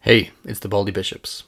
Hey, 0.00 0.30
it's 0.44 0.60
the 0.60 0.68
Baldy 0.68 0.92
Bishops. 0.92 1.42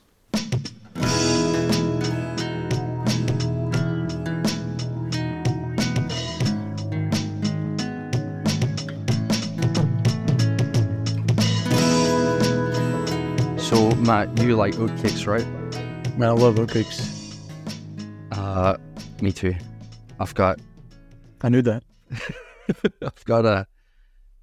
So, 13.56 13.92
Matt, 13.92 14.36
you 14.42 14.56
like 14.56 14.74
oatcakes, 14.74 15.28
right? 15.28 15.46
Man, 16.18 16.30
I 16.30 16.32
love 16.32 16.56
oatcakes. 16.56 17.36
Uh, 18.32 18.76
me 19.22 19.30
too. 19.30 19.54
I've 20.18 20.34
got, 20.34 20.58
I 21.42 21.50
knew 21.50 21.62
that. 21.62 21.84
I've 23.00 23.24
got 23.24 23.46
a, 23.46 23.64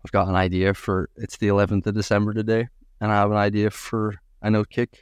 I've 0.06 0.12
got 0.14 0.30
an 0.30 0.36
idea 0.36 0.74
for. 0.74 1.10
It's 1.18 1.36
the 1.36 1.48
11th 1.50 1.88
of 1.88 1.94
December 1.96 2.34
today, 2.34 2.70
and 3.02 3.12
I 3.12 3.16
have 3.16 3.32
an 3.32 3.38
idea 3.38 3.70
for 3.72 4.16
an 4.42 4.54
oatcake, 4.54 4.96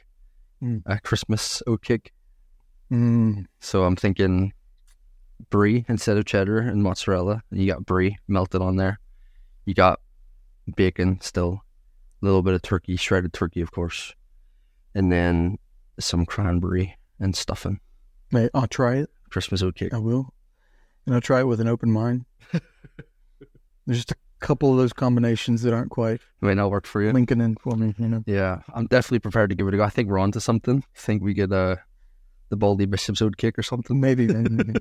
Mm. 0.62 0.82
a 0.86 0.98
Christmas 1.00 1.62
oatcake. 1.66 2.08
Mm, 2.90 3.44
So 3.60 3.84
I'm 3.84 3.96
thinking 3.96 4.52
brie 5.50 5.84
instead 5.88 6.16
of 6.16 6.24
cheddar 6.24 6.58
and 6.60 6.82
mozzarella. 6.82 7.42
And 7.50 7.60
you 7.60 7.66
got 7.66 7.84
brie 7.84 8.16
melted 8.26 8.62
on 8.62 8.76
there. 8.76 8.98
You 9.66 9.74
got 9.74 10.00
bacon 10.76 11.20
still, 11.20 11.60
a 12.22 12.24
little 12.24 12.42
bit 12.42 12.54
of 12.54 12.62
turkey, 12.62 12.96
shredded 12.96 13.32
turkey, 13.34 13.60
of 13.60 13.70
course, 13.70 14.14
and 14.94 15.12
then 15.12 15.58
some 16.00 16.24
cranberry 16.24 16.96
and 17.20 17.36
stuffing. 17.36 17.80
mate, 18.32 18.50
I'll 18.54 18.66
try 18.66 18.96
it. 18.96 19.10
Christmas 19.30 19.62
oatcake. 19.62 19.92
I 19.92 19.98
will. 19.98 20.32
And 21.04 21.14
I'll 21.14 21.20
try 21.20 21.40
it 21.40 21.46
with 21.46 21.60
an 21.60 21.68
open 21.68 21.90
mind. 21.92 22.24
There's 23.86 23.98
just 23.98 24.12
a 24.12 24.16
couple 24.40 24.70
of 24.70 24.76
those 24.78 24.92
combinations 24.92 25.62
that 25.62 25.72
aren't 25.72 25.90
quite 25.90 26.20
Might 26.40 26.54
not 26.54 26.70
work 26.70 26.86
for 26.86 27.02
you. 27.02 27.12
linking 27.12 27.40
in 27.40 27.56
for 27.56 27.76
me, 27.76 27.94
you 27.98 28.08
know. 28.08 28.22
Yeah, 28.26 28.60
I'm 28.74 28.86
definitely 28.86 29.20
prepared 29.20 29.50
to 29.50 29.56
give 29.56 29.66
it 29.68 29.74
a 29.74 29.76
go. 29.76 29.82
I 29.82 29.88
think 29.90 30.08
we're 30.08 30.18
on 30.18 30.32
to 30.32 30.40
something. 30.40 30.78
I 30.96 30.98
think 30.98 31.22
we 31.22 31.34
get 31.34 31.52
uh, 31.52 31.76
the 32.50 32.56
Baldy 32.56 32.86
Bishop's 32.86 33.20
oatcake 33.20 33.58
or 33.58 33.62
something. 33.62 34.00
Maybe, 34.06 34.26
maybe. 34.26 34.74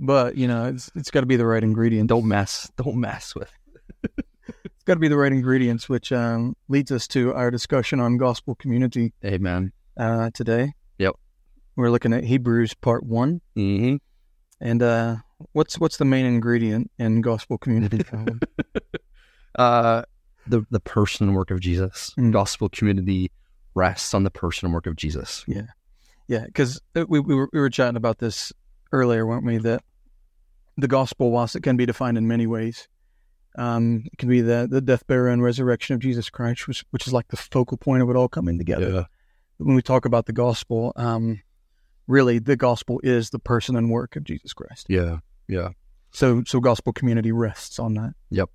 but, 0.00 0.36
you 0.36 0.46
know, 0.48 0.66
it's 0.66 0.90
it's 0.94 1.10
got 1.10 1.20
to 1.20 1.26
be 1.26 1.36
the 1.36 1.46
right 1.46 1.62
ingredient. 1.62 2.08
Don't 2.08 2.26
mess. 2.26 2.70
Don't 2.76 2.96
mess 2.96 3.34
with. 3.34 3.50
It's 4.82 4.84
got 4.84 4.94
to 4.94 5.00
be 5.00 5.06
the 5.06 5.16
right 5.16 5.30
ingredients, 5.30 5.88
which 5.88 6.10
um, 6.10 6.56
leads 6.68 6.90
us 6.90 7.06
to 7.08 7.32
our 7.34 7.52
discussion 7.52 8.00
on 8.00 8.16
gospel 8.16 8.56
community 8.56 9.12
Amen. 9.24 9.70
uh, 9.96 10.30
today. 10.34 10.72
Yep. 10.98 11.14
We're 11.76 11.90
looking 11.90 12.12
at 12.12 12.24
Hebrews 12.24 12.74
part 12.74 13.04
one. 13.06 13.40
Mm-hmm. 13.56 13.96
And 14.62 14.80
uh, 14.82 15.16
what's 15.52 15.78
what's 15.80 15.96
the 15.96 16.04
main 16.04 16.24
ingredient 16.24 16.90
in 16.98 17.20
gospel 17.20 17.58
community? 17.58 18.02
Uh, 19.54 20.02
the 20.46 20.64
the 20.70 20.80
person 20.80 21.28
and 21.28 21.36
work 21.36 21.50
of 21.50 21.60
Jesus. 21.60 22.14
Mm. 22.18 22.32
Gospel 22.32 22.70
community 22.70 23.30
rests 23.74 24.14
on 24.14 24.22
the 24.22 24.30
person 24.30 24.64
and 24.64 24.72
work 24.72 24.86
of 24.86 24.96
Jesus. 24.96 25.44
Yeah, 25.46 25.66
yeah. 26.26 26.46
because 26.46 26.80
we, 26.94 27.20
we, 27.20 27.34
were, 27.34 27.50
we 27.52 27.60
were 27.60 27.68
chatting 27.68 27.98
about 27.98 28.16
this 28.16 28.50
earlier, 28.92 29.26
weren't 29.26 29.44
we? 29.44 29.58
That 29.58 29.84
the 30.78 30.88
gospel, 30.88 31.30
whilst 31.30 31.54
it 31.54 31.62
can 31.62 31.76
be 31.76 31.84
defined 31.84 32.16
in 32.16 32.26
many 32.26 32.46
ways, 32.46 32.88
um, 33.58 34.04
it 34.10 34.16
can 34.16 34.30
be 34.30 34.40
the, 34.40 34.66
the 34.70 34.80
death, 34.80 35.06
burial, 35.06 35.34
and 35.34 35.42
resurrection 35.42 35.94
of 35.94 36.00
Jesus 36.00 36.30
Christ, 36.30 36.66
which, 36.66 36.84
which 36.90 37.06
is 37.06 37.12
like 37.12 37.28
the 37.28 37.36
focal 37.36 37.76
point 37.76 38.02
of 38.02 38.08
it 38.08 38.16
all 38.16 38.28
coming 38.28 38.56
together. 38.56 39.06
When 39.58 39.76
we 39.76 39.82
talk 39.82 40.06
about 40.06 40.24
the 40.24 40.32
gospel, 40.32 40.92
um, 40.96 41.42
really, 42.06 42.38
the 42.38 42.56
gospel 42.56 43.00
is 43.02 43.30
the 43.30 43.38
person 43.38 43.76
and 43.76 43.90
work 43.90 44.16
of 44.16 44.24
Jesus 44.24 44.52
Christ. 44.52 44.86
Yeah. 44.88 45.18
Yeah. 45.48 45.70
So, 46.10 46.42
so 46.46 46.60
gospel 46.60 46.92
community 46.92 47.32
rests 47.32 47.78
on 47.78 47.94
that. 47.94 48.14
Yep, 48.30 48.50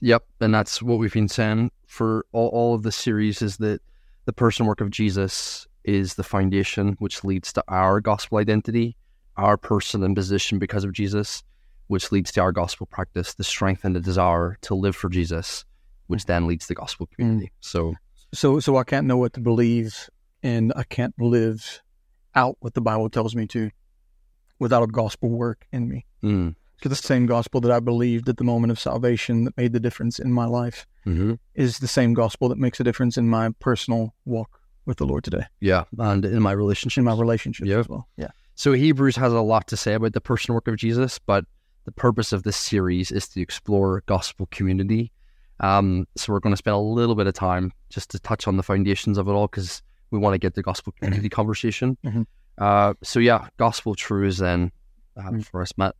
Yep, 0.00 0.24
and 0.40 0.54
that's 0.54 0.82
what 0.82 0.98
we've 0.98 1.12
been 1.12 1.28
saying 1.28 1.70
for 1.86 2.24
all, 2.32 2.48
all 2.48 2.74
of 2.74 2.82
the 2.82 2.92
series 2.92 3.42
is 3.42 3.58
that 3.58 3.82
the 4.24 4.32
person 4.32 4.62
and 4.62 4.68
work 4.68 4.80
of 4.80 4.90
Jesus 4.90 5.66
is 5.84 6.14
the 6.14 6.22
foundation 6.22 6.96
which 6.98 7.22
leads 7.22 7.52
to 7.52 7.64
our 7.68 8.00
gospel 8.00 8.38
identity, 8.38 8.96
our 9.36 9.56
person 9.56 10.02
and 10.02 10.16
position 10.16 10.58
because 10.58 10.84
of 10.84 10.92
Jesus, 10.92 11.42
which 11.88 12.10
leads 12.12 12.32
to 12.32 12.40
our 12.40 12.52
gospel 12.52 12.86
practice, 12.86 13.34
the 13.34 13.44
strength 13.44 13.84
and 13.84 13.94
the 13.94 14.00
desire 14.00 14.56
to 14.62 14.74
live 14.74 14.96
for 14.96 15.10
Jesus, 15.10 15.64
which 16.06 16.24
then 16.24 16.46
leads 16.46 16.66
to 16.66 16.74
gospel 16.74 17.06
community. 17.14 17.46
Mm. 17.46 17.50
So 17.60 17.94
So, 18.32 18.58
so 18.60 18.76
I 18.78 18.84
can't 18.84 19.06
know 19.06 19.18
what 19.18 19.34
to 19.34 19.40
believe, 19.40 20.08
and 20.42 20.72
I 20.76 20.84
can't 20.84 21.14
live 21.18 21.82
out 22.34 22.56
what 22.60 22.74
the 22.74 22.80
Bible 22.80 23.08
tells 23.10 23.34
me 23.34 23.46
to, 23.48 23.70
without 24.58 24.82
a 24.82 24.86
gospel 24.86 25.30
work 25.30 25.66
in 25.72 25.88
me. 25.88 26.06
mm, 26.22 26.54
Because 26.76 26.90
the 27.00 27.06
same 27.06 27.26
gospel 27.26 27.60
that 27.62 27.70
I 27.72 27.80
believed 27.80 28.28
at 28.28 28.36
the 28.36 28.44
moment 28.44 28.70
of 28.70 28.78
salvation 28.78 29.44
that 29.44 29.56
made 29.56 29.72
the 29.72 29.80
difference 29.80 30.18
in 30.18 30.32
my 30.32 30.44
life 30.46 30.86
hmm 31.04 31.34
is 31.54 31.78
the 31.78 31.88
same 31.88 32.12
gospel 32.12 32.48
that 32.50 32.58
makes 32.58 32.78
a 32.78 32.84
difference 32.84 33.16
in 33.16 33.26
my 33.28 33.50
personal 33.58 34.14
walk 34.26 34.60
with 34.84 34.98
the 34.98 35.06
Lord 35.06 35.24
today, 35.24 35.44
yeah, 35.60 35.84
and 35.98 36.24
in 36.24 36.42
my 36.42 36.52
relationship. 36.52 36.98
in 36.98 37.04
my 37.04 37.14
relationship 37.14 37.66
Yeah. 37.66 37.78
as 37.78 37.88
well. 37.88 38.06
Yeah. 38.16 38.28
So 38.54 38.72
Hebrews 38.72 39.16
has 39.16 39.32
a 39.32 39.40
lot 39.40 39.66
to 39.68 39.76
say 39.76 39.94
about 39.94 40.12
the 40.12 40.20
personal 40.20 40.56
work 40.56 40.68
of 40.68 40.76
Jesus, 40.76 41.18
but 41.18 41.44
the 41.86 41.92
purpose 41.92 42.32
of 42.32 42.42
this 42.42 42.56
series 42.56 43.10
is 43.10 43.26
to 43.28 43.40
explore 43.40 44.02
gospel 44.06 44.46
community. 44.50 45.10
Um, 45.60 46.06
so 46.16 46.32
we're 46.32 46.40
going 46.40 46.52
to 46.52 46.56
spend 46.58 46.74
a 46.74 46.78
little 46.78 47.14
bit 47.14 47.26
of 47.26 47.32
time 47.34 47.72
just 47.88 48.10
to 48.10 48.18
touch 48.18 48.46
on 48.46 48.56
the 48.58 48.62
foundations 48.62 49.16
of 49.18 49.28
it 49.28 49.32
all 49.32 49.46
because 49.46 49.82
we 50.10 50.18
want 50.18 50.34
to 50.34 50.38
get 50.38 50.54
the 50.54 50.62
gospel 50.62 50.92
community 50.98 51.28
conversation. 51.28 51.96
Mhm. 52.04 52.26
Uh, 52.58 52.94
so 53.02 53.20
yeah, 53.20 53.48
gospel 53.56 53.94
truths 53.94 54.38
then 54.38 54.72
uh, 55.16 55.30
Mm. 55.30 55.44
for 55.44 55.62
us, 55.62 55.72
Matt. 55.76 55.94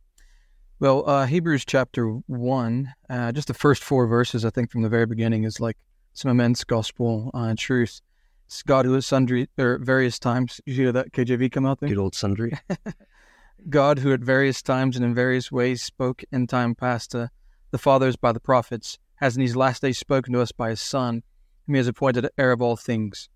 Well, 0.79 1.07
uh, 1.07 1.25
Hebrews 1.27 1.63
chapter 1.65 2.07
one, 2.27 2.93
uh, 3.09 3.31
just 3.31 3.47
the 3.47 3.53
first 3.53 3.83
four 3.83 4.07
verses, 4.07 4.43
I 4.45 4.49
think 4.49 4.71
from 4.71 4.81
the 4.81 4.89
very 4.89 5.05
beginning, 5.05 5.43
is 5.43 5.59
like 5.59 5.77
some 6.13 6.31
immense 6.31 6.63
gospel 6.63 7.29
uh, 7.33 7.53
truth. 7.57 8.01
It's 8.47 8.63
God 8.63 8.85
who 8.85 8.95
at 8.97 9.03
sundry 9.03 9.47
or 9.57 9.77
various 9.77 10.17
times. 10.19 10.59
You 10.65 10.73
hear 10.73 10.91
that 10.91 11.11
KJV 11.13 11.51
come 11.51 11.65
out 11.65 11.79
there? 11.79 11.89
Good 11.89 11.97
old 11.97 12.15
sundry. 12.15 12.53
God, 13.69 13.99
who 13.99 14.11
at 14.11 14.21
various 14.21 14.61
times 14.61 14.95
and 14.95 15.05
in 15.05 15.13
various 15.13 15.51
ways 15.51 15.83
spoke 15.83 16.23
in 16.31 16.47
time 16.47 16.73
past 16.73 17.11
to 17.11 17.29
the 17.69 17.77
fathers 17.77 18.15
by 18.15 18.31
the 18.31 18.39
prophets, 18.39 18.97
has 19.15 19.35
in 19.37 19.41
these 19.41 19.55
last 19.55 19.83
days 19.83 19.99
spoken 19.99 20.33
to 20.33 20.41
us 20.41 20.51
by 20.51 20.69
his 20.71 20.81
Son, 20.81 21.21
whom 21.67 21.75
he 21.75 21.77
has 21.77 21.87
appointed 21.87 22.27
heir 22.37 22.51
of 22.51 22.61
all 22.61 22.75
things, 22.75 23.29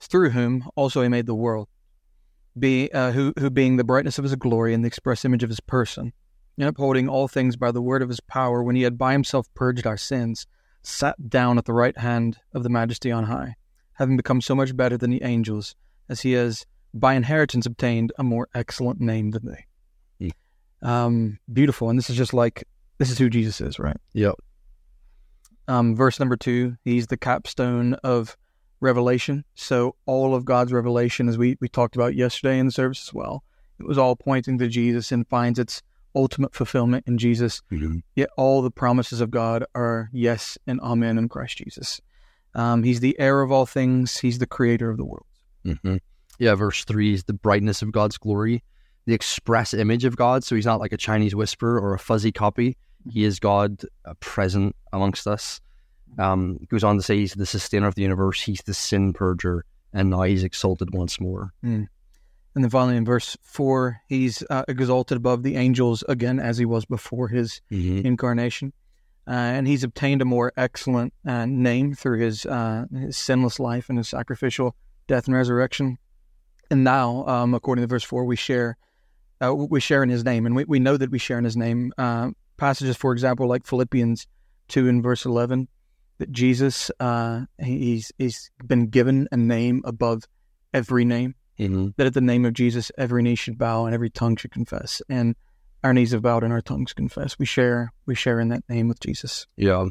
through 0.00 0.30
whom 0.30 0.68
also 0.74 1.02
he 1.02 1.08
made 1.08 1.26
the 1.26 1.34
world, 1.34 1.68
be 2.58 2.90
uh, 2.92 3.12
who 3.12 3.32
who 3.38 3.50
being 3.50 3.76
the 3.76 3.84
brightness 3.84 4.18
of 4.18 4.24
his 4.24 4.34
glory 4.34 4.74
and 4.74 4.82
the 4.82 4.88
express 4.88 5.24
image 5.24 5.42
of 5.42 5.50
his 5.50 5.60
person, 5.60 6.12
and 6.58 6.68
upholding 6.68 7.08
all 7.08 7.28
things 7.28 7.56
by 7.56 7.70
the 7.70 7.82
word 7.82 8.02
of 8.02 8.08
his 8.08 8.20
power, 8.20 8.62
when 8.62 8.76
he 8.76 8.82
had 8.82 8.98
by 8.98 9.12
himself 9.12 9.46
purged 9.54 9.86
our 9.86 9.96
sins, 9.96 10.46
sat 10.82 11.28
down 11.28 11.58
at 11.58 11.64
the 11.64 11.72
right 11.72 11.96
hand 11.98 12.38
of 12.54 12.62
the 12.62 12.68
Majesty 12.68 13.12
on 13.12 13.24
high, 13.24 13.54
having 13.94 14.16
become 14.16 14.40
so 14.40 14.54
much 14.54 14.76
better 14.76 14.96
than 14.96 15.10
the 15.10 15.22
angels, 15.22 15.74
as 16.08 16.22
he 16.22 16.32
has 16.32 16.66
by 16.92 17.14
inheritance 17.14 17.66
obtained 17.66 18.12
a 18.18 18.24
more 18.24 18.48
excellent 18.54 19.00
name 19.00 19.30
than 19.30 19.46
they. 19.46 19.66
Um, 20.82 21.38
beautiful, 21.52 21.90
and 21.90 21.98
this 21.98 22.10
is 22.10 22.16
just 22.16 22.32
like 22.32 22.64
this 22.98 23.10
is 23.10 23.18
who 23.18 23.28
Jesus 23.28 23.60
is, 23.60 23.78
right? 23.78 23.96
Yep. 24.14 24.34
Um, 25.68 25.94
verse 25.94 26.18
number 26.18 26.36
two, 26.36 26.76
he's 26.84 27.06
the 27.06 27.16
capstone 27.16 27.94
of 28.02 28.36
revelation. 28.80 29.44
So 29.54 29.96
all 30.06 30.34
of 30.34 30.44
God's 30.44 30.72
revelation, 30.72 31.28
as 31.28 31.38
we 31.38 31.56
we 31.60 31.68
talked 31.68 31.96
about 31.96 32.14
yesterday 32.14 32.58
in 32.58 32.66
the 32.66 32.72
service 32.72 33.08
as 33.08 33.14
well, 33.14 33.44
it 33.78 33.86
was 33.86 33.98
all 33.98 34.16
pointing 34.16 34.58
to 34.58 34.68
Jesus 34.68 35.12
and 35.12 35.26
finds 35.28 35.58
its 35.58 35.82
ultimate 36.14 36.54
fulfillment 36.54 37.04
in 37.06 37.18
Jesus. 37.18 37.62
Yet 38.16 38.30
all 38.36 38.62
the 38.62 38.70
promises 38.70 39.20
of 39.20 39.30
God 39.30 39.64
are 39.74 40.10
yes 40.12 40.58
and 40.66 40.80
amen 40.80 41.18
in 41.18 41.28
Christ 41.28 41.58
Jesus. 41.58 42.00
Um, 42.54 42.82
he's 42.82 43.00
the 43.00 43.18
heir 43.18 43.42
of 43.42 43.52
all 43.52 43.66
things. 43.66 44.18
He's 44.18 44.38
the 44.38 44.46
creator 44.46 44.90
of 44.90 44.96
the 44.96 45.04
world. 45.04 45.26
hmm 45.64 45.96
Yeah, 46.38 46.54
verse 46.56 46.84
three 46.84 47.14
is 47.14 47.24
the 47.24 47.32
brightness 47.32 47.80
of 47.80 47.92
God's 47.92 48.18
glory, 48.18 48.64
the 49.06 49.14
express 49.14 49.72
image 49.72 50.04
of 50.04 50.16
God. 50.16 50.42
So 50.42 50.56
he's 50.56 50.66
not 50.66 50.80
like 50.80 50.92
a 50.92 50.96
Chinese 50.96 51.34
whisper 51.34 51.78
or 51.78 51.94
a 51.94 51.98
fuzzy 51.98 52.32
copy. 52.32 52.76
He 53.08 53.24
is 53.24 53.38
God 53.38 53.82
uh, 54.04 54.14
present 54.20 54.74
amongst 54.92 55.26
us. 55.26 55.60
Um, 56.18 56.58
goes 56.68 56.84
on 56.84 56.96
to 56.96 57.02
say 57.02 57.18
he's 57.18 57.34
the 57.34 57.46
sustainer 57.46 57.86
of 57.86 57.94
the 57.94 58.02
universe. 58.02 58.42
He's 58.42 58.62
the 58.62 58.74
sin 58.74 59.12
purger, 59.12 59.62
and 59.92 60.10
now 60.10 60.22
he's 60.22 60.44
exalted 60.44 60.92
once 60.92 61.20
more. 61.20 61.52
And 62.54 62.64
then 62.64 62.70
finally 62.70 62.96
in 62.96 63.04
verse 63.04 63.36
four, 63.42 64.00
he's 64.08 64.42
uh, 64.50 64.64
exalted 64.66 65.16
above 65.16 65.42
the 65.42 65.56
angels 65.56 66.02
again 66.08 66.40
as 66.40 66.58
he 66.58 66.64
was 66.64 66.84
before 66.84 67.28
his 67.28 67.60
incarnation. 67.70 68.72
Uh, 69.28 69.32
and 69.32 69.68
he's 69.68 69.84
obtained 69.84 70.20
a 70.20 70.24
more 70.24 70.52
excellent 70.56 71.14
uh, 71.24 71.46
name 71.46 71.94
through 71.94 72.18
his, 72.18 72.44
uh, 72.46 72.86
his 72.92 73.16
sinless 73.16 73.60
life 73.60 73.88
and 73.88 73.98
his 73.98 74.08
sacrificial 74.08 74.74
death 75.06 75.26
and 75.26 75.36
resurrection. 75.36 75.98
And 76.70 76.82
now, 76.82 77.24
um, 77.26 77.54
according 77.54 77.82
to 77.82 77.86
verse 77.86 78.02
four, 78.02 78.24
we 78.24 78.36
share 78.36 78.76
uh, 79.42 79.54
we 79.54 79.80
share 79.80 80.02
in 80.02 80.08
his 80.08 80.24
name, 80.24 80.46
and 80.46 80.54
we, 80.56 80.64
we 80.64 80.78
know 80.80 80.96
that 80.96 81.10
we 81.10 81.18
share 81.18 81.38
in 81.38 81.44
his 81.44 81.56
name. 81.56 81.92
Uh, 81.96 82.30
passages, 82.56 82.96
for 82.96 83.12
example, 83.12 83.48
like 83.48 83.66
Philippians 83.66 84.26
two 84.68 84.88
and 84.88 85.02
verse 85.02 85.24
eleven, 85.24 85.68
that 86.20 86.30
Jesus 86.30 86.90
uh, 87.00 87.46
he's 87.58 88.12
he's 88.18 88.50
been 88.64 88.86
given 88.86 89.26
a 89.32 89.36
name 89.36 89.82
above 89.84 90.22
every 90.72 91.04
name 91.04 91.34
Mm-hmm. 91.58 91.88
that 91.98 92.06
at 92.06 92.14
the 92.14 92.22
name 92.22 92.46
of 92.46 92.54
Jesus, 92.54 92.90
every 92.96 93.22
knee 93.22 93.34
should 93.34 93.58
bow 93.58 93.84
and 93.84 93.94
every 93.94 94.08
tongue 94.08 94.34
should 94.36 94.50
confess. 94.50 95.02
And 95.10 95.36
our 95.84 95.92
knees 95.92 96.12
have 96.12 96.22
bowed 96.22 96.42
and 96.42 96.54
our 96.54 96.62
tongues 96.62 96.94
confess. 96.94 97.38
We 97.38 97.44
share, 97.44 97.92
we 98.06 98.14
share 98.14 98.40
in 98.40 98.48
that 98.48 98.64
name 98.70 98.88
with 98.88 98.98
Jesus. 99.00 99.46
Yeah. 99.58 99.84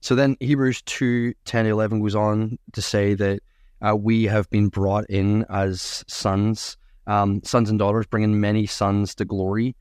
So 0.00 0.16
then 0.16 0.36
Hebrews 0.40 0.82
2 0.82 1.34
10 1.44 1.66
11 1.66 2.00
goes 2.00 2.16
on 2.16 2.58
to 2.72 2.82
say 2.82 3.14
that 3.14 3.38
Uh, 3.80 3.94
we 3.96 4.24
have 4.24 4.48
been 4.50 4.68
brought 4.68 5.04
in 5.10 5.44
as 5.48 6.04
sons, 6.08 6.76
um, 7.06 7.40
sons 7.44 7.68
and 7.70 7.78
daughters, 7.78 8.06
bringing 8.06 8.40
many 8.40 8.66
sons 8.66 9.14
to 9.16 9.24
glory. 9.24 9.76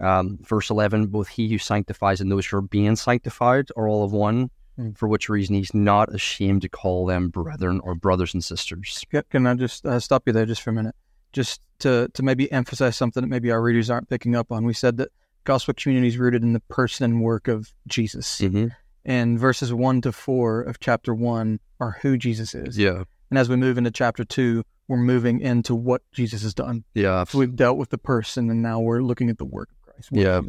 Um, 0.00 0.38
verse 0.42 0.68
11, 0.70 1.06
both 1.06 1.28
he 1.28 1.48
who 1.48 1.58
sanctifies 1.58 2.20
and 2.20 2.30
those 2.30 2.46
who 2.46 2.58
are 2.58 2.62
being 2.62 2.96
sanctified 2.96 3.66
are 3.76 3.88
all 3.88 4.04
of 4.04 4.12
one, 4.12 4.50
Mm. 4.78 4.96
for 4.96 5.08
which 5.08 5.28
reason 5.30 5.54
he's 5.54 5.72
not 5.72 6.14
ashamed 6.14 6.60
to 6.62 6.68
call 6.68 7.06
them 7.06 7.28
brethren 7.30 7.80
or 7.82 7.94
brothers 7.94 8.34
and 8.34 8.44
sisters. 8.44 9.02
Can- 9.10 9.22
Can 9.30 9.46
I 9.46 9.54
just 9.54 9.86
uh, 9.86 9.98
stop 10.00 10.24
you 10.26 10.34
there 10.34 10.44
just 10.44 10.60
for 10.60 10.68
a 10.68 10.72
minute? 10.74 10.94
Just 11.32 11.62
to, 11.78 12.08
to 12.12 12.22
maybe 12.22 12.50
emphasize 12.52 12.94
something 12.96 13.22
that 13.22 13.28
maybe 13.28 13.50
our 13.50 13.62
readers 13.62 13.88
aren't 13.88 14.08
picking 14.10 14.36
up 14.36 14.52
on. 14.52 14.64
We 14.64 14.74
said 14.74 14.98
that 14.98 15.08
gospel 15.44 15.72
community 15.74 16.08
is 16.08 16.18
rooted 16.18 16.42
in 16.42 16.52
the 16.52 16.60
person 16.60 17.04
and 17.04 17.22
work 17.22 17.48
of 17.48 17.72
Jesus. 17.88 18.38
Mm-hmm. 18.40 18.66
And 19.06 19.38
verses 19.38 19.72
1 19.72 20.00
to 20.02 20.12
4 20.12 20.62
of 20.62 20.78
chapter 20.80 21.14
1 21.14 21.58
are 21.80 21.96
who 22.02 22.18
Jesus 22.18 22.54
is. 22.54 22.76
Yeah. 22.76 23.04
And 23.30 23.38
as 23.38 23.48
we 23.48 23.56
move 23.56 23.78
into 23.78 23.90
chapter 23.90 24.24
2, 24.24 24.62
we're 24.88 24.96
moving 24.98 25.40
into 25.40 25.74
what 25.74 26.02
Jesus 26.12 26.42
has 26.42 26.52
done. 26.54 26.84
Yeah. 26.94 27.24
So 27.24 27.38
we've 27.38 27.56
dealt 27.56 27.78
with 27.78 27.90
the 27.90 27.98
person, 27.98 28.50
and 28.50 28.62
now 28.62 28.80
we're 28.80 29.02
looking 29.02 29.30
at 29.30 29.38
the 29.38 29.44
work 29.44 29.70
of 29.70 29.82
Christ. 29.94 30.12
What 30.12 30.20
Yeah. 30.22 30.40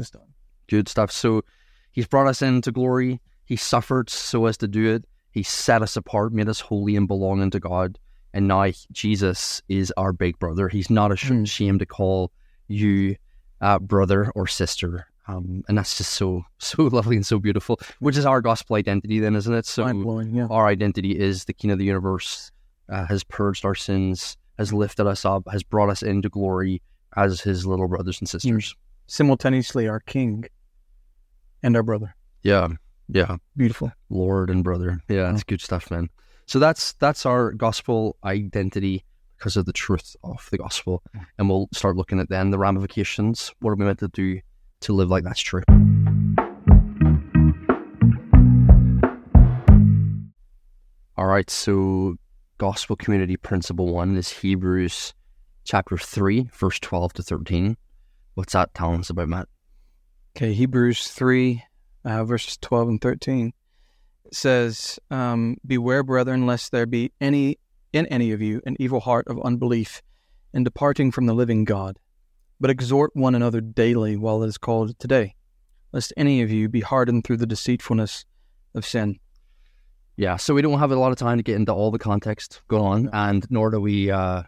Good 0.68 0.90
stuff. 0.90 1.12
So 1.12 1.44
he's 1.92 2.08
brought 2.08 2.28
us 2.28 2.42
into 2.42 2.72
glory. 2.72 3.22
He 3.48 3.56
suffered 3.56 4.10
so 4.10 4.46
as 4.46 4.58
to 4.58 4.68
do 4.68 4.94
it. 4.94 5.06
He 5.32 5.42
set 5.44 5.82
us 5.82 5.96
apart, 5.96 6.34
made 6.34 6.50
us 6.50 6.60
holy 6.60 6.96
and 6.96 7.08
belonging 7.08 7.50
to 7.52 7.60
God. 7.60 7.98
And 8.34 8.48
now 8.48 8.70
Jesus 8.92 9.62
is 9.70 9.92
our 9.98 10.14
big 10.14 10.38
brother. 10.38 10.68
He's 10.68 10.90
not 10.90 11.12
Mm. 11.12 11.44
ashamed 11.44 11.80
to 11.80 11.86
call 11.86 12.32
you 12.68 13.16
uh, 13.62 13.80
brother 13.80 14.32
or 14.36 14.46
sister. 14.48 15.08
Um, 15.30 15.64
and 15.68 15.78
that's 15.78 15.98
just 15.98 16.12
so 16.14 16.44
so 16.60 16.84
lovely 16.84 17.16
and 17.16 17.26
so 17.26 17.40
beautiful, 17.40 17.80
which 18.00 18.18
is 18.18 18.26
our 18.26 18.42
gospel 18.42 18.76
identity, 18.76 19.20
then, 19.20 19.36
isn't 19.36 19.54
it? 19.54 19.66
So 19.66 19.86
yeah. 20.22 20.48
our 20.50 20.68
identity 20.68 21.18
is 21.18 21.46
the 21.46 21.54
King 21.54 21.72
of 21.72 21.80
the 21.80 21.86
universe, 21.86 22.52
uh, 22.90 23.06
has 23.08 23.24
purged 23.24 23.66
our 23.66 23.76
sins, 23.76 24.38
has 24.58 24.72
lifted 24.74 25.08
us 25.08 25.26
up, 25.26 25.44
has 25.52 25.64
brought 25.64 25.90
us 25.90 26.02
into 26.04 26.30
glory 26.30 26.82
as 27.16 27.42
his 27.42 27.66
little 27.66 27.88
brothers 27.88 28.20
and 28.22 28.30
sisters. 28.30 28.76
Simultaneously, 29.08 29.88
our 29.88 30.00
King 30.02 30.46
and 31.64 31.76
our 31.76 31.84
brother. 31.84 32.16
Yeah, 32.44 32.68
yeah. 33.10 33.38
Beautiful. 33.56 33.92
Lord 34.10 34.50
and 34.50 34.64
brother. 34.64 35.02
Yeah, 35.08 35.32
it's 35.34 35.44
good 35.44 35.62
stuff, 35.62 35.90
man. 35.92 36.10
So 36.46 36.60
that's 36.60 36.94
that's 36.94 37.26
our 37.26 37.52
gospel 37.52 38.18
identity 38.24 39.04
because 39.38 39.58
of 39.58 39.66
the 39.66 39.74
truth 39.74 40.16
of 40.24 40.48
the 40.52 40.58
gospel, 40.58 41.04
and 41.38 41.50
we'll 41.50 41.68
start 41.74 41.96
looking 41.96 42.20
at 42.20 42.30
then 42.30 42.52
the 42.52 42.58
ramifications. 42.58 43.54
What 43.60 43.72
are 43.72 43.76
we 43.76 43.86
meant 43.86 44.00
to 44.00 44.08
do 44.08 44.40
to 44.82 44.94
live 44.94 45.10
like 45.10 45.24
that's 45.24 45.42
true? 45.42 45.64
All 51.18 51.26
right, 51.26 51.50
so 51.50 52.16
gospel 52.58 52.96
community 52.96 53.38
principle 53.38 53.94
one 53.94 54.16
is 54.18 54.30
Hebrews 54.30 55.14
chapter 55.64 55.98
three, 55.98 56.50
verse 56.54 56.80
twelve 56.80 57.14
to 57.14 57.24
thirteen. 57.24 57.78
What's 58.36 58.54
that 58.54 58.74
telling 58.76 59.00
us 59.00 59.10
about 59.10 59.30
Matt? 59.30 59.48
Okay, 60.36 60.54
Hebrews 60.54 61.08
3, 61.08 61.64
uh, 62.06 62.24
verses 62.24 62.58
12 62.58 62.88
and 62.90 63.02
13 63.02 63.54
it 64.26 64.36
says, 64.36 65.00
um, 65.10 65.56
Beware, 65.66 66.04
brethren, 66.04 66.46
lest 66.46 66.72
there 66.74 66.86
be 66.86 67.12
any 67.22 67.58
in 67.94 68.06
any 68.08 68.34
of 68.34 68.42
you 68.42 68.62
an 68.66 68.76
evil 68.80 69.00
heart 69.00 69.26
of 69.28 69.40
unbelief 69.42 70.02
in 70.54 70.66
departing 70.66 71.12
from 71.12 71.28
the 71.28 71.34
living 71.34 71.64
God. 71.64 71.98
But 72.60 72.70
exhort 72.70 73.12
one 73.16 73.36
another 73.36 73.62
daily 73.62 74.18
while 74.18 74.44
it 74.44 74.48
is 74.48 74.58
called 74.58 75.00
today, 75.00 75.36
lest 75.94 76.12
any 76.18 76.42
of 76.42 76.52
you 76.52 76.68
be 76.68 76.82
hardened 76.82 77.24
through 77.24 77.38
the 77.38 77.46
deceitfulness 77.46 78.26
of 78.76 78.86
sin. 78.86 79.18
Yeah, 80.18 80.36
so 80.36 80.54
we 80.54 80.62
don't 80.62 80.80
have 80.80 80.92
a 80.92 80.96
lot 80.96 81.12
of 81.14 81.18
time 81.18 81.38
to 81.38 81.44
get 81.44 81.56
into 81.56 81.72
all 81.72 81.92
the 81.92 82.00
context 82.00 82.62
going 82.68 83.08
on, 83.08 83.10
and 83.14 83.46
nor 83.50 83.70
do 83.70 83.80
we. 83.80 84.12
Uh, 84.12 84.44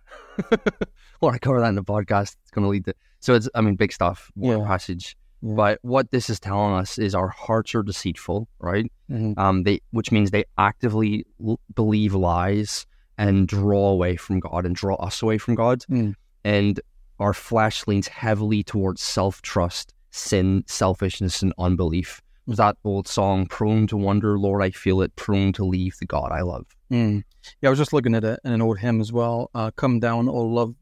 well, 1.22 1.32
I 1.32 1.38
cover 1.38 1.62
that 1.62 1.70
in 1.70 1.76
the 1.76 1.84
podcast. 1.84 2.36
It's 2.42 2.52
going 2.52 2.64
to 2.64 2.70
lead 2.70 2.86
to. 2.86 2.96
So 3.20 3.36
it's, 3.36 3.48
I 3.56 3.62
mean, 3.62 3.76
big 3.76 3.94
stuff. 3.94 4.32
One 4.34 4.60
Yeah. 4.60 4.66
passage. 4.66 5.16
But 5.42 5.80
what 5.84 6.12
this 6.12 6.30
is 6.30 6.40
telling 6.40 6.74
us 6.74 6.98
is 6.98 7.16
our 7.16 7.30
hearts 7.30 7.74
are 7.76 7.84
deceitful, 7.84 8.48
right? 8.60 8.92
Mhm. 9.10 9.38
Um, 9.38 9.64
they, 9.64 9.80
which 9.92 10.12
means 10.12 10.32
they 10.32 10.44
actively 10.58 11.26
l- 11.46 11.60
believe 11.74 12.14
lies 12.14 12.86
and 13.18 13.48
draw 13.48 13.90
away 13.90 14.16
from 14.18 14.40
God 14.40 14.66
and 14.66 14.76
draw 14.76 14.96
us 14.96 15.22
away 15.22 15.38
from 15.38 15.56
God. 15.56 15.80
Mm. 15.90 16.16
And 16.44 16.80
our 17.20 17.34
flesh 17.34 17.86
leans 17.88 18.08
heavily 18.08 18.64
towards 18.64 19.02
self 19.02 19.42
trust, 19.42 19.94
sin, 20.12 20.64
selfishness, 20.68 21.42
and 21.42 21.54
unbelief. 21.58 22.22
Was 22.46 22.58
that 22.58 22.78
old 22.84 23.08
song, 23.08 23.46
prone 23.46 23.86
to 23.88 23.98
wonder, 23.98 24.40
Lord, 24.40 24.64
I 24.64 24.72
feel 24.72 25.02
it, 25.02 25.16
prone 25.16 25.54
to 25.54 25.64
leave 25.64 25.98
the 26.00 26.06
God 26.06 26.32
I 26.32 26.42
love. 26.42 26.66
Mm. 26.92 27.24
Yeah, 27.62 27.70
I 27.70 27.72
was 27.72 27.78
just 27.80 27.94
looking 27.94 28.16
at 28.16 28.24
a, 28.24 28.40
an 28.44 28.62
old 28.62 28.80
hymn 28.80 29.00
as 29.02 29.12
well. 29.14 29.52
Uh, 29.54 29.70
Come 29.72 30.00
down, 30.00 30.28
O 30.28 30.34
love 30.42 30.74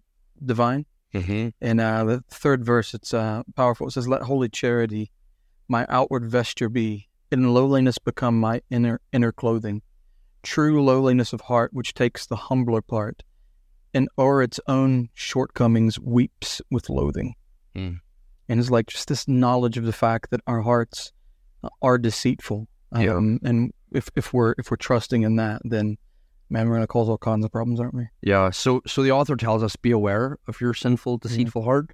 divine. 0.43 0.85
Mm-hmm. 1.13 1.49
In 1.61 1.79
uh, 1.79 2.03
the 2.03 2.23
third 2.29 2.65
verse, 2.65 2.93
it's 2.93 3.13
uh, 3.13 3.43
powerful. 3.55 3.87
It 3.87 3.91
says, 3.91 4.07
"Let 4.07 4.23
holy 4.23 4.49
charity 4.49 5.11
my 5.67 5.85
outward 5.89 6.25
vesture 6.25 6.69
be, 6.69 7.07
in 7.31 7.53
lowliness 7.53 7.97
become 7.97 8.39
my 8.39 8.61
inner 8.69 9.01
inner 9.11 9.31
clothing. 9.31 9.81
True 10.43 10.83
lowliness 10.83 11.33
of 11.33 11.41
heart, 11.41 11.73
which 11.73 11.93
takes 11.93 12.25
the 12.25 12.35
humbler 12.35 12.81
part, 12.81 13.23
and 13.93 14.09
o'er 14.17 14.41
its 14.41 14.59
own 14.67 15.09
shortcomings 15.13 15.99
weeps 15.99 16.61
with 16.69 16.89
loathing." 16.89 17.35
Mm. 17.75 17.99
And 18.49 18.59
it's 18.59 18.71
like 18.71 18.87
just 18.87 19.07
this 19.07 19.27
knowledge 19.27 19.77
of 19.77 19.85
the 19.85 19.93
fact 19.93 20.29
that 20.31 20.41
our 20.47 20.61
hearts 20.61 21.11
are 21.81 21.97
deceitful. 21.97 22.67
Yeah. 22.95 23.15
Um, 23.15 23.39
and 23.43 23.73
if 23.91 24.09
if 24.15 24.33
we're 24.33 24.55
if 24.57 24.71
we're 24.71 24.77
trusting 24.77 25.23
in 25.23 25.35
that, 25.37 25.61
then 25.63 25.97
man, 26.49 26.67
we're 26.67 26.75
going 26.75 26.83
to 26.83 26.87
cause 26.87 27.09
all 27.09 27.17
kinds 27.17 27.45
of 27.45 27.51
problems, 27.51 27.79
aren't 27.79 27.93
we? 27.93 28.07
Yeah. 28.21 28.49
So, 28.51 28.81
so 28.87 29.03
the 29.03 29.11
author 29.11 29.35
tells 29.35 29.63
us 29.63 29.75
be 29.75 29.91
aware 29.91 30.37
of 30.47 30.59
your 30.61 30.73
sinful, 30.73 31.17
deceitful 31.17 31.63
heart, 31.63 31.91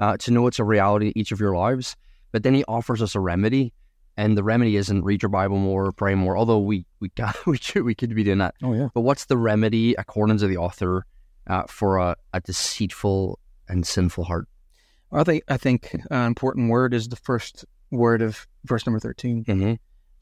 uh, 0.00 0.16
to 0.18 0.30
know 0.30 0.46
it's 0.46 0.58
a 0.58 0.64
reality 0.64 1.08
in 1.08 1.18
each 1.18 1.32
of 1.32 1.40
your 1.40 1.56
lives. 1.56 1.96
But 2.32 2.42
then 2.42 2.54
he 2.54 2.64
offers 2.64 3.00
us 3.00 3.14
a 3.14 3.20
remedy, 3.20 3.72
and 4.16 4.36
the 4.36 4.42
remedy 4.42 4.76
isn't 4.76 5.04
read 5.04 5.22
your 5.22 5.28
Bible 5.28 5.58
more, 5.58 5.92
pray 5.92 6.14
more. 6.14 6.36
Although 6.36 6.58
we 6.58 6.84
we 7.00 7.08
got, 7.16 7.46
we 7.46 7.58
could, 7.58 7.84
we 7.84 7.94
could 7.94 8.14
be 8.14 8.24
doing 8.24 8.38
that. 8.38 8.54
Oh 8.62 8.74
yeah. 8.74 8.88
But 8.92 9.02
what's 9.02 9.26
the 9.26 9.36
remedy, 9.36 9.94
according 9.94 10.38
to 10.38 10.46
the 10.46 10.56
author, 10.56 11.06
uh, 11.46 11.64
for 11.68 11.98
a, 11.98 12.16
a 12.32 12.40
deceitful 12.40 13.38
and 13.68 13.86
sinful 13.86 14.24
heart? 14.24 14.48
I 15.12 15.22
think 15.22 15.44
I 15.48 15.56
think 15.56 15.94
an 16.10 16.26
important 16.26 16.70
word 16.70 16.92
is 16.92 17.08
the 17.08 17.16
first 17.16 17.64
word 17.92 18.20
of 18.20 18.48
verse 18.64 18.84
number 18.84 18.98
thirteen. 18.98 19.44
Mm-hmm. 19.44 19.74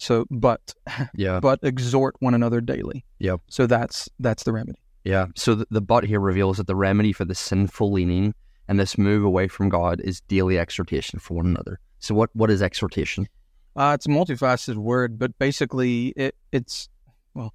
So, 0.03 0.27
but 0.31 0.75
Yeah. 1.15 1.39
but 1.41 1.61
exhort 1.63 2.17
one 2.19 2.35
another 2.35 2.61
daily. 2.61 3.05
Yep. 3.21 3.41
So 3.49 3.67
that's 3.67 4.09
that's 4.19 4.43
the 4.43 4.53
remedy. 4.53 4.79
Yeah. 5.05 5.27
So 5.37 5.55
the, 5.55 5.67
the 5.71 5.81
but 5.81 6.05
here 6.05 6.21
reveals 6.21 6.57
that 6.57 6.67
the 6.67 6.75
remedy 6.75 7.13
for 7.13 7.25
the 7.25 7.35
sinful 7.35 7.93
leaning 7.93 8.35
and 8.67 8.81
this 8.81 8.99
move 8.99 9.25
away 9.25 9.47
from 9.49 9.69
God 9.69 10.01
is 10.01 10.21
daily 10.23 10.59
exhortation 10.59 11.19
for 11.21 11.35
one 11.35 11.47
another. 11.47 11.79
So 12.01 12.15
what 12.15 12.31
what 12.35 12.51
is 12.51 12.63
exhortation? 12.63 13.29
Uh, 13.77 13.93
it's 13.95 14.07
a 14.07 14.09
multifaceted 14.09 14.77
word, 14.77 15.19
but 15.19 15.39
basically 15.39 16.09
it, 16.17 16.35
it's 16.51 16.89
well, 17.35 17.55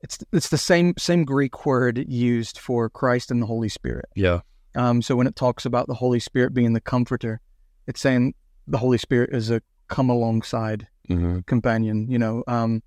it's 0.00 0.18
it's 0.32 0.48
the 0.48 0.58
same 0.58 0.94
same 0.96 1.24
Greek 1.24 1.66
word 1.66 1.98
used 2.08 2.58
for 2.58 2.88
Christ 2.88 3.32
and 3.32 3.42
the 3.42 3.46
Holy 3.46 3.68
Spirit. 3.68 4.06
Yeah. 4.14 4.40
Um, 4.76 5.02
so 5.02 5.16
when 5.16 5.26
it 5.26 5.34
talks 5.34 5.66
about 5.66 5.88
the 5.88 5.94
Holy 5.94 6.20
Spirit 6.20 6.54
being 6.54 6.72
the 6.72 6.80
comforter, 6.80 7.40
it's 7.88 8.00
saying 8.00 8.34
the 8.68 8.78
Holy 8.78 8.98
Spirit 8.98 9.30
is 9.34 9.50
a 9.50 9.60
come 9.88 10.08
alongside 10.08 10.86
Mm-hmm. 11.10 11.40
companion. 11.40 12.10
You 12.10 12.18
know, 12.18 12.44
um, 12.46 12.82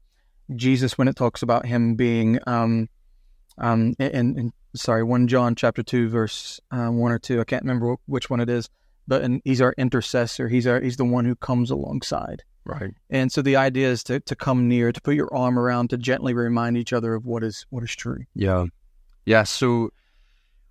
Jesus 0.55 0.97
when 0.97 1.07
it 1.07 1.15
talks 1.15 1.41
about 1.41 1.65
him 1.65 1.95
being, 1.95 2.39
um, 2.47 2.89
um, 3.57 3.95
and, 3.99 4.37
and 4.37 4.53
sorry, 4.75 5.03
one 5.03 5.27
John 5.27 5.55
chapter 5.55 5.83
two 5.83 6.09
verse 6.09 6.59
uh, 6.71 6.87
one 6.87 7.11
or 7.11 7.19
two. 7.19 7.39
I 7.39 7.43
can't 7.43 7.63
remember 7.63 7.95
which 8.05 8.29
one 8.29 8.39
it 8.39 8.49
is, 8.49 8.69
but 9.07 9.21
and 9.21 9.41
he's 9.43 9.61
our 9.61 9.73
intercessor. 9.77 10.47
He's 10.47 10.67
our 10.67 10.79
he's 10.81 10.97
the 10.97 11.05
one 11.05 11.25
who 11.25 11.35
comes 11.35 11.69
alongside. 11.69 12.43
Right. 12.65 12.93
And 13.09 13.31
so 13.31 13.41
the 13.41 13.57
idea 13.57 13.89
is 13.89 14.03
to, 14.05 14.21
to 14.21 14.35
come 14.35 14.69
near, 14.69 14.91
to 14.91 15.01
put 15.01 15.15
your 15.15 15.33
arm 15.35 15.59
around, 15.59 15.89
to 15.89 15.97
gently 15.97 16.33
remind 16.33 16.77
each 16.77 16.93
other 16.93 17.13
of 17.13 17.25
what 17.25 17.43
is 17.43 17.65
what 17.69 17.83
is 17.83 17.93
true. 17.93 18.23
Yeah. 18.35 18.65
Yeah. 19.25 19.43
So 19.43 19.89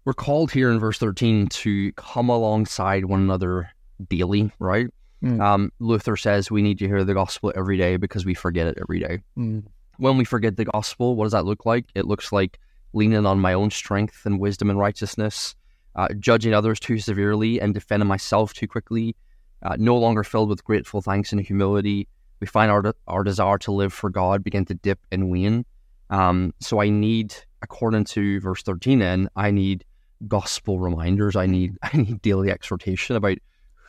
we're 0.04 0.14
called 0.14 0.50
here 0.50 0.70
in 0.70 0.80
verse 0.80 0.98
13 0.98 1.48
to 1.48 1.92
come 1.92 2.28
alongside 2.28 3.04
one 3.04 3.20
another 3.20 3.70
daily, 4.08 4.50
right? 4.58 4.88
Mm. 5.22 5.40
Um, 5.40 5.72
Luther 5.78 6.16
says 6.16 6.50
we 6.50 6.62
need 6.62 6.78
to 6.78 6.86
hear 6.86 7.04
the 7.04 7.14
gospel 7.14 7.52
every 7.54 7.76
day 7.76 7.96
because 7.96 8.24
we 8.24 8.34
forget 8.34 8.66
it 8.66 8.78
every 8.80 8.98
day. 8.98 9.20
Mm. 9.38 9.64
When 9.98 10.16
we 10.16 10.24
forget 10.24 10.56
the 10.56 10.64
gospel, 10.64 11.14
what 11.14 11.26
does 11.26 11.32
that 11.32 11.44
look 11.44 11.64
like? 11.64 11.86
It 11.94 12.06
looks 12.06 12.32
like 12.32 12.58
leaning 12.92 13.24
on 13.24 13.38
my 13.38 13.52
own 13.52 13.70
strength 13.70 14.26
and 14.26 14.40
wisdom 14.40 14.68
and 14.68 14.78
righteousness, 14.78 15.54
uh, 15.94 16.08
judging 16.18 16.54
others 16.54 16.80
too 16.80 16.98
severely 16.98 17.60
and 17.60 17.72
defending 17.72 18.08
myself 18.08 18.52
too 18.52 18.66
quickly, 18.66 19.14
uh, 19.62 19.76
no 19.78 19.96
longer 19.96 20.24
filled 20.24 20.48
with 20.48 20.64
grateful 20.64 21.00
thanks 21.00 21.32
and 21.32 21.40
humility. 21.40 22.08
We 22.40 22.46
find 22.46 22.70
our, 22.70 22.94
our 23.06 23.22
desire 23.22 23.58
to 23.58 23.72
live 23.72 23.92
for 23.92 24.10
God 24.10 24.42
begin 24.42 24.64
to 24.66 24.74
dip 24.74 24.98
and 25.12 25.30
wane. 25.30 25.64
Um, 26.10 26.52
so 26.60 26.80
I 26.80 26.88
need, 26.88 27.34
according 27.62 28.04
to 28.06 28.40
verse 28.40 28.62
13, 28.62 28.98
then, 28.98 29.28
I 29.36 29.50
need 29.52 29.84
gospel 30.26 30.78
reminders. 30.80 31.36
I 31.36 31.46
need, 31.46 31.76
I 31.82 31.96
need 31.96 32.20
daily 32.22 32.50
exhortation 32.50 33.14
about 33.14 33.38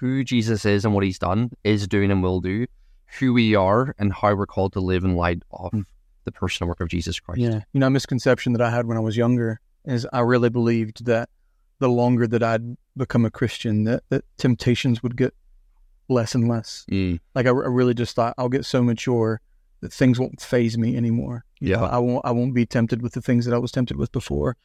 who 0.04 0.22
Jesus 0.22 0.66
is 0.66 0.84
and 0.84 0.94
what 0.94 1.06
he's 1.06 1.18
done, 1.18 1.50
is 1.64 1.88
doing 1.88 2.12
and 2.12 2.22
will 2.22 2.42
do, 2.42 2.66
who 3.20 3.32
we 3.32 3.56
are, 3.56 3.96
and 3.98 4.12
how 4.12 4.36
we're 4.36 4.46
called 4.46 4.74
to 4.74 4.82
live 4.82 5.06
in 5.06 5.16
light 5.16 5.44
of 5.52 5.72
the 6.26 6.32
personal 6.32 6.68
work 6.68 6.82
of 6.82 6.90
Jesus 6.90 7.22
Christ. 7.22 7.40
Yeah. 7.40 7.62
You 7.72 7.80
know, 7.80 7.88
a 7.88 7.90
misconception 7.90 8.52
that 8.52 8.62
I 8.62 8.70
had 8.70 8.86
when 8.86 8.98
I 8.98 9.00
was 9.00 9.16
younger 9.16 9.62
is 9.86 10.06
I 10.12 10.20
really 10.20 10.50
believed 10.50 11.06
that 11.06 11.30
the 11.80 11.88
longer 11.88 12.28
that 12.28 12.44
I'd 12.44 12.76
become 12.98 13.24
a 13.24 13.32
Christian, 13.32 13.86
that, 13.86 14.04
that 14.10 14.26
temptations 14.38 15.02
would 15.02 15.16
get 15.16 15.34
less 16.10 16.36
and 16.36 16.50
less. 16.50 16.86
Mm. 16.92 17.22
Like 17.34 17.46
I, 17.46 17.52
I 17.52 17.52
really 17.52 17.94
just 17.94 18.14
thought 18.14 18.34
I'll 18.38 18.50
get 18.50 18.66
so 18.66 18.84
mature 18.84 19.40
that 19.80 19.94
things 19.94 20.20
won't 20.20 20.42
faze 20.42 20.78
me 20.78 20.98
anymore. 20.98 21.46
You 21.62 21.70
Yeah. 21.70 21.78
know, 21.78 21.86
I 21.86 21.98
won't 22.00 22.26
I 22.26 22.32
won't 22.32 22.54
be 22.54 22.66
tempted 22.66 23.02
with 23.02 23.14
the 23.14 23.22
things 23.22 23.46
that 23.46 23.54
I 23.54 23.58
was 23.58 23.72
tempted 23.72 23.96
with 23.96 24.12
before. 24.12 24.58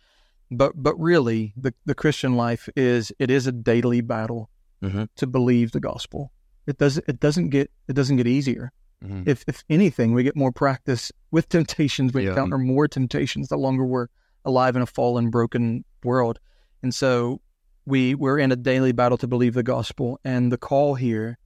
But 0.50 0.72
but 0.82 0.98
really, 0.98 1.52
the 1.56 1.74
the 1.86 1.94
Christian 1.94 2.34
life 2.36 2.68
is 2.74 3.12
it 3.20 3.30
is 3.30 3.46
a 3.46 3.52
daily 3.52 4.00
battle 4.00 4.50
Mhm. 4.82 5.08
to 5.16 5.26
believe 5.26 5.72
the 5.72 5.80
gospel. 5.80 6.32
It 6.66 6.78
doesn't 6.78 7.04
it 7.08 7.18
doesn't 7.20 7.48
get 7.50 7.70
it 7.88 7.94
doesn't 7.94 8.16
get 8.16 8.26
easier. 8.26 8.72
Mhm. 9.04 9.26
If 9.26 9.44
if 9.46 9.64
anything, 9.68 10.12
we 10.12 10.22
get 10.22 10.36
more 10.36 10.52
practice 10.52 11.10
with 11.30 11.48
temptations. 11.48 12.12
We 12.12 12.24
Yeah. 12.24 12.30
encounter 12.30 12.58
more 12.58 12.88
temptations 12.88 13.48
the 13.48 13.56
longer 13.56 13.84
we're 13.84 14.08
alive 14.44 14.76
in 14.76 14.82
a 14.82 14.86
fallen, 14.86 15.30
broken 15.30 15.84
world. 16.04 16.38
And 16.82 16.94
so 16.94 17.40
we 17.86 18.14
we're 18.14 18.38
in 18.38 18.52
a 18.52 18.56
daily 18.56 18.92
battle 18.92 19.18
to 19.18 19.26
believe 19.26 19.54
the 19.54 19.62
gospel, 19.62 20.20
and 20.24 20.52
the 20.52 20.58
call 20.58 20.94
here 20.94 21.38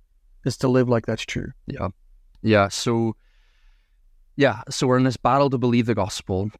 is 0.45 0.57
to 0.59 0.69
live 0.69 0.89
like 0.89 1.07
that's 1.07 1.25
true. 1.25 1.53
Yeah. 1.67 1.89
Yeah. 2.43 2.69
So, 2.69 3.15
yeah. 4.37 4.63
So 4.69 4.87
we're 4.89 4.99
in 4.99 5.05
this 5.05 5.17
battle 5.17 5.49
to 5.51 5.59
believe 5.59 5.87
the 5.87 5.95
gospel 5.95 6.51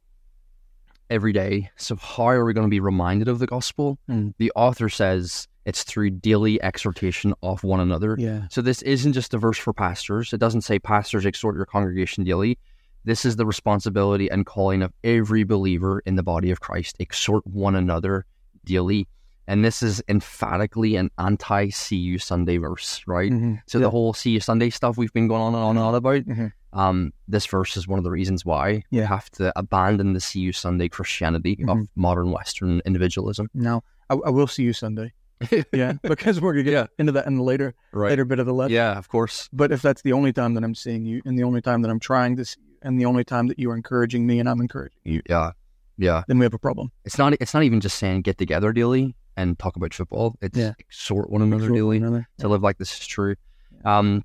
every 1.09 1.33
day. 1.33 1.69
So, 1.75 1.95
how 1.97 2.27
are 2.29 2.45
we 2.45 2.53
going 2.53 2.65
to 2.65 2.71
be 2.71 2.79
reminded 2.79 3.27
of 3.27 3.39
the 3.39 3.45
gospel? 3.47 3.99
Mm. 4.09 4.33
The 4.37 4.51
author 4.55 4.87
says 4.89 5.47
it's 5.65 5.83
through 5.83 6.09
daily 6.11 6.61
exhortation 6.61 7.33
of 7.43 7.63
one 7.63 7.79
another. 7.79 8.15
Yeah. 8.19 8.47
So, 8.49 8.61
this 8.61 8.81
isn't 8.81 9.13
just 9.13 9.33
a 9.33 9.37
verse 9.37 9.57
for 9.57 9.73
pastors. 9.73 10.33
It 10.33 10.39
doesn't 10.39 10.61
say, 10.61 10.79
Pastors, 10.79 11.25
exhort 11.25 11.55
your 11.55 11.65
congregation 11.65 12.23
daily. 12.23 12.57
This 13.05 13.25
is 13.25 13.35
the 13.35 13.45
responsibility 13.45 14.29
and 14.31 14.45
calling 14.45 14.81
of 14.81 14.93
every 15.03 15.43
believer 15.43 16.01
in 16.05 16.15
the 16.15 16.23
body 16.23 16.51
of 16.51 16.61
Christ. 16.61 16.95
Exhort 16.99 17.45
one 17.45 17.75
another 17.75 18.25
daily. 18.65 19.07
And 19.45 19.65
this 19.65 19.83
is 19.83 20.01
emphatically 20.07 20.95
an 20.95 21.09
anti 21.17 21.67
See 21.69 21.97
You 21.97 22.17
Sunday 22.17 22.55
verse, 22.57 23.01
right? 23.05 23.29
Mhm. 23.29 23.61
So 23.67 23.77
Yeah. 23.77 23.83
the 23.83 23.89
whole 23.89 24.13
See 24.13 24.31
You 24.31 24.39
Sunday 24.39 24.69
stuff 24.69 24.97
we've 24.97 25.11
been 25.11 25.27
going 25.27 25.41
on 25.41 25.53
and 25.53 25.63
on 25.63 25.75
and 25.75 25.85
on 25.85 25.95
about, 25.95 26.23
Mhm. 26.23 26.53
um, 26.71 27.11
this 27.27 27.45
verse 27.45 27.75
is 27.75 27.85
one 27.85 27.97
of 27.99 28.05
the 28.05 28.11
reasons 28.11 28.45
why 28.45 28.83
we 28.89 28.99
Yeah. 28.99 29.07
have 29.07 29.29
to 29.31 29.51
abandon 29.59 30.13
the 30.13 30.21
See 30.21 30.39
You 30.39 30.53
Sunday 30.53 30.87
Christianity 30.87 31.57
of 31.67 31.77
Mhm. 31.77 31.87
modern 31.97 32.31
Western 32.31 32.81
individualism. 32.85 33.49
Now 33.53 33.83
I, 34.09 34.13
I 34.15 34.29
will 34.29 34.47
see 34.47 34.63
you 34.63 34.71
Sunday. 34.71 35.11
Yeah, 35.73 35.93
because 36.03 36.39
we're 36.41 36.53
gonna 36.53 36.63
get 36.63 36.73
Yeah. 36.73 36.85
into 36.99 37.11
that 37.13 37.25
in 37.27 37.35
the 37.37 37.43
later 37.43 37.73
Right. 37.91 38.09
later 38.09 38.25
bit 38.25 38.39
of 38.39 38.45
the 38.45 38.53
lesson. 38.53 38.73
Yeah, 38.73 38.97
of 38.97 39.09
course. 39.09 39.49
But 39.53 39.71
if 39.71 39.81
that's 39.81 40.01
the 40.01 40.13
only 40.13 40.33
time 40.33 40.53
that 40.55 40.63
I'm 40.63 40.75
seeing 40.75 41.05
you, 41.05 41.21
and 41.25 41.37
the 41.37 41.43
only 41.43 41.61
time 41.61 41.81
that 41.83 41.89
I'm 41.91 41.99
trying 41.99 42.35
to 42.37 42.45
see 42.45 42.59
you, 42.65 42.77
and 42.81 42.99
the 42.99 43.05
only 43.05 43.23
time 43.23 43.47
that 43.47 43.59
you 43.59 43.69
are 43.71 43.75
encouraging 43.75 44.25
me, 44.27 44.39
and 44.39 44.47
I'm 44.49 44.59
encouraging 44.61 44.99
you, 45.03 45.21
Yeah. 45.29 45.51
Yeah. 45.97 46.23
then 46.27 46.39
we 46.39 46.45
have 46.45 46.53
a 46.53 46.59
problem. 46.59 46.91
It's 47.05 47.17
not 47.17 47.33
it's 47.39 47.53
not 47.53 47.63
even 47.63 47.79
just 47.79 47.97
saying 47.97 48.21
get 48.21 48.37
together 48.37 48.71
daily 48.73 49.15
and 49.37 49.57
talk 49.57 49.75
about 49.75 49.93
football. 49.93 50.35
It's 50.41 50.57
Yeah. 50.57 50.73
exhort 50.79 51.29
one 51.29 51.41
another 51.41 51.63
Exhort 51.63 51.75
daily 51.77 51.99
one 51.99 52.07
another. 52.07 52.27
to 52.39 52.47
live 52.47 52.61
like 52.63 52.77
this 52.77 52.99
is 52.99 53.05
true. 53.07 53.35
Um, 53.85 54.23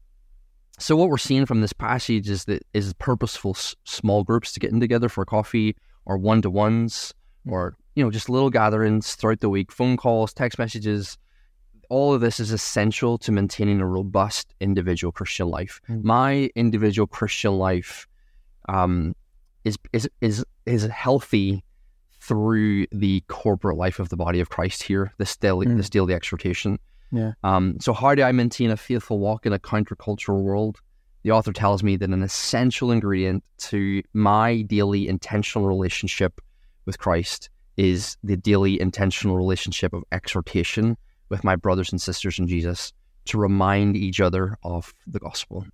so 0.78 0.96
what 0.96 1.08
we're 1.08 1.18
seeing 1.18 1.44
from 1.46 1.60
this 1.60 1.72
passage 1.72 2.28
is 2.28 2.44
that 2.44 2.62
is 2.72 2.92
purposeful 2.94 3.50
s- 3.56 3.74
small 3.84 4.22
groups 4.22 4.52
to 4.52 4.60
getting 4.60 4.78
together 4.80 5.08
for 5.08 5.24
coffee 5.24 5.74
or 6.06 6.16
one 6.16 6.40
to 6.42 6.50
ones 6.50 7.14
or 7.50 7.76
you 7.94 8.04
know 8.04 8.10
just 8.10 8.28
little 8.28 8.50
gatherings 8.50 9.14
throughout 9.14 9.40
the 9.40 9.48
week, 9.48 9.72
phone 9.72 9.96
calls, 9.96 10.32
text 10.32 10.58
messages. 10.58 11.18
All 11.90 12.12
of 12.12 12.20
this 12.20 12.38
is 12.38 12.52
essential 12.52 13.16
to 13.18 13.32
maintaining 13.32 13.80
a 13.80 13.86
robust 13.86 14.54
individual 14.60 15.10
Christian 15.10 15.48
life. 15.48 15.80
Mm. 15.88 16.04
My 16.04 16.50
individual 16.54 17.06
Christian 17.06 17.52
life 17.58 18.06
um, 18.68 19.14
is 19.64 19.78
is 19.92 20.08
is 20.20 20.44
is 20.66 20.84
healthy 20.84 21.64
through 22.20 22.86
the 22.92 23.22
corporate 23.28 23.78
life 23.78 23.98
of 23.98 24.10
the 24.10 24.16
body 24.16 24.40
of 24.40 24.50
Christ 24.50 24.82
here. 24.82 25.12
This 25.18 25.36
daily 25.36 25.66
Mm. 25.66 25.76
this 25.78 25.88
daily 25.88 26.14
exhortation. 26.14 26.78
Yeah. 27.10 27.32
Um, 27.42 27.78
so 27.80 27.94
how 27.94 28.14
do 28.14 28.22
I 28.22 28.32
maintain 28.32 28.70
a 28.70 28.76
faithful 28.76 29.18
walk 29.18 29.46
in 29.46 29.52
a 29.54 29.58
countercultural 29.58 30.42
world? 30.42 30.80
The 31.22 31.30
author 31.30 31.52
tells 31.52 31.82
me 31.82 31.96
that 31.96 32.10
an 32.10 32.22
essential 32.22 32.92
ingredient 32.92 33.44
to 33.58 34.02
my 34.12 34.62
daily 34.62 35.08
intentional 35.08 35.66
relationship 35.66 36.40
with 36.88 36.98
Christ 36.98 37.50
is 37.76 38.16
the 38.24 38.38
daily 38.38 38.80
intentional 38.80 39.36
relationship 39.36 39.92
of 39.92 40.02
exhortation 40.10 40.96
with 41.28 41.44
my 41.44 41.54
brothers 41.54 41.92
and 41.92 42.00
sisters 42.00 42.38
in 42.38 42.48
Jesus 42.48 42.94
to 43.26 43.36
remind 43.36 43.94
each 43.94 44.20
other 44.20 44.56
of 44.64 44.94
the 45.06 45.18
gospel. 45.18 45.66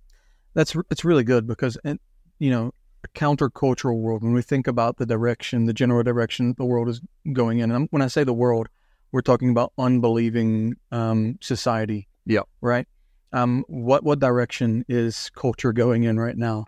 That's 0.55 0.75
it's 0.91 1.05
really 1.05 1.23
good 1.23 1.47
because, 1.47 1.77
and 1.85 1.99
you 2.37 2.49
know, 2.49 2.73
a 3.05 3.07
countercultural 3.17 3.97
world. 3.97 4.23
When 4.23 4.33
we 4.33 4.41
think 4.41 4.67
about 4.67 4.97
the 4.97 5.05
direction, 5.05 5.65
the 5.67 5.73
general 5.73 6.03
direction 6.03 6.53
the 6.57 6.65
world 6.65 6.89
is 6.89 6.99
going 7.31 7.59
in, 7.59 7.71
and 7.71 7.87
when 7.91 8.01
I 8.01 8.07
say 8.07 8.25
the 8.25 8.33
world, 8.33 8.67
we're 9.13 9.21
talking 9.21 9.49
about 9.49 9.71
unbelieving 9.77 10.75
um, 10.91 11.37
society. 11.41 12.09
Yeah. 12.25 12.41
Right. 12.59 12.87
Um, 13.31 13.63
what 13.69 14.03
what 14.03 14.19
direction 14.19 14.83
is 14.89 15.31
culture 15.33 15.71
going 15.71 16.03
in 16.03 16.19
right 16.19 16.37
now? 16.37 16.65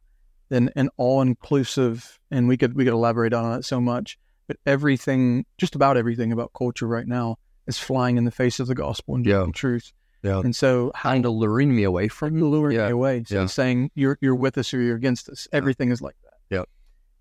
An 0.49 0.69
an 0.77 0.89
all 0.95 1.21
inclusive, 1.21 2.17
and 2.31 2.47
we 2.47 2.55
could 2.55 2.75
we 2.75 2.85
could 2.85 2.93
elaborate 2.93 3.33
on 3.33 3.51
that 3.51 3.65
so 3.65 3.81
much, 3.81 4.17
but 4.47 4.57
everything, 4.65 5.45
just 5.57 5.75
about 5.75 5.97
everything 5.97 6.31
about 6.31 6.51
culture 6.57 6.87
right 6.87 7.07
now 7.07 7.37
is 7.67 7.77
flying 7.77 8.17
in 8.17 8.23
the 8.25 8.31
face 8.31 8.59
of 8.59 8.67
the 8.67 8.75
gospel 8.75 9.15
and 9.15 9.25
Yeah. 9.25 9.45
truth. 9.53 9.91
Yeah. 10.23 10.39
And 10.39 10.55
so, 10.55 10.91
how 10.95 11.11
Kind 11.11 11.25
of 11.25 11.33
luring 11.33 11.75
me 11.75 11.83
away 11.83 12.07
from 12.07 12.41
luring 12.41 12.75
Yeah. 12.77 12.87
me 12.87 12.91
away. 12.93 13.23
So 13.27 13.41
Yeah. 13.41 13.45
saying 13.47 13.91
you're 13.93 14.17
you're 14.21 14.35
with 14.35 14.57
us 14.57 14.73
or 14.73 14.81
you're 14.81 14.95
against 14.95 15.29
us. 15.29 15.47
Everything 15.51 15.91
is 15.91 16.01
like 16.01 16.15
that. 16.23 16.33
Yeah. 16.49 16.63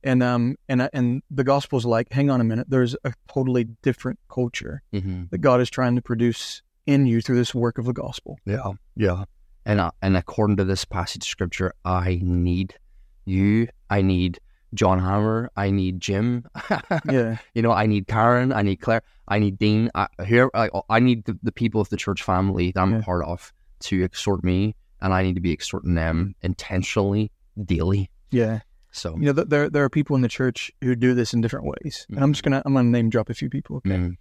And 0.03 0.23
um 0.23 0.57
and 0.69 0.89
and 0.93 1.23
the 1.31 1.45
gospel's 1.45 1.85
like, 1.85 2.13
hang 2.13 2.31
on 2.31 2.41
a 2.41 2.45
minute. 2.45 2.71
There's 2.71 2.95
a 3.05 3.13
totally 3.29 3.65
different 3.83 4.19
culture 4.29 4.83
hmm 4.93 5.25
that 5.31 5.39
God 5.39 5.61
is 5.61 5.69
trying 5.69 5.97
to 5.97 6.03
produce 6.03 6.63
in 6.87 7.05
you 7.07 7.21
through 7.21 7.37
this 7.37 7.55
work 7.55 7.79
of 7.79 7.85
the 7.85 7.93
gospel. 7.93 8.39
Yeah, 8.47 8.73
yeah. 8.95 9.25
And 9.65 9.81
uh, 9.81 9.91
and 10.01 10.17
according 10.17 10.57
to 10.59 10.65
this 10.65 10.85
passage 10.85 11.25
of 11.25 11.29
scripture, 11.29 11.73
I 11.85 12.21
need 12.23 12.77
you. 13.25 13.69
I 13.91 14.01
need 14.03 14.39
John 14.75 14.99
Hammer. 14.99 15.51
I 15.57 15.71
need 15.71 16.01
Jim. 16.01 16.45
Yeah. 17.11 17.39
you 17.55 17.63
know, 17.63 17.73
I 17.73 17.87
need 17.87 18.07
Karen. 18.07 18.53
I 18.53 18.63
need 18.63 18.77
Claire. 18.77 19.03
I 19.29 19.39
need 19.39 19.59
Dean. 19.59 19.91
I, 19.95 20.07
here, 20.27 20.51
I, 20.55 20.69
I 20.91 21.01
need 21.01 21.25
the, 21.25 21.39
the 21.43 21.53
people 21.53 21.81
of 21.81 21.89
the 21.89 21.97
church 21.97 22.23
family 22.23 22.73
that 22.73 22.81
I'm 22.81 22.93
Yeah. 22.95 23.01
part 23.03 23.25
of 23.25 23.53
to 23.81 24.03
exhort 24.03 24.43
me, 24.45 24.75
and 25.01 25.13
I 25.13 25.23
need 25.23 25.35
to 25.35 25.41
be 25.41 25.53
exhorting 25.53 25.95
them 25.95 26.35
intentionally, 26.43 27.31
daily. 27.65 28.11
Yeah. 28.31 28.61
So, 28.93 29.15
You 29.17 29.27
know, 29.27 29.33
th- 29.35 29.49
there 29.49 29.69
there 29.69 29.85
are 29.85 29.91
people 29.91 30.17
in 30.17 30.23
the 30.23 30.29
church 30.29 30.71
who 30.83 30.95
do 30.97 31.13
this 31.15 31.35
in 31.35 31.41
different 31.43 31.67
ways. 31.67 32.07
And 32.09 32.19
I'm 32.21 32.33
just 32.33 32.43
gonna 32.43 32.63
I'm 32.65 32.73
gonna 32.73 32.89
name 32.89 33.11
drop 33.11 33.29
a 33.31 33.35
few 33.35 33.51
people. 33.51 33.77
Okay. 33.79 33.91
mm, 33.91 34.17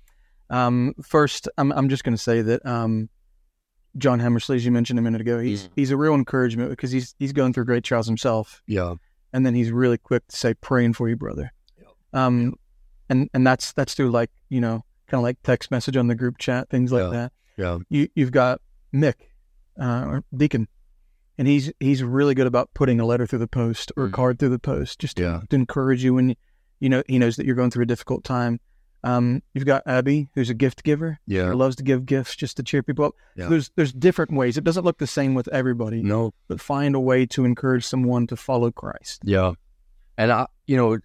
Um, 0.49 0.93
first, 1.01 1.47
I'm 1.57 1.71
I'm 1.71 1.87
just 1.89 2.03
going 2.03 2.15
to 2.15 2.21
say 2.21 2.41
that 2.41 2.65
um, 2.65 3.09
John 3.97 4.19
Hammersley, 4.19 4.57
as 4.57 4.65
you 4.65 4.71
mentioned 4.73 4.99
a 4.99 5.01
minute 5.01 5.21
ago, 5.21 5.39
he's 5.39 5.67
Mhm. 5.67 5.69
he's 5.77 5.91
a 5.91 5.97
real 5.97 6.13
encouragement 6.13 6.69
because 6.71 6.91
he's 6.91 7.15
he's 7.19 7.31
going 7.31 7.53
through 7.53 7.65
great 7.65 7.83
trials 7.85 8.05
himself, 8.07 8.61
yeah, 8.67 8.95
and 9.33 9.45
then 9.45 9.53
he's 9.55 9.71
really 9.71 9.97
quick 9.97 10.27
to 10.27 10.35
say, 10.35 10.53
"Praying 10.53 10.93
for 10.93 11.09
you, 11.09 11.15
brother." 11.15 11.51
Um, 12.13 12.55
and 13.09 13.29
and 13.33 13.45
that's 13.45 13.73
that's 13.73 13.93
through 13.93 14.11
like 14.11 14.31
you 14.49 14.61
know 14.61 14.83
kind 15.07 15.19
of 15.19 15.23
like 15.23 15.37
text 15.43 15.69
message 15.71 15.97
on 15.97 16.07
the 16.07 16.15
group 16.15 16.37
chat 16.37 16.69
things 16.69 16.91
like 16.91 17.03
Yeah. 17.03 17.09
that. 17.09 17.31
yeah, 17.57 17.77
You 17.89 18.07
you've 18.15 18.31
got 18.31 18.61
Mick, 18.93 19.15
uh, 19.79 20.05
or 20.07 20.23
Deacon, 20.35 20.67
and 21.37 21.47
he's 21.47 21.71
he's 21.79 22.01
really 22.03 22.33
good 22.33 22.47
about 22.47 22.69
putting 22.73 22.99
a 22.99 23.05
letter 23.05 23.27
through 23.27 23.39
the 23.39 23.47
post 23.47 23.91
or 23.97 24.05
a 24.05 24.09
Mm. 24.09 24.13
card 24.13 24.39
through 24.39 24.49
the 24.49 24.59
post 24.59 24.99
just 24.99 25.17
to, 25.17 25.23
Yeah. 25.23 25.41
to 25.49 25.55
encourage 25.55 26.03
you 26.03 26.13
when 26.15 26.35
you 26.79 26.89
know 26.89 27.03
he 27.07 27.19
knows 27.19 27.35
that 27.35 27.45
you're 27.45 27.55
going 27.55 27.71
through 27.71 27.83
a 27.83 27.87
difficult 27.87 28.23
time. 28.23 28.59
Um, 29.05 29.43
you've 29.53 29.67
got 29.67 29.83
Abby, 29.85 30.29
who's 30.33 30.49
a 30.49 30.55
gift 30.55 30.83
giver 30.83 31.19
yeah. 31.27 31.53
loves 31.53 31.75
to 31.75 31.83
give 31.83 32.07
gifts 32.07 32.35
just 32.35 32.57
to 32.57 32.63
cheer 32.63 32.81
people 32.81 33.05
up. 33.05 33.13
Yeah. 33.35 33.45
So 33.45 33.49
there's 33.51 33.71
there's 33.75 33.93
different 33.93 34.31
ways. 34.31 34.57
It 34.57 34.63
doesn't 34.63 34.83
look 34.83 34.97
the 34.97 35.05
same 35.05 35.35
with 35.35 35.47
everybody, 35.49 36.01
No, 36.01 36.33
but 36.47 36.59
find 36.59 36.95
a 36.95 36.99
way 36.99 37.27
to 37.27 37.45
encourage 37.45 37.85
someone 37.85 38.25
to 38.27 38.35
follow 38.35 38.71
Christ. 38.71 39.21
Yeah, 39.23 39.53
and 40.17 40.31
I, 40.31 40.47
you 40.65 40.75
know, 40.75 40.89
don't 40.89 41.01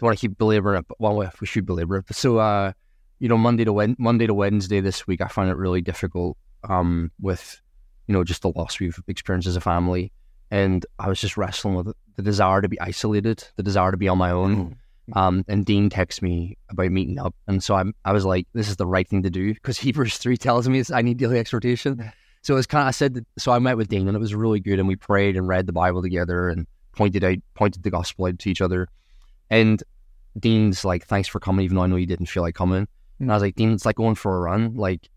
want 0.00 0.16
to 0.16 0.20
keep 0.20 0.38
belaboring 0.38 0.78
it, 0.78 0.86
but 0.88 1.00
well, 1.00 1.20
if 1.22 1.40
we 1.40 1.48
should 1.48 1.66
belabor 1.66 1.96
it. 1.96 2.04
But 2.06 2.14
so, 2.14 2.38
uh, 2.38 2.72
you 3.18 3.28
know, 3.28 3.36
Monday 3.36 3.64
to 3.64 3.72
Wed- 3.72 3.98
Monday 3.98 4.28
to 4.28 4.34
Wednesday 4.34 4.80
this 4.80 5.06
week, 5.08 5.20
I 5.20 5.26
find 5.26 5.50
it 5.50 5.56
really 5.56 5.80
difficult, 5.80 6.36
um, 6.68 7.10
with, 7.20 7.60
you 8.06 8.12
know, 8.12 8.22
just 8.22 8.42
the 8.42 8.50
loss 8.50 8.78
we've 8.78 9.02
experienced 9.08 9.48
as 9.48 9.56
a 9.56 9.60
family, 9.60 10.12
and 10.52 10.86
I 11.00 11.08
was 11.08 11.20
just 11.20 11.36
wrestling 11.36 11.74
with 11.74 11.92
the 12.14 12.22
desire 12.22 12.62
to 12.62 12.68
be 12.68 12.80
isolated, 12.80 13.48
the 13.56 13.64
desire 13.64 13.90
to 13.90 13.96
be 13.96 14.06
on 14.06 14.18
my 14.18 14.30
own. 14.30 14.76
Um, 15.12 15.44
and 15.46 15.64
Dean 15.64 15.88
texts 15.88 16.20
me 16.20 16.56
about 16.68 16.90
meeting 16.90 17.18
up, 17.18 17.34
and 17.46 17.62
so 17.62 17.74
I'm, 17.76 17.94
I 18.04 18.12
was 18.12 18.24
like, 18.24 18.46
this 18.54 18.68
is 18.68 18.76
the 18.76 18.86
right 18.86 19.06
thing 19.06 19.22
to 19.22 19.30
do 19.30 19.54
because 19.54 19.78
Hebrews 19.86 20.18
three 20.18 20.36
tells 20.36 20.68
me 20.68 20.82
I 20.92 21.02
need 21.02 21.18
daily 21.18 21.38
exhortation. 21.38 22.12
So 22.42 22.56
it's 22.56 22.66
kind 22.66 22.82
of 22.82 22.88
I 22.88 22.92
said, 22.92 23.14
that, 23.14 23.26
so 23.38 23.52
I 23.52 23.58
met 23.60 23.76
with 23.76 23.88
Dean, 23.88 24.08
and 24.08 24.16
it 24.16 24.20
was 24.20 24.34
really 24.34 24.60
good, 24.60 24.78
and 24.78 24.88
we 24.88 24.96
prayed 24.96 25.36
and 25.36 25.46
read 25.48 25.66
the 25.66 25.72
Bible 25.72 26.02
together, 26.02 26.48
and 26.48 26.66
pointed 26.94 27.22
out 27.24 27.36
pointed 27.54 27.82
the 27.82 27.90
gospel 27.90 28.26
out 28.26 28.38
to 28.40 28.50
each 28.50 28.60
other. 28.60 28.88
And 29.50 29.82
Dean's 30.38 30.84
like, 30.84 31.06
Thanks 31.06 31.28
for 31.28 31.40
coming, 31.40 31.64
even 31.64 31.76
though 31.76 31.82
I 31.82 31.86
know 31.86 31.96
you 31.96 32.06
didn't 32.06 32.26
feel 32.26 32.42
like 32.42 32.54
coming. 32.54 32.86
And 33.20 33.30
I 33.30 33.34
was 33.34 33.42
like, 33.42 33.54
Dean, 33.54 33.72
it's 33.72 33.86
like 33.86 33.96
going 33.96 34.14
for 34.16 34.36
a 34.36 34.40
run. 34.40 34.74
Like 34.74 35.08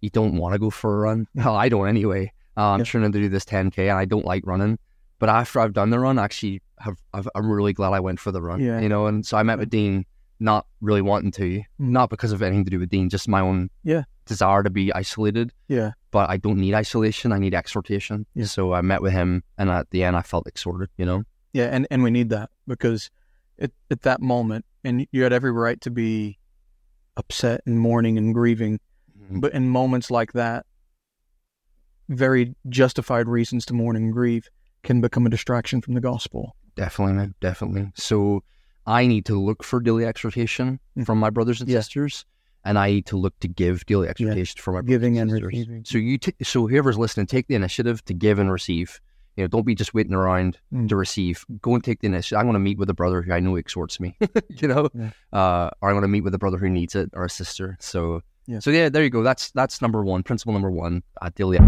you 0.00 0.10
don't 0.10 0.36
want 0.36 0.52
to 0.52 0.58
go 0.58 0.70
for 0.70 0.96
a 0.96 1.00
run. 1.00 1.26
Well, 1.34 1.56
I 1.56 1.68
don't 1.68 1.88
anyway. 1.88 2.32
Uh, 2.56 2.68
I'm 2.70 2.80
Yeah. 2.80 2.84
trying 2.84 3.10
to 3.12 3.18
do 3.18 3.28
this 3.28 3.44
10K 3.44 3.78
and 3.88 3.98
I 3.98 4.04
don't 4.04 4.24
like 4.24 4.46
running. 4.46 4.78
But 5.18 5.28
after 5.28 5.60
I've 5.60 5.72
done 5.72 5.90
the 5.90 5.98
run, 5.98 6.18
I 6.18 6.24
actually 6.24 6.62
have 6.78 6.96
I've, 7.12 7.28
I'm 7.34 7.50
really 7.50 7.72
glad 7.72 7.92
I 7.92 8.00
went 8.00 8.20
for 8.20 8.30
the 8.32 8.40
run. 8.40 8.60
Yeah. 8.60 8.80
You 8.80 8.88
know, 8.88 9.06
and 9.06 9.26
so 9.26 9.36
I 9.36 9.42
met 9.42 9.58
with 9.58 9.68
Dean, 9.70 10.04
not 10.38 10.66
really 10.80 11.02
wanting 11.02 11.32
to, 11.32 11.58
Mm. 11.58 11.64
not 11.78 12.08
because 12.10 12.30
of 12.32 12.40
anything 12.42 12.64
to 12.64 12.70
do 12.70 12.78
with 12.78 12.88
Dean, 12.88 13.08
just 13.08 13.28
my 13.28 13.40
own 13.40 13.68
Yeah. 13.82 14.04
desire 14.26 14.62
to 14.62 14.70
be 14.70 14.92
isolated. 14.92 15.52
Yeah. 15.66 15.92
But 16.12 16.30
I 16.30 16.36
don't 16.36 16.58
need 16.60 16.74
isolation. 16.74 17.32
I 17.32 17.38
need 17.38 17.52
exhortation. 17.54 18.26
Yeah. 18.34 18.44
So 18.44 18.72
I 18.74 18.80
met 18.80 19.02
with 19.02 19.12
him, 19.12 19.42
and 19.58 19.70
at 19.70 19.90
the 19.90 20.04
end, 20.04 20.16
I 20.16 20.22
felt 20.22 20.46
exhorted. 20.46 20.90
You 20.96 21.06
know. 21.06 21.22
Yeah, 21.52 21.64
and, 21.72 21.86
and 21.90 22.02
we 22.04 22.10
need 22.10 22.28
that 22.30 22.50
because 22.66 23.10
at, 23.58 23.72
at 23.90 24.02
that 24.02 24.20
moment, 24.20 24.64
and 24.84 25.06
you 25.10 25.22
had 25.24 25.32
every 25.32 25.50
right 25.50 25.80
to 25.80 25.90
be 25.90 26.38
upset 27.16 27.62
and 27.66 27.80
mourning 27.80 28.16
and 28.18 28.32
grieving, 28.34 28.78
Mm-hmm. 29.20 29.40
but 29.40 29.52
in 29.52 29.68
moments 29.68 30.10
like 30.12 30.32
that, 30.34 30.64
very 32.08 32.54
justified 32.68 33.28
reasons 33.28 33.66
to 33.66 33.74
mourn 33.74 33.96
and 33.96 34.12
grieve 34.12 34.48
can 34.88 35.00
become 35.02 35.24
a 35.26 35.30
distraction 35.36 35.80
from 35.82 35.92
the 35.94 36.00
gospel. 36.00 36.42
Definitely. 36.74 37.28
Definitely. 37.40 37.84
So 37.94 38.42
I 38.86 39.06
need 39.06 39.24
to 39.26 39.38
look 39.48 39.62
for 39.62 39.80
daily 39.80 40.04
exhortation 40.06 40.80
Mhm. 40.96 41.04
from 41.06 41.18
my 41.24 41.30
brothers 41.30 41.60
and 41.60 41.68
Yeah. 41.68 41.78
sisters, 41.80 42.24
and 42.64 42.78
I 42.78 42.86
need 42.94 43.06
to 43.12 43.16
look 43.24 43.34
to 43.40 43.48
give 43.48 43.84
daily 43.86 44.08
exhortation 44.08 44.56
from 44.62 44.72
my 44.74 44.80
brothers 44.80 44.94
Giving 44.94 45.18
and 45.18 45.30
sisters. 45.30 45.46
receiving. 45.52 45.84
So 45.84 45.98
you, 45.98 46.16
t- 46.18 46.34
so 46.42 46.66
whoever's 46.68 46.96
listening, 46.96 47.26
take 47.26 47.46
the 47.48 47.54
initiative 47.54 48.02
to 48.06 48.14
give 48.14 48.38
and 48.38 48.50
receive. 48.50 48.98
You 49.36 49.44
know, 49.44 49.48
don't 49.48 49.66
be 49.66 49.74
just 49.74 49.92
waiting 49.94 50.14
around 50.14 50.58
Mm. 50.72 50.88
to 50.88 50.96
receive. 50.96 51.44
Go 51.60 51.74
and 51.74 51.84
take 51.84 52.00
the 52.00 52.06
initiative. 52.06 52.38
I'm 52.38 52.46
going 52.46 52.54
to 52.60 52.66
meet 52.68 52.78
with 52.78 52.88
a 52.90 52.94
brother 52.94 53.20
who 53.22 53.30
I 53.32 53.40
know 53.40 53.56
exhorts 53.56 54.00
me. 54.00 54.16
you 54.60 54.66
know, 54.68 54.88
Yeah. 54.94 55.10
uh, 55.38 55.70
or 55.82 55.90
I'm 55.90 55.94
going 55.96 56.02
to 56.10 56.14
meet 56.16 56.24
with 56.24 56.34
a 56.34 56.38
brother 56.38 56.58
who 56.58 56.68
needs 56.70 56.94
it, 56.94 57.10
or 57.12 57.24
a 57.26 57.30
sister. 57.30 57.76
So, 57.78 58.22
Yeah. 58.46 58.60
so 58.60 58.70
yeah, 58.70 58.88
there 58.88 59.04
you 59.04 59.10
go. 59.10 59.22
That's 59.22 59.50
that's 59.52 59.82
number 59.82 60.02
one. 60.02 60.22
Principle 60.22 60.54
number 60.54 60.70
one 60.70 61.02
at 61.22 61.34
daily. 61.34 61.58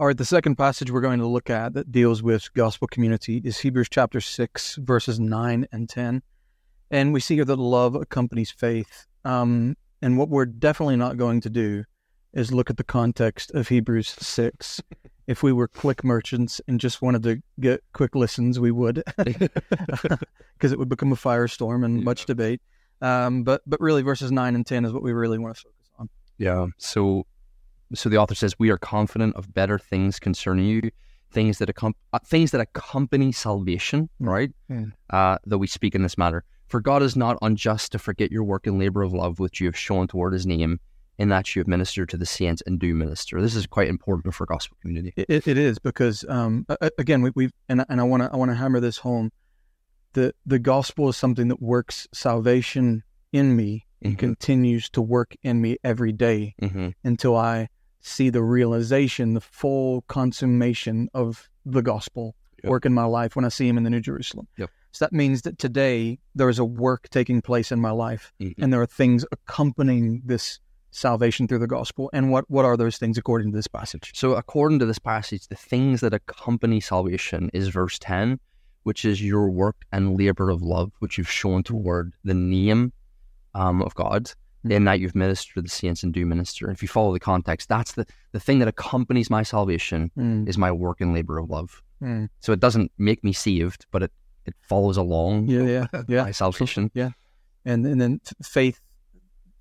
All 0.00 0.06
right, 0.06 0.16
the 0.16 0.24
second 0.24 0.56
passage 0.56 0.90
we're 0.90 1.02
going 1.02 1.18
to 1.18 1.26
look 1.26 1.50
at 1.50 1.74
that 1.74 1.92
deals 1.92 2.22
with 2.22 2.50
gospel 2.54 2.88
community 2.88 3.42
is 3.44 3.58
Hebrews 3.58 3.88
chapter 3.90 4.18
6, 4.18 4.76
verses 4.76 5.20
9 5.20 5.66
and 5.72 5.90
10. 5.90 6.22
And 6.90 7.12
we 7.12 7.20
see 7.20 7.34
here 7.34 7.44
that 7.44 7.56
love 7.56 7.94
accompanies 7.96 8.50
faith. 8.50 9.06
Um, 9.26 9.76
and 10.00 10.16
what 10.16 10.30
we're 10.30 10.46
definitely 10.46 10.96
not 10.96 11.18
going 11.18 11.42
to 11.42 11.50
do 11.50 11.84
is 12.32 12.50
look 12.50 12.70
at 12.70 12.78
the 12.78 12.82
context 12.82 13.50
of 13.50 13.68
Hebrews 13.68 14.08
6. 14.08 14.80
if 15.26 15.42
we 15.42 15.52
were 15.52 15.68
click 15.68 16.02
merchants 16.02 16.62
and 16.66 16.80
just 16.80 17.02
wanted 17.02 17.22
to 17.24 17.42
get 17.60 17.84
quick 17.92 18.14
listens, 18.14 18.58
we 18.58 18.70
would, 18.70 19.02
because 19.18 20.72
it 20.72 20.78
would 20.78 20.88
become 20.88 21.12
a 21.12 21.14
firestorm 21.14 21.84
and 21.84 22.02
much 22.02 22.24
debate. 22.24 22.62
Um, 23.02 23.42
but, 23.42 23.60
but 23.66 23.78
really, 23.82 24.00
verses 24.00 24.32
9 24.32 24.54
and 24.54 24.66
10 24.66 24.86
is 24.86 24.94
what 24.94 25.02
we 25.02 25.12
really 25.12 25.38
want 25.38 25.56
to 25.56 25.60
focus 25.60 25.90
on. 25.98 26.08
Yeah. 26.38 26.68
So, 26.78 27.26
so 27.94 28.08
the 28.08 28.16
author 28.16 28.34
says, 28.34 28.54
"We 28.58 28.70
are 28.70 28.78
confident 28.78 29.36
of 29.36 29.52
better 29.52 29.78
things 29.78 30.18
concerning 30.18 30.66
you, 30.66 30.90
things 31.30 31.58
that 31.58 31.68
accom- 31.68 31.94
uh, 32.12 32.18
things 32.24 32.50
that 32.52 32.60
accompany 32.60 33.32
salvation, 33.32 34.08
Mm. 34.20 34.26
right? 34.28 34.50
Mm. 34.70 34.92
Uh, 35.10 35.38
that 35.46 35.58
we 35.58 35.66
speak 35.66 35.94
in 35.94 36.02
this 36.02 36.18
matter. 36.18 36.44
For 36.66 36.80
God 36.80 37.02
is 37.02 37.16
not 37.16 37.36
unjust 37.42 37.92
to 37.92 37.98
forget 37.98 38.30
your 38.30 38.44
work 38.44 38.66
and 38.66 38.78
labor 38.78 39.02
of 39.02 39.12
love 39.12 39.40
which 39.40 39.60
you 39.60 39.66
have 39.66 39.76
shown 39.76 40.06
toward 40.08 40.32
His 40.32 40.46
name, 40.46 40.78
in 41.18 41.28
that 41.28 41.54
you 41.54 41.60
have 41.60 41.66
ministered 41.68 42.08
to 42.10 42.16
the 42.16 42.26
saints 42.26 42.62
and 42.66 42.78
do 42.78 42.94
minister. 42.94 43.40
This 43.42 43.54
is 43.56 43.66
quite 43.66 43.88
important 43.88 44.34
for 44.34 44.46
gospel 44.46 44.76
community. 44.80 45.12
It, 45.16 45.46
it- 45.48 45.58
is 45.58 45.78
because 45.78 46.24
um, 46.28 46.64
again 46.98 47.22
we, 47.22 47.30
we've 47.34 47.52
and 47.68 47.84
and 47.88 48.00
I 48.00 48.04
want 48.04 48.22
to 48.22 48.30
I 48.32 48.36
want 48.36 48.50
to 48.50 48.54
hammer 48.54 48.80
this 48.80 48.98
home. 48.98 49.30
The 50.14 50.34
the 50.46 50.58
gospel 50.58 51.08
is 51.08 51.16
something 51.16 51.48
that 51.48 51.60
works 51.62 52.08
salvation 52.12 53.02
in 53.32 53.54
me 53.54 53.86
and 54.02 54.14
Mhm. 54.16 54.18
continues 54.18 54.88
to 54.90 55.02
work 55.02 55.36
in 55.42 55.60
me 55.60 55.76
every 55.84 56.12
day 56.12 56.54
Mhm. 56.62 56.94
until 57.04 57.36
I 57.36 57.68
see 58.00 58.30
the 58.30 58.42
realization, 58.42 59.34
the 59.34 59.40
full 59.40 60.02
consummation 60.02 61.08
of 61.14 61.48
the 61.66 61.82
gospel 61.82 62.34
Yep. 62.62 62.70
work 62.70 62.84
in 62.86 62.92
my 62.92 63.04
life 63.04 63.36
when 63.36 63.46
I 63.46 63.48
see 63.48 63.66
Him 63.66 63.78
in 63.78 63.84
the 63.84 63.90
New 63.90 64.00
Jerusalem. 64.00 64.46
Yep. 64.58 64.70
So 64.92 65.04
that 65.06 65.12
means 65.14 65.42
that 65.42 65.58
today 65.58 66.18
there 66.34 66.50
is 66.50 66.58
a 66.58 66.64
work 66.64 67.08
taking 67.08 67.40
place 67.40 67.72
in 67.72 67.80
my 67.80 67.90
life, 67.90 68.34
Mhm. 68.38 68.54
and 68.58 68.70
there 68.72 68.82
are 68.82 68.86
things 68.86 69.24
accompanying 69.32 70.20
this 70.26 70.60
salvation 70.90 71.46
through 71.48 71.60
the 71.60 71.66
gospel. 71.66 72.10
And 72.12 72.30
what 72.30 72.50
what 72.50 72.64
are 72.66 72.76
those 72.76 72.98
things 72.98 73.16
according 73.16 73.52
to 73.52 73.56
this 73.56 73.66
passage? 73.68 74.12
So, 74.14 74.34
according 74.34 74.78
to 74.80 74.86
this 74.86 74.98
passage, 74.98 75.48
the 75.48 75.54
things 75.56 76.00
that 76.00 76.12
accompany 76.12 76.80
salvation 76.80 77.48
is 77.54 77.68
verse 77.68 77.98
10, 77.98 78.40
which 78.82 79.04
is 79.06 79.22
your 79.22 79.48
work 79.48 79.76
and 79.92 80.18
labor 80.18 80.50
of 80.50 80.60
love, 80.62 80.92
which 80.98 81.16
you've 81.16 81.30
shown 81.30 81.62
toward 81.62 82.12
the 82.24 82.34
name 82.34 82.92
um, 83.54 83.80
of 83.82 83.94
God. 83.94 84.32
In 84.68 84.84
that 84.84 85.00
you've 85.00 85.14
ministered 85.14 85.54
to 85.54 85.62
the 85.62 85.68
saints 85.68 86.02
and 86.02 86.12
do 86.12 86.26
minister. 86.26 86.70
If 86.70 86.82
you 86.82 86.88
follow 86.88 87.12
the 87.12 87.20
context, 87.20 87.68
that's 87.68 87.92
the, 87.92 88.06
the 88.32 88.40
thing 88.40 88.58
that 88.58 88.68
accompanies 88.68 89.30
my 89.30 89.42
salvation 89.42 90.10
Mm, 90.18 90.48
is 90.48 90.58
my 90.58 90.70
work 90.70 91.00
and 91.00 91.14
labor 91.14 91.38
of 91.38 91.48
love. 91.48 91.82
mm. 92.02 92.28
So, 92.40 92.52
it 92.52 92.60
doesn't 92.60 92.92
make 92.98 93.24
me 93.24 93.32
saved, 93.32 93.86
but 93.90 94.02
it, 94.02 94.12
it 94.46 94.54
follows 94.68 94.96
along 94.96 95.46
Yeah, 95.48 95.62
yeah, 95.62 95.86
yeah. 96.08 96.24
my 96.24 96.30
salvation. 96.32 96.90
and 96.94 97.86
and 97.86 98.00
then 98.00 98.20
faith 98.42 98.80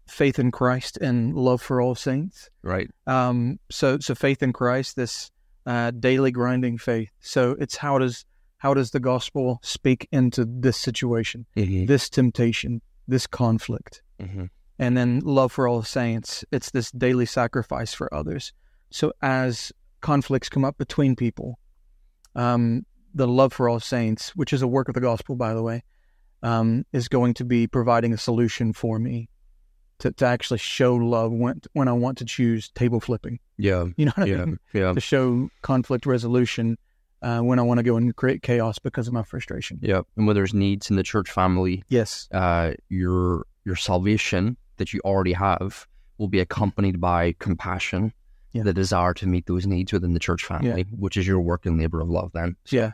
faith 0.07 0.39
in 0.39 0.49
Christ 0.51 0.97
and 0.97 1.35
love 1.35 1.61
for 1.61 1.81
all 1.81 1.95
saints. 1.95 2.49
Right. 2.63 2.89
Um, 3.07 3.59
so 3.69 3.99
so 3.99 4.15
faith 4.15 4.41
in 4.41 4.53
Christ, 4.53 4.95
this 4.95 5.29
uh, 5.65 5.91
daily 5.91 6.31
grinding 6.31 6.77
faith. 6.77 7.11
So 7.19 7.55
it's 7.59 7.77
how 7.77 7.99
does 7.99 8.25
how 8.57 8.73
does 8.73 8.91
the 8.91 8.99
gospel 8.99 9.59
speak 9.63 10.07
into 10.11 10.45
this 10.45 10.77
situation, 10.77 11.45
Mm-hmm. 11.55 11.85
this 11.85 12.09
temptation, 12.09 12.81
this 13.07 13.27
conflict, 13.27 14.01
Mm-hmm. 14.19 14.45
And 14.79 14.95
then 14.97 15.19
love 15.23 15.51
for 15.51 15.67
all 15.67 15.83
saints. 15.83 16.43
It's 16.51 16.71
this 16.71 16.89
daily 16.91 17.25
sacrifice 17.25 17.93
for 17.93 18.11
others. 18.13 18.53
So 18.91 19.13
as 19.21 19.71
conflicts 20.01 20.49
come 20.49 20.63
up 20.65 20.77
between 20.77 21.15
people, 21.15 21.59
um, 22.35 22.85
the 23.13 23.27
love 23.27 23.53
for 23.53 23.67
all 23.69 23.79
saints, 23.79 24.35
which 24.35 24.53
is 24.53 24.61
a 24.61 24.67
work 24.67 24.87
of 24.87 24.95
the 24.95 25.01
gospel, 25.01 25.35
by 25.35 25.53
the 25.53 25.61
way, 25.61 25.83
um, 26.41 26.85
is 26.93 27.07
going 27.07 27.33
to 27.35 27.45
be 27.45 27.67
providing 27.67 28.13
a 28.13 28.17
solution 28.17 28.71
for 28.71 28.97
me 28.99 29.29
to, 29.99 30.11
to 30.13 30.25
actually 30.25 30.59
show 30.59 30.95
love 30.95 31.31
when 31.33 31.59
when 31.73 31.87
I 31.89 31.93
want 31.93 32.17
to 32.19 32.25
choose 32.25 32.69
table 32.69 33.01
flipping. 33.01 33.39
Yeah. 33.57 33.85
You 33.97 34.05
know 34.05 34.13
what 34.15 34.27
I 34.27 34.31
Yeah. 34.31 34.45
mean? 34.45 34.59
Yeah. 34.73 34.93
To 34.93 35.01
show 35.01 35.49
conflict 35.61 36.05
resolution 36.05 36.77
uh, 37.21 37.41
when 37.41 37.59
I 37.59 37.63
want 37.63 37.79
to 37.79 37.83
go 37.83 37.97
and 37.97 38.15
create 38.15 38.41
chaos 38.41 38.79
because 38.79 39.07
of 39.09 39.13
my 39.13 39.23
frustration. 39.23 39.79
Yeah. 39.81 40.01
And 40.15 40.25
when 40.25 40.35
there's 40.37 40.53
needs 40.53 40.89
in 40.89 40.95
the 40.95 41.03
church 41.03 41.29
family, 41.29 41.83
Yes. 41.89 42.29
uh, 42.31 42.71
your 42.87 43.45
your 43.65 43.75
salvation 43.75 44.55
that 44.79 44.91
you 44.93 44.99
already 45.05 45.33
have 45.33 45.87
will 46.17 46.27
be 46.27 46.39
accompanied 46.39 46.99
by 46.99 47.33
compassion, 47.39 48.11
Yeah. 48.51 48.63
the 48.63 48.73
desire 48.73 49.13
to 49.13 49.27
meet 49.27 49.45
those 49.45 49.65
needs 49.67 49.93
within 49.93 50.13
the 50.13 50.19
church 50.19 50.43
family, 50.43 50.83
which 50.91 51.15
is 51.15 51.25
your 51.27 51.39
work 51.39 51.65
and 51.65 51.77
labor 51.79 52.01
of 52.01 52.09
love. 52.09 52.31
Then, 52.33 52.55
Yeah, 52.69 52.91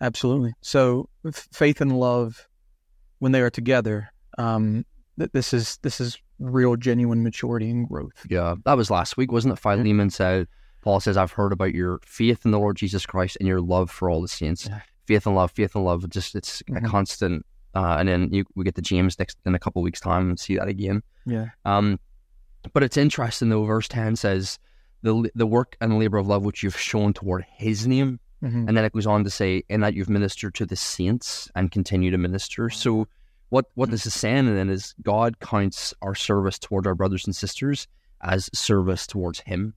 absolutely. 0.00 0.52
So 0.60 1.08
f- 1.26 1.48
faith 1.52 1.80
and 1.80 1.98
love, 1.98 2.48
when 3.18 3.32
they 3.32 3.40
are 3.40 3.50
together, 3.50 4.10
um, 4.38 4.84
th- 5.18 5.30
this 5.32 5.52
is 5.52 5.78
this 5.82 6.00
is 6.00 6.18
real, 6.38 6.76
genuine 6.76 7.22
maturity 7.22 7.70
and 7.70 7.88
growth. 7.88 8.26
yeah, 8.28 8.54
that 8.64 8.76
was 8.76 8.90
last 8.90 9.16
week, 9.16 9.32
wasn't 9.32 9.54
it? 9.54 9.60
Philemon 9.60 10.10
said, 10.10 10.48
Paul 10.82 11.00
says, 11.00 11.16
"I've 11.16 11.32
heard 11.32 11.52
about 11.52 11.74
your 11.74 11.98
faith 12.04 12.44
in 12.44 12.50
the 12.50 12.58
Lord 12.58 12.76
Jesus 12.76 13.06
Christ 13.06 13.36
and 13.40 13.48
your 13.48 13.60
love 13.60 13.90
for 13.90 14.10
all 14.10 14.20
the 14.20 14.28
saints. 14.28 14.66
Yeah. 14.66 14.80
Faith 15.06 15.26
and 15.26 15.34
love, 15.34 15.50
faith 15.52 15.74
and 15.74 15.84
love. 15.84 16.08
Just 16.10 16.34
it's 16.34 16.62
Mhm. 16.68 16.84
a 16.84 16.88
constant." 16.88 17.46
Uh, 17.74 17.96
and 17.98 18.08
then 18.08 18.28
you, 18.32 18.44
we 18.54 18.64
get 18.64 18.74
to 18.76 18.82
James 18.82 19.18
next 19.18 19.36
in 19.44 19.54
a 19.54 19.58
couple 19.58 19.82
weeks' 19.82 20.00
time 20.00 20.28
and 20.28 20.38
see 20.38 20.56
that 20.56 20.68
again. 20.68 21.02
Yeah. 21.26 21.46
Um, 21.64 21.98
but 22.72 22.82
it's 22.82 22.96
interesting 22.96 23.48
though. 23.48 23.64
Verse 23.64 23.88
ten 23.88 24.16
says, 24.16 24.58
"the 25.02 25.30
the 25.34 25.46
work 25.46 25.76
and 25.80 25.98
labor 25.98 26.18
of 26.18 26.26
love 26.26 26.44
which 26.44 26.62
you've 26.62 26.78
shown 26.78 27.12
toward 27.12 27.44
His 27.56 27.86
name." 27.86 28.20
hmm 28.40 28.68
And 28.68 28.76
then 28.76 28.84
it 28.84 28.92
goes 28.92 29.06
on 29.06 29.24
to 29.24 29.30
say, 29.30 29.62
in 29.68 29.80
that 29.80 29.94
you've 29.94 30.08
ministered 30.08 30.54
to 30.54 30.66
the 30.66 30.76
saints 30.76 31.50
and 31.54 31.70
continue 31.70 32.10
to 32.10 32.18
minister. 32.18 32.70
So 32.70 33.06
what 33.50 33.66
what 33.74 33.90
this 33.90 34.06
is 34.06 34.14
saying 34.14 34.54
then 34.54 34.70
is 34.70 34.94
God 35.02 35.38
counts 35.40 35.94
our 36.02 36.14
service 36.14 36.58
towards 36.58 36.86
our 36.86 36.94
brothers 36.94 37.26
and 37.26 37.34
sisters 37.36 37.86
as 38.22 38.50
service 38.52 39.06
towards 39.06 39.40
him. 39.40 39.74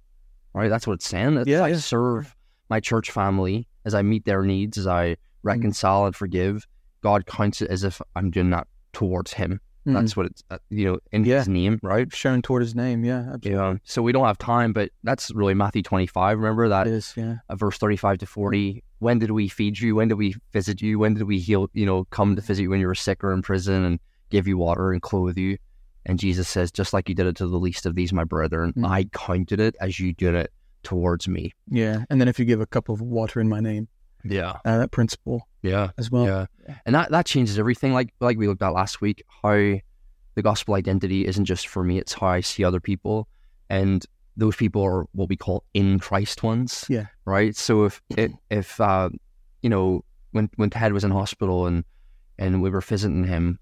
Right? 0.53 0.69
That's 0.69 0.87
what 0.87 0.93
it's 0.93 1.07
saying. 1.07 1.37
It's 1.37 1.47
Yeah, 1.47 1.63
I 1.63 1.69
yeah. 1.69 1.77
serve 1.77 2.35
my 2.69 2.79
church 2.79 3.11
family 3.11 3.67
as 3.85 3.93
I 3.93 4.01
meet 4.01 4.25
their 4.25 4.43
needs, 4.43 4.77
as 4.77 4.87
I 4.87 5.17
reconcile 5.43 6.05
and 6.05 6.15
forgive. 6.15 6.67
God 7.01 7.25
counts 7.25 7.61
it 7.61 7.69
as 7.69 7.83
if 7.83 8.01
I'm 8.15 8.31
doing 8.31 8.49
that 8.51 8.67
towards 8.93 9.33
him. 9.33 9.61
That's 9.89 10.17
what 10.17 10.25
it's, 10.25 10.43
uh, 10.51 10.57
you 10.69 10.83
know, 10.83 10.99
in 11.13 11.23
Yeah. 11.23 11.37
his 11.37 11.47
name, 11.47 11.79
right? 11.81 12.13
shown 12.13 12.41
toward 12.41 12.61
His 12.61 12.75
name. 12.75 13.05
Yeah, 13.05 13.19
absolutely. 13.19 13.51
Yeah. 13.51 13.75
So 13.85 14.01
we 14.01 14.11
don't 14.11 14.25
have 14.25 14.37
time, 14.37 14.73
but 14.73 14.89
that's 15.05 15.33
really 15.33 15.53
Matthew 15.53 15.81
25. 15.81 16.37
Remember 16.39 16.67
that 16.67 16.87
It 16.87 16.93
is. 16.93 17.13
Yeah. 17.15 17.37
uh, 17.47 17.55
verse 17.55 17.77
35 17.77 18.17
to 18.17 18.25
40 18.25 18.83
when 18.99 19.17
did 19.19 19.31
we 19.31 19.47
feed 19.47 19.79
you 19.79 19.95
when 19.95 20.09
did 20.09 20.15
we 20.15 20.35
visit 20.51 20.81
you 20.81 20.99
when 20.99 21.13
did 21.13 21.23
we 21.23 21.39
heal 21.39 21.69
you 21.73 21.85
know 21.85 22.03
come 22.05 22.35
to 22.35 22.41
visit 22.41 22.63
you 22.63 22.69
when 22.69 22.81
you 22.81 22.87
were 22.87 22.95
sick 22.95 23.23
or 23.23 23.31
in 23.31 23.41
prison 23.41 23.85
and 23.85 23.99
give 24.29 24.45
you 24.45 24.57
water 24.57 24.91
and 24.91 25.01
clothe 25.03 25.37
you 25.37 25.55
and 26.05 26.17
jesus 26.19 26.47
says 26.49 26.71
just 26.71 26.91
like 26.93 27.07
you 27.07 27.13
did 27.13 27.27
it 27.27 27.35
to 27.35 27.45
the 27.47 27.59
least 27.59 27.85
of 27.85 27.93
these 27.95 28.11
my 28.11 28.23
brethren 28.23 28.73
Mm. 28.75 28.89
i 28.89 29.03
counted 29.13 29.59
it 29.59 29.75
as 29.79 29.99
you 29.99 30.13
did 30.13 30.33
it 30.33 30.51
towards 30.83 31.27
me 31.27 31.53
Yeah. 31.69 32.03
And 32.09 32.19
then 32.19 32.27
if 32.27 32.39
you 32.39 32.45
give 32.45 32.59
a 32.59 32.65
cup 32.65 32.89
of 32.89 32.99
water 33.01 33.39
in 33.39 33.47
my 33.47 33.59
name, 33.61 33.87
yeah 34.25 34.57
uh, 34.65 34.79
that 34.79 34.91
principle 34.91 35.47
yeah 35.67 35.89
as 35.97 36.09
well. 36.11 36.25
yeah 36.25 36.45
and 36.85 36.95
that 36.95 37.11
that 37.11 37.25
changes 37.25 37.57
everything 37.59 37.93
like 37.93 38.13
like 38.19 38.37
we 38.37 38.47
looked 38.47 38.61
at 38.61 38.73
last 38.73 39.01
week 39.01 39.23
how 39.43 39.51
the 40.35 40.41
gospel 40.43 40.75
identity 40.75 41.25
isn't 41.25 41.45
just 41.45 41.67
for 41.67 41.83
me 41.83 41.97
it's 41.97 42.13
how 42.13 42.27
i 42.27 42.41
see 42.41 42.63
other 42.63 42.79
people 42.79 43.27
and 43.69 44.05
those 44.37 44.55
people 44.55 44.83
are 44.83 45.05
what 45.13 45.29
we 45.29 45.35
call 45.35 45.63
in 45.73 45.97
Christ 45.99 46.43
ones. 46.43 46.85
Yeah. 46.87 47.07
Right. 47.25 47.55
So 47.55 47.85
if 47.85 48.01
if, 48.15 48.31
if 48.51 48.79
uh, 48.79 49.09
you 49.63 49.69
know 49.69 50.05
when 50.31 50.47
when 50.57 50.69
Ted 50.69 50.93
was 50.93 51.03
in 51.03 51.09
hospital 51.11 51.65
and 51.65 51.83
and 52.37 52.61
we 52.61 52.69
were 52.69 52.81
visiting 52.81 53.23
him, 53.23 53.57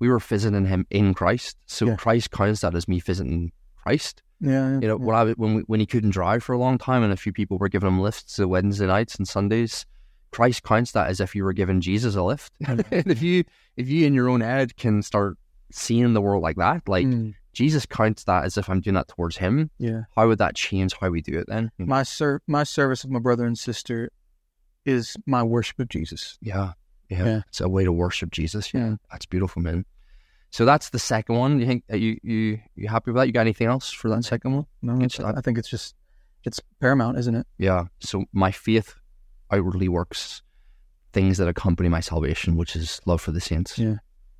we 0.00 0.08
were 0.08 0.18
visiting 0.18 0.66
him 0.66 0.84
in 0.90 1.14
Christ. 1.14 1.56
So 1.66 1.86
Yeah. 1.86 1.96
Christ 1.96 2.32
counts 2.32 2.62
that 2.62 2.74
as 2.74 2.88
me 2.88 2.98
visiting 2.98 3.52
Christ. 3.76 4.20
Yeah. 4.40 4.80
You 4.80 4.88
know, 4.88 4.98
yeah. 4.98 5.04
when 5.04 5.16
I 5.16 5.32
when 5.34 5.54
we, 5.54 5.62
when 5.62 5.78
he 5.80 5.86
couldn't 5.86 6.10
drive 6.10 6.42
for 6.42 6.54
a 6.54 6.58
long 6.58 6.76
time, 6.76 7.04
and 7.04 7.12
a 7.12 7.16
few 7.16 7.32
people 7.32 7.56
were 7.58 7.68
giving 7.68 7.86
him 7.86 8.00
lifts 8.00 8.34
to 8.34 8.48
Wednesday 8.48 8.86
nights 8.88 9.14
and 9.14 9.28
Sundays, 9.28 9.86
Christ 10.36 10.62
counts 10.62 10.92
that 10.92 11.08
as 11.08 11.18
if 11.20 11.34
you 11.34 11.44
were 11.44 11.54
giving 11.54 11.80
Jesus 11.80 12.14
a 12.14 12.22
lift. 12.22 12.52
and 12.66 12.84
if 12.90 13.22
you 13.22 13.44
if 13.76 13.88
you 13.88 14.06
in 14.06 14.12
your 14.14 14.28
own 14.28 14.42
head 14.42 14.76
can 14.76 15.02
start 15.02 15.38
seeing 15.72 16.12
the 16.12 16.20
world 16.20 16.42
like 16.42 16.56
that, 16.56 16.86
like 16.88 17.06
Mm, 17.06 17.34
Jesus 17.54 17.86
counts 17.86 18.24
that 18.24 18.44
as 18.44 18.58
if 18.58 18.68
I'm 18.68 18.80
doing 18.82 18.94
that 18.94 19.08
towards 19.08 19.38
him, 19.38 19.70
yeah. 19.78 20.02
how 20.14 20.28
would 20.28 20.36
that 20.38 20.54
change 20.54 20.92
how 21.00 21.08
we 21.08 21.22
do 21.22 21.38
it 21.38 21.46
then? 21.48 21.70
My 21.78 22.02
ser- 22.02 22.42
my 22.46 22.64
service 22.64 23.02
of 23.02 23.10
my 23.10 23.18
brother 23.18 23.46
and 23.46 23.58
sister 23.58 24.10
is 24.84 25.16
my 25.26 25.42
worship 25.42 25.78
of 25.80 25.88
Jesus. 25.88 26.36
Yeah, 26.42 26.72
yeah, 27.08 27.24
Yeah. 27.24 27.40
It's 27.48 27.60
a 27.62 27.68
way 27.68 27.84
to 27.84 27.92
worship 27.92 28.30
Jesus. 28.30 28.74
Yeah, 28.74 28.80
Yeah. 28.90 28.96
that's 29.10 29.24
beautiful, 29.26 29.62
man. 29.62 29.86
So 30.50 30.64
that's 30.66 30.90
the 30.90 30.98
second 30.98 31.36
one. 31.36 31.60
You 31.60 31.66
think 31.66 31.84
you 31.90 32.18
you 32.22 32.60
you 32.74 32.88
happy 32.88 33.10
with 33.10 33.16
that? 33.20 33.26
You 33.26 33.32
got 33.32 33.40
anything 33.40 33.68
else 33.68 33.90
for 33.90 34.10
that 34.10 34.22
second 34.24 34.52
one? 34.54 34.66
No. 34.82 34.98
I 35.24 35.40
think 35.40 35.56
it's 35.58 35.70
just 35.70 35.94
it's 36.44 36.60
paramount, 36.80 37.16
isn't 37.18 37.34
it? 37.34 37.46
Yeah. 37.58 37.84
So 38.00 38.24
my 38.32 38.50
faith 38.52 38.94
outwardly 39.52 39.88
works 39.88 40.42
things 41.12 41.38
that 41.38 41.48
accompany 41.48 41.88
my 41.88 42.00
salvation, 42.00 42.56
which 42.56 42.76
is 42.76 43.00
love 43.06 43.20
for 43.20 43.32
the 43.32 43.40
saints. 43.40 43.78
Yeah. 43.78 43.96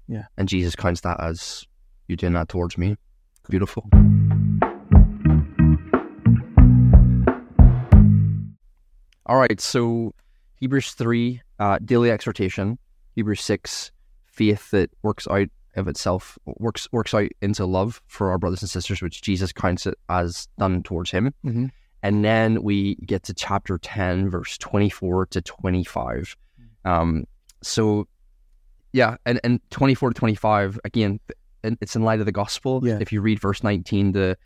Yeah. 0.09 0.27
And 0.37 0.49
Jesus 0.49 0.77
counts 0.77 1.01
that 1.03 1.19
as 1.21 1.65
you're 2.09 2.17
doing 2.17 2.35
that 2.35 2.49
towards 2.49 2.77
me. 2.79 2.97
Beautiful. 3.49 3.89
All 9.27 9.37
right. 9.37 9.61
So 9.61 10.15
Hebrews 10.57 10.93
3, 10.93 11.41
uh, 11.59 11.79
daily 11.85 12.11
exhortation. 12.11 12.79
Hebrews 13.15 13.41
6, 13.41 13.91
faith 14.27 14.71
that 14.71 14.91
works 15.03 15.27
out 15.29 15.49
of 15.75 15.89
itself, 15.89 16.39
works 16.47 16.89
works 16.93 17.13
out 17.13 17.29
into 17.43 17.67
love 17.67 18.01
for 18.07 18.31
our 18.31 18.39
brothers 18.39 18.63
and 18.63 18.71
sisters, 18.71 19.03
which 19.03 19.21
Jesus 19.23 19.53
counts 19.53 19.87
it 19.87 19.95
as 20.09 20.49
done 20.59 20.83
towards 20.83 21.11
him. 21.11 21.35
Mhm. 21.45 21.71
And 22.03 22.25
then 22.25 22.63
we 22.63 22.97
get 22.97 23.25
to 23.25 23.35
chapter 23.35 23.79
10, 23.79 24.31
verse 24.31 24.59
24 24.59 25.27
to 25.27 25.43
25. 25.43 26.37
Um, 26.85 27.25
so, 27.63 28.07
yeah, 28.93 29.17
and, 29.27 29.41
and 29.43 29.61
24 29.71 30.11
to 30.11 30.15
25, 30.15 30.79
again, 30.85 31.19
it's 31.63 31.97
in 31.97 32.03
light 32.03 32.21
of 32.21 32.27
the 32.27 32.33
gospel. 32.33 32.81
Yeah. 32.87 32.99
If 33.01 33.13
you 33.13 33.21
read 33.21 33.41
verse 33.41 33.63
19 33.65 34.13
to 34.13 34.37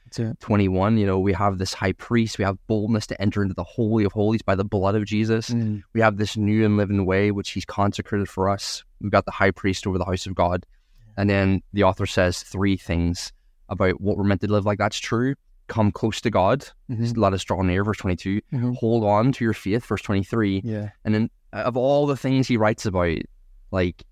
21, 0.41 0.97
you 0.97 1.07
know, 1.07 1.19
we 1.19 1.35
have 1.35 1.59
this 1.59 1.75
high 1.75 1.93
priest, 1.93 2.39
we 2.39 2.45
have 2.45 2.57
boldness 2.67 3.07
to 3.09 3.21
enter 3.21 3.43
into 3.43 3.55
the 3.55 3.65
Holy 3.65 4.05
of 4.05 4.13
Holies 4.13 4.41
by 4.43 4.55
the 4.55 4.65
blood 4.65 4.95
of 4.95 5.05
Jesus. 5.05 5.51
Mm, 5.51 5.83
We 5.93 6.01
have 6.01 6.17
this 6.17 6.37
new 6.37 6.65
and 6.65 6.79
living 6.79 7.05
way, 7.05 7.31
which 7.31 7.51
he's 7.51 7.67
consecrated 7.67 8.29
for 8.29 8.49
us. 8.49 8.85
We've 9.03 9.13
got 9.13 9.27
the 9.27 9.33
high 9.33 9.51
priest 9.51 9.87
over 9.87 9.99
the 9.99 10.05
house 10.07 10.27
of 10.27 10.35
God. 10.35 10.65
And 11.17 11.29
then 11.29 11.63
the 11.75 11.83
author 11.83 12.07
says 12.07 12.43
three 12.43 12.79
things 12.79 13.33
about 13.69 14.01
what 14.01 14.17
we're 14.17 14.25
meant 14.25 14.41
to 14.41 14.51
live 14.51 14.65
like 14.65 14.79
that's 14.79 14.99
true. 14.99 15.35
Come 15.71 15.93
close 15.93 16.21
to 16.23 16.31
God. 16.31 16.67
mhm, 16.91 17.17
Let 17.17 17.33
us 17.33 17.45
draw 17.45 17.63
near, 17.63 17.85
verse 17.85 17.99
22. 17.99 18.41
mhm. 18.53 18.77
Hold 18.77 19.05
on 19.05 19.31
to 19.33 19.45
your 19.45 19.55
faith, 19.55 19.87
verse 19.87 20.03
23. 20.03 20.63
Yeah. 20.65 20.91
And 21.05 21.15
then 21.15 21.31
uh, 21.53 21.59
of 21.59 21.77
all 21.77 22.07
the 22.07 22.17
things 22.17 22.49
he 22.49 22.57
writes 22.57 22.87
about, 22.87 23.19
like, 23.71 24.03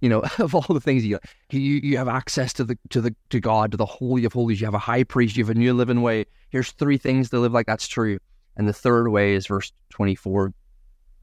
you 0.00 0.08
know, 0.08 0.22
of 0.38 0.54
all 0.54 0.64
the 0.68 0.80
things 0.80 1.04
you 1.04 1.18
you 1.50 1.60
you 1.60 1.96
have 1.98 2.08
access 2.08 2.52
to 2.54 2.64
the 2.64 2.78
to 2.88 3.00
the 3.02 3.14
to 3.30 3.38
God, 3.38 3.70
to 3.72 3.76
the 3.76 3.84
holy 3.84 4.24
of 4.24 4.32
holies. 4.32 4.60
You 4.60 4.66
have 4.66 4.74
a 4.74 4.78
high 4.78 5.04
priest. 5.04 5.36
You 5.36 5.44
have 5.44 5.54
a 5.54 5.58
new 5.58 5.74
living 5.74 6.00
way. 6.02 6.24
Here's 6.50 6.70
three 6.72 6.96
things 6.98 7.28
to 7.30 7.38
live 7.38 7.52
like 7.52 7.66
that's 7.66 7.86
true. 7.86 8.18
And 8.56 8.66
the 8.66 8.72
third 8.72 9.08
way 9.08 9.34
is 9.34 9.46
verse 9.46 9.70
twenty 9.90 10.14
four. 10.14 10.54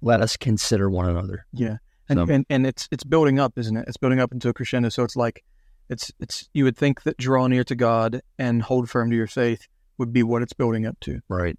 Let 0.02 0.22
us 0.22 0.38
consider 0.38 0.90
one 0.90 1.10
another. 1.10 1.46
Yeah. 1.54 1.78
And, 2.10 2.20
So- 2.20 2.34
and 2.34 2.46
and 2.52 2.68
it's 2.68 2.88
it's 2.92 3.04
building 3.04 3.40
up, 3.40 3.58
isn't 3.58 3.76
it? 3.76 3.86
It's 3.88 3.98
building 3.98 4.20
up 4.20 4.32
into 4.32 4.50
a 4.50 4.54
crescendo. 4.54 4.90
So 4.90 5.04
it's 5.04 5.16
like 5.16 5.44
it's 5.90 6.12
it's 6.20 6.50
you 6.54 6.64
would 6.64 6.78
think 6.78 7.04
that 7.04 7.18
draw 7.18 7.48
near 7.48 7.64
to 7.66 7.76
God 7.76 8.22
and 8.40 8.62
hold 8.62 8.90
firm 8.90 9.10
to 9.12 9.16
your 9.16 9.28
faith 9.28 9.68
would 9.98 10.12
be 10.12 10.24
what 10.24 10.42
it's 10.42 10.54
building 10.54 10.86
up 10.86 11.00
to. 11.02 11.22
Right. 11.30 11.58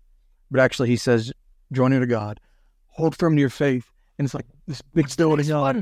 But 0.51 0.61
actually 0.61 0.89
he 0.89 0.97
says, 0.97 1.33
draw 1.73 1.89
near 1.89 2.01
to 2.01 2.07
God, 2.07 2.41
hold 2.89 3.17
firm 3.17 3.35
to 3.37 3.41
your 3.41 3.51
faith. 3.51 3.91
And 4.19 4.25
it's 4.27 4.35
like 4.35 4.47
this 4.67 4.83
big 4.83 5.15
building 5.17 5.51
up. 5.53 5.77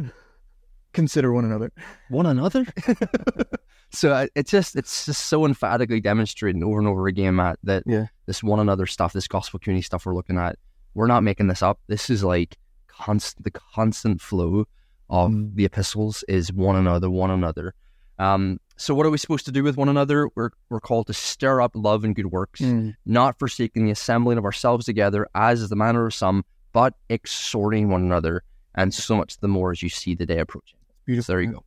Consider 0.92 1.32
one 1.32 1.44
another. 1.44 1.72
One 2.08 2.26
another. 2.26 2.64
so 3.90 4.26
it's 4.34 4.50
just 4.50 4.76
it's 4.76 5.06
just 5.06 5.24
so 5.26 5.44
emphatically 5.44 6.00
demonstrating 6.00 6.62
over 6.62 6.78
and 6.78 6.86
over 6.88 7.06
again, 7.08 7.36
Matt, 7.36 7.58
that 7.64 7.82
Yeah. 7.86 8.06
this 8.26 8.42
one 8.42 8.60
another 8.60 8.86
stuff, 8.86 9.12
this 9.12 9.26
gospel 9.28 9.58
community 9.58 9.84
stuff 9.84 10.06
we're 10.06 10.14
looking 10.14 10.38
at, 10.38 10.56
we're 10.94 11.06
not 11.08 11.22
making 11.24 11.48
this 11.48 11.62
up. 11.62 11.80
This 11.88 12.10
is 12.10 12.22
like 12.22 12.56
constant 12.88 13.44
the 13.44 13.50
constant 13.50 14.20
flow 14.20 14.66
of 15.10 15.30
Mm. 15.32 15.54
the 15.56 15.64
epistles 15.64 16.24
is 16.28 16.52
one 16.52 16.76
another, 16.76 17.10
one 17.10 17.30
another. 17.30 17.74
Um, 18.18 18.60
so 18.76 18.94
what 18.94 19.06
are 19.06 19.10
we 19.10 19.18
supposed 19.18 19.44
to 19.46 19.52
do 19.52 19.62
with 19.62 19.76
one 19.76 19.88
another? 19.88 20.28
We're 20.34 20.50
we're 20.68 20.80
called 20.80 21.06
to 21.08 21.12
stir 21.14 21.60
up 21.60 21.72
love 21.74 22.04
and 22.04 22.14
good 22.14 22.26
works, 22.32 22.60
Mm. 22.60 22.94
not 23.06 23.38
forsaking 23.38 23.84
the 23.86 23.90
assembling 23.92 24.38
of 24.38 24.44
ourselves 24.44 24.86
together, 24.86 25.26
as 25.34 25.60
is 25.62 25.68
the 25.68 25.76
manner 25.76 26.06
of 26.06 26.14
some, 26.14 26.44
but 26.72 26.94
exhorting 27.08 27.88
one 27.88 28.02
another, 28.02 28.42
and 28.74 28.92
so 28.92 29.16
much 29.16 29.36
the 29.38 29.48
more 29.48 29.70
as 29.72 29.82
you 29.82 29.88
see 29.88 30.14
the 30.14 30.26
day 30.26 30.38
approaching. 30.38 30.78
Beautiful. 31.06 31.24
So 31.24 31.32
there 31.32 31.40
you 31.42 31.52
go. 31.52 31.64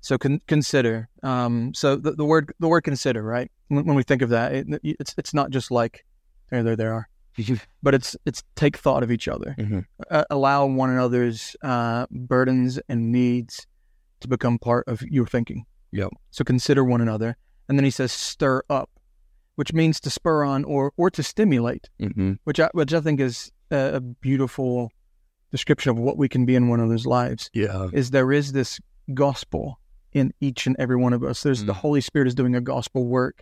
So 0.00 0.18
con- 0.18 0.40
consider. 0.46 1.08
Um, 1.24 1.74
so 1.74 1.96
the, 1.96 2.12
the 2.12 2.24
word 2.24 2.52
the 2.60 2.68
word 2.68 2.82
consider, 2.82 3.22
right? 3.22 3.50
When, 3.68 3.84
when 3.86 3.96
we 3.96 4.02
think 4.04 4.22
of 4.22 4.28
that, 4.30 4.52
it, 4.54 4.66
it's 4.84 5.14
it's 5.18 5.34
not 5.34 5.50
just 5.50 5.70
like 5.72 6.04
there 6.50 6.62
there 6.62 6.76
there 6.76 6.92
are, 6.94 7.08
but 7.82 7.94
it's 7.94 8.16
it's 8.24 8.42
take 8.54 8.76
thought 8.76 9.02
of 9.02 9.10
each 9.10 9.26
other, 9.26 9.56
Mhm. 9.58 9.84
uh, 10.10 10.24
allow 10.30 10.66
one 10.66 10.90
another's 10.90 11.56
uh, 11.62 12.06
burdens 12.10 12.78
and 12.88 13.10
needs 13.10 13.66
to 14.20 14.28
become 14.28 14.58
part 14.58 14.84
of 14.86 15.02
your 15.02 15.26
thinking. 15.26 15.64
Yep. 15.96 16.10
So 16.30 16.44
consider 16.44 16.84
one 16.84 17.00
another, 17.00 17.36
and 17.68 17.78
then 17.78 17.84
he 17.84 17.90
says 17.90 18.12
stir 18.12 18.62
up, 18.70 18.90
which 19.56 19.72
means 19.72 19.98
to 20.00 20.10
spur 20.10 20.44
on 20.44 20.64
or 20.64 20.92
or 20.96 21.10
to 21.10 21.22
stimulate, 21.22 21.88
hmm 21.98 22.32
which 22.44 22.60
I, 22.60 22.68
which 22.72 22.92
I 22.94 23.00
think 23.00 23.20
is 23.20 23.50
a, 23.70 23.94
a 23.96 24.00
beautiful 24.00 24.90
description 25.50 25.90
of 25.90 25.98
what 25.98 26.18
we 26.18 26.28
can 26.28 26.44
be 26.44 26.54
in 26.54 26.68
one 26.68 26.80
another's 26.80 27.06
lives 27.06 27.50
Yeah. 27.54 27.88
is 27.92 28.10
there 28.10 28.32
is 28.32 28.52
this 28.52 28.80
gospel 29.14 29.78
in 30.12 30.32
each 30.40 30.66
and 30.66 30.76
every 30.78 30.96
one 30.96 31.12
of 31.12 31.22
us. 31.22 31.42
There's 31.42 31.64
the 31.64 31.72
Mm. 31.72 31.76
Holy 31.76 32.00
Spirit 32.00 32.26
is 32.28 32.34
doing 32.34 32.54
a 32.56 32.60
gospel 32.60 33.06
work, 33.06 33.40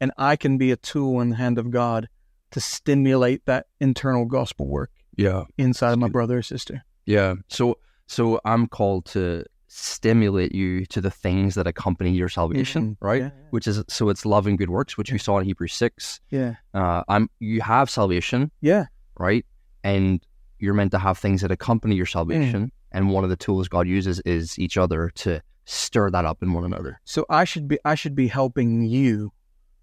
and 0.00 0.10
I 0.18 0.36
can 0.36 0.58
be 0.58 0.70
a 0.72 0.76
tool 0.76 1.20
in 1.20 1.30
the 1.30 1.36
hand 1.36 1.58
of 1.58 1.70
God 1.70 2.08
to 2.50 2.60
stimulate 2.60 3.44
that 3.46 3.66
internal 3.80 4.24
gospel 4.24 4.66
work 4.66 4.90
Yeah. 5.16 5.44
inside 5.58 5.92
of 5.92 5.98
my 5.98 6.06
good. 6.08 6.12
brother 6.12 6.38
or 6.38 6.42
sister. 6.42 6.84
Yeah. 7.06 7.34
So 7.48 7.78
so 8.06 8.40
I'm 8.44 8.66
called 8.66 9.06
to 9.06 9.44
stimulate 9.76 10.54
you 10.54 10.86
to 10.86 11.00
the 11.00 11.10
things 11.10 11.56
that 11.56 11.66
accompany 11.66 12.12
your 12.12 12.28
salvation, 12.28 12.90
Mhm. 12.90 12.96
right? 13.00 13.20
Yeah, 13.22 13.30
yeah. 13.36 13.46
Which 13.50 13.66
is 13.66 13.82
so 13.88 14.08
it's 14.08 14.24
love 14.24 14.46
and 14.46 14.56
good 14.56 14.70
works, 14.70 14.96
which 14.96 15.10
we 15.10 15.18
saw 15.18 15.38
in 15.38 15.44
Hebrews 15.46 15.74
six. 15.74 16.20
Yeah, 16.30 16.54
Uh, 16.72 17.02
I'm 17.08 17.28
you 17.40 17.60
have 17.60 17.90
salvation, 17.90 18.52
yeah, 18.60 18.86
right? 19.18 19.44
And 19.82 20.24
you're 20.60 20.74
meant 20.74 20.92
to 20.92 20.98
have 21.00 21.18
things 21.18 21.40
that 21.42 21.50
accompany 21.50 21.96
your 21.96 22.06
salvation. 22.06 22.70
And 22.92 23.10
one 23.10 23.24
of 23.24 23.30
the 23.30 23.36
tools 23.36 23.66
God 23.68 23.88
uses 23.88 24.20
is 24.20 24.56
each 24.58 24.76
other 24.76 25.10
to 25.16 25.40
stir 25.64 26.08
that 26.10 26.24
up 26.24 26.40
in 26.42 26.52
one 26.52 26.64
another. 26.64 27.00
So 27.04 27.26
I 27.28 27.42
should 27.44 27.66
be 27.66 27.78
I 27.84 27.96
should 27.96 28.14
be 28.14 28.28
helping 28.28 28.82
you 28.82 29.32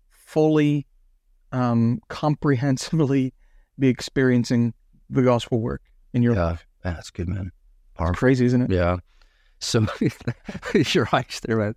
fully, 0.09 0.87
um, 1.51 1.99
comprehensively 2.07 3.33
be 3.77 3.89
experiencing 3.89 4.73
the 5.09 5.21
gospel 5.21 5.59
work 5.59 5.81
in 6.13 6.21
your 6.23 6.35
Yeah. 6.35 6.45
life. 6.45 6.65
Man, 6.85 6.93
that's 6.93 7.11
good, 7.11 7.27
man. 7.27 7.47
It's 7.47 7.97
Powerful. 7.97 8.15
crazy, 8.15 8.45
isn't 8.45 8.61
it? 8.61 8.71
Yeah. 8.71 8.97
So 9.61 9.85
your 10.93 11.07
eyes 11.13 11.39
there, 11.43 11.57
man. 11.57 11.75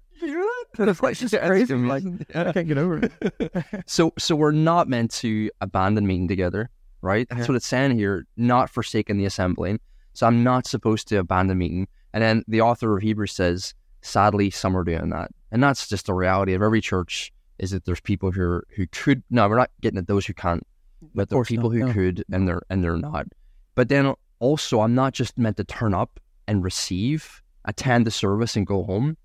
That's 0.77 1.03
like 1.03 1.17
just 1.17 1.37
crazy. 1.37 1.75
Like 1.75 2.03
I 2.35 2.39
uh, 2.39 2.53
can't 2.53 2.67
get 2.67 2.79
over 2.79 2.99
it. 2.99 3.53
So 3.87 4.13
so 4.19 4.35
we're 4.35 4.53
not 4.53 4.89
meant 4.89 5.11
to 5.13 5.51
abandon 5.61 6.07
meeting 6.07 6.27
together, 6.27 6.71
right? 7.03 7.29
That's 7.29 7.43
Yeah. 7.43 7.47
what 7.49 7.57
it's 7.57 7.67
saying 7.67 7.97
here. 7.99 8.27
Not 8.37 8.71
forsaking 8.71 9.19
the 9.19 9.27
assembling. 9.27 9.81
So 10.15 10.27
I'm 10.27 10.43
not 10.43 10.67
supposed 10.67 11.09
to 11.09 11.17
abandon 11.17 11.59
meeting. 11.59 11.87
And 12.13 12.23
then 12.23 12.45
the 12.49 12.61
author 12.61 12.97
of 12.97 13.03
Hebrews 13.03 13.33
says, 13.33 13.75
sadly, 14.03 14.51
some 14.51 14.77
are 14.77 14.85
doing 14.85 15.11
that. 15.11 15.31
And 15.51 15.63
that's 15.63 15.89
just 15.89 16.07
the 16.07 16.15
reality 16.15 16.55
of 16.55 16.63
every 16.63 16.81
church 16.81 17.33
is 17.59 17.71
that 17.71 17.85
there's 17.85 18.01
people 18.01 18.31
who 18.33 18.43
are, 18.43 18.67
who 18.75 18.87
could 18.89 19.23
no, 19.31 19.49
we're 19.49 19.57
not 19.57 19.71
getting 19.81 19.99
at 19.99 20.07
those 20.09 20.27
who 20.27 20.35
can't, 20.35 20.67
but 21.15 21.29
there 21.29 21.39
are 21.39 21.45
people 21.45 21.71
not, 21.71 21.79
who 21.79 21.87
no. 21.87 21.93
could 21.93 22.25
and 22.33 22.49
they're 22.49 22.63
and 22.71 22.83
they're 22.83 22.97
not. 22.97 23.27
But 23.75 23.89
then 23.89 24.15
also 24.41 24.81
I'm 24.81 24.95
not 24.95 25.13
just 25.13 25.39
meant 25.39 25.57
to 25.59 25.65
turn 25.65 25.95
up 25.95 26.19
and 26.49 26.65
receive, 26.65 27.43
attend 27.65 28.07
the 28.07 28.11
service 28.11 28.57
and 28.57 28.67
go 28.67 28.85
home. 28.85 29.17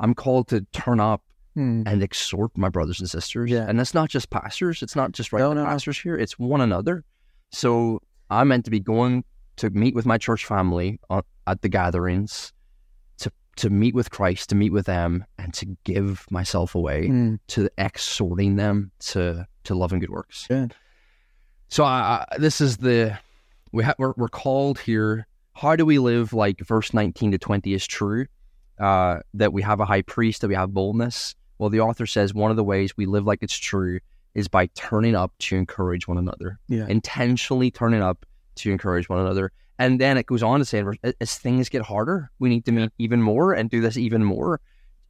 I'm 0.00 0.14
called 0.14 0.48
to 0.48 0.62
turn 0.72 1.00
up 1.00 1.22
Hmm. 1.54 1.82
and 1.86 2.02
exhort 2.02 2.56
my 2.56 2.68
brothers 2.68 3.00
and 3.00 3.10
sisters. 3.10 3.50
Yeah. 3.50 3.66
And 3.68 3.78
that's 3.78 3.94
not 3.94 4.10
just 4.10 4.30
pastors. 4.30 4.82
It's 4.82 4.94
not 4.94 5.10
just 5.12 5.32
right 5.32 5.40
No, 5.40 5.52
no, 5.54 5.62
no. 5.64 5.66
pastors 5.68 5.98
here. 5.98 6.16
It's 6.16 6.38
one 6.38 6.60
another. 6.60 7.04
So 7.50 8.00
I'm 8.30 8.48
meant 8.48 8.64
to 8.66 8.70
be 8.70 8.78
going 8.80 9.24
to 9.56 9.70
meet 9.70 9.94
with 9.94 10.06
my 10.06 10.18
church 10.18 10.44
family 10.44 11.00
at 11.46 11.62
the 11.62 11.68
gatherings 11.68 12.52
to 13.18 13.32
to 13.56 13.70
meet 13.70 13.94
with 13.94 14.10
Christ, 14.10 14.50
to 14.50 14.54
meet 14.54 14.72
with 14.72 14.86
them, 14.86 15.24
and 15.38 15.52
to 15.54 15.66
give 15.84 16.26
myself 16.30 16.74
away 16.76 17.08
Mm. 17.08 17.38
to 17.48 17.68
exhorting 17.76 18.54
them 18.56 18.92
to 19.10 19.46
to 19.64 19.74
love 19.74 19.90
and 19.92 20.00
good 20.00 20.10
works. 20.10 20.46
Good. 20.46 20.74
So 21.70 21.82
I, 21.84 22.24
I, 22.30 22.38
this 22.38 22.60
is 22.60 22.76
the 22.76 23.18
we 23.72 23.82
ha- 23.82 23.94
we're, 23.98 24.14
we're 24.16 24.28
called 24.28 24.78
here. 24.78 25.26
How 25.58 25.74
do 25.74 25.84
we 25.84 25.98
live 25.98 26.32
like 26.32 26.60
verse 26.60 26.94
nineteen 26.94 27.32
to 27.32 27.38
twenty 27.38 27.74
is 27.74 27.84
true? 27.84 28.26
Uh, 28.78 29.18
that 29.34 29.52
we 29.52 29.60
have 29.62 29.80
a 29.80 29.84
high 29.84 30.02
priest, 30.02 30.40
that 30.42 30.48
we 30.48 30.54
have 30.54 30.72
boldness. 30.72 31.34
Well, 31.58 31.68
the 31.68 31.80
author 31.80 32.06
says 32.06 32.32
one 32.32 32.52
of 32.52 32.56
the 32.56 32.62
ways 32.62 32.96
we 32.96 33.06
live 33.06 33.26
like 33.26 33.40
it's 33.42 33.56
true 33.56 33.98
is 34.36 34.46
by 34.46 34.66
turning 34.76 35.16
up 35.16 35.32
to 35.40 35.56
encourage 35.56 36.06
one 36.06 36.16
another, 36.16 36.60
Yeah. 36.68 36.86
intentionally 36.86 37.72
turning 37.72 38.00
up 38.02 38.24
to 38.56 38.70
encourage 38.70 39.08
one 39.08 39.18
another. 39.18 39.50
And 39.80 40.00
then 40.00 40.16
it 40.16 40.26
goes 40.26 40.44
on 40.44 40.60
to 40.60 40.64
say, 40.64 40.84
as- 41.02 41.14
as 41.20 41.36
things 41.36 41.68
get 41.68 41.82
harder, 41.82 42.30
we 42.38 42.48
need 42.48 42.64
to 42.66 42.70
meet 42.72 42.92
even 42.98 43.20
more 43.20 43.52
and 43.52 43.68
do 43.68 43.80
this 43.80 43.96
even 43.96 44.22
more. 44.22 44.60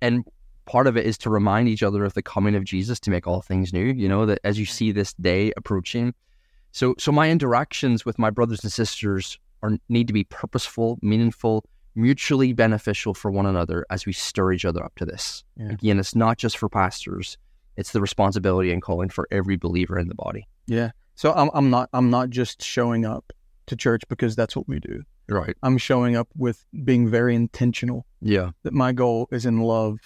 And 0.01 0.25
part 0.65 0.87
of 0.87 0.97
it 0.97 1.05
is 1.05 1.19
to 1.19 1.31
remind 1.31 1.69
each 1.69 1.83
other 1.83 2.07
of 2.07 2.15
the 2.15 2.23
coming 2.23 2.55
of 2.55 2.65
Jesus 2.65 2.99
to 3.01 3.11
make 3.11 3.27
all 3.27 3.43
things 3.43 3.71
new. 3.75 3.85
You 3.85 4.09
know 4.09 4.25
that 4.25 4.39
as 4.45 4.59
you 4.59 4.65
see 4.65 4.93
this 4.93 5.13
day 5.13 5.53
approaching, 5.59 6.15
so 6.73 6.95
so 6.99 7.13
my 7.13 7.31
interactions 7.31 8.07
with 8.07 8.19
my 8.19 8.31
brothers 8.31 8.63
and 8.63 8.73
sisters 8.73 9.39
are 9.63 9.73
need 9.89 10.07
to 10.07 10.13
be 10.13 10.25
purposeful, 10.25 10.99
meaningful, 11.03 11.65
mutually 11.95 12.53
beneficial 12.53 13.15
for 13.15 13.31
one 13.31 13.47
another 13.47 13.85
as 13.91 14.07
we 14.07 14.13
stir 14.13 14.53
each 14.53 14.65
other 14.65 14.85
up 14.85 14.95
to 14.97 15.05
this. 15.05 15.45
Yeah. 15.57 15.71
Again, 15.73 15.99
it's 15.99 16.15
not 16.15 16.39
just 16.39 16.57
for 16.59 16.69
pastors; 16.69 17.37
it's 17.77 17.93
the 17.93 18.01
responsibility 18.01 18.73
and 18.73 18.83
calling 18.83 19.09
for 19.09 19.27
every 19.31 19.57
believer 19.57 19.99
in 19.99 20.09
the 20.09 20.15
body. 20.15 20.47
Yeah. 20.67 20.91
So 21.15 21.33
I'm 21.33 21.51
I'm 21.55 21.71
not 21.71 21.89
I'm 21.93 22.11
not 22.11 22.31
just 22.31 22.63
showing 22.63 23.05
up 23.05 23.33
to 23.67 23.77
church 23.77 24.03
because 24.09 24.37
that's 24.37 24.55
what 24.57 24.69
we 24.69 24.79
do. 24.81 25.03
Right. 25.29 25.55
I'm 25.63 25.77
showing 25.77 26.17
up 26.17 26.29
with 26.37 26.65
being 26.85 27.07
very 27.11 27.35
intentional 27.35 28.07
Yeah. 28.23 28.53
that 28.63 28.73
my 28.73 28.93
goal 28.93 29.29
is 29.31 29.45
in 29.45 29.61
love 29.61 29.99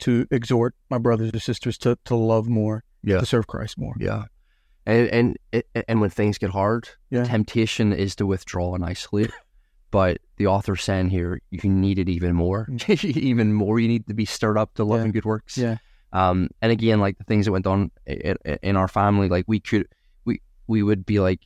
to 0.00 0.26
exhort 0.30 0.76
my 0.90 0.98
brothers 0.98 1.30
and 1.32 1.42
sisters 1.42 1.76
to, 1.78 1.98
to 2.04 2.14
love 2.14 2.48
more, 2.48 2.84
Yeah. 3.02 3.18
to 3.18 3.26
serve 3.26 3.48
Christ 3.48 3.76
more. 3.78 3.94
Yeah. 3.98 4.26
And 4.90 5.36
and 5.52 5.64
and- 5.88 6.00
when 6.00 6.10
things 6.10 6.38
get 6.38 6.50
hard, 6.50 6.88
Yeah. 7.10 7.24
temptation 7.24 7.92
is 7.92 8.14
to 8.16 8.26
withdraw 8.26 8.74
and 8.74 8.84
isolate. 8.84 9.30
But 9.90 10.18
the 10.36 10.46
author's 10.46 10.82
saying 10.84 11.10
here, 11.10 11.40
you 11.50 11.68
need 11.68 11.98
it 11.98 12.08
even 12.08 12.34
more. 12.34 12.68
even 12.88 13.52
more, 13.52 13.78
you 13.80 13.88
need 13.88 14.06
to 14.06 14.14
be 14.14 14.24
stirred 14.24 14.56
up 14.58 14.74
to 14.74 14.84
love 14.84 15.00
Yeah. 15.00 15.04
and 15.04 15.12
good 15.12 15.24
works. 15.24 15.58
Yeah. 15.58 15.76
Um, 16.12 16.48
and 16.62 16.70
again, 16.72 17.00
like 17.00 17.18
the 17.18 17.24
things 17.24 17.46
that 17.46 17.52
went 17.52 17.66
on 17.66 17.90
in, 18.06 18.36
in 18.62 18.76
our 18.76 18.88
family, 18.88 19.28
like 19.28 19.44
we 19.48 19.60
could, 19.60 19.86
we 20.24 20.40
we 20.66 20.82
would 20.82 21.04
be 21.06 21.20
like, 21.20 21.40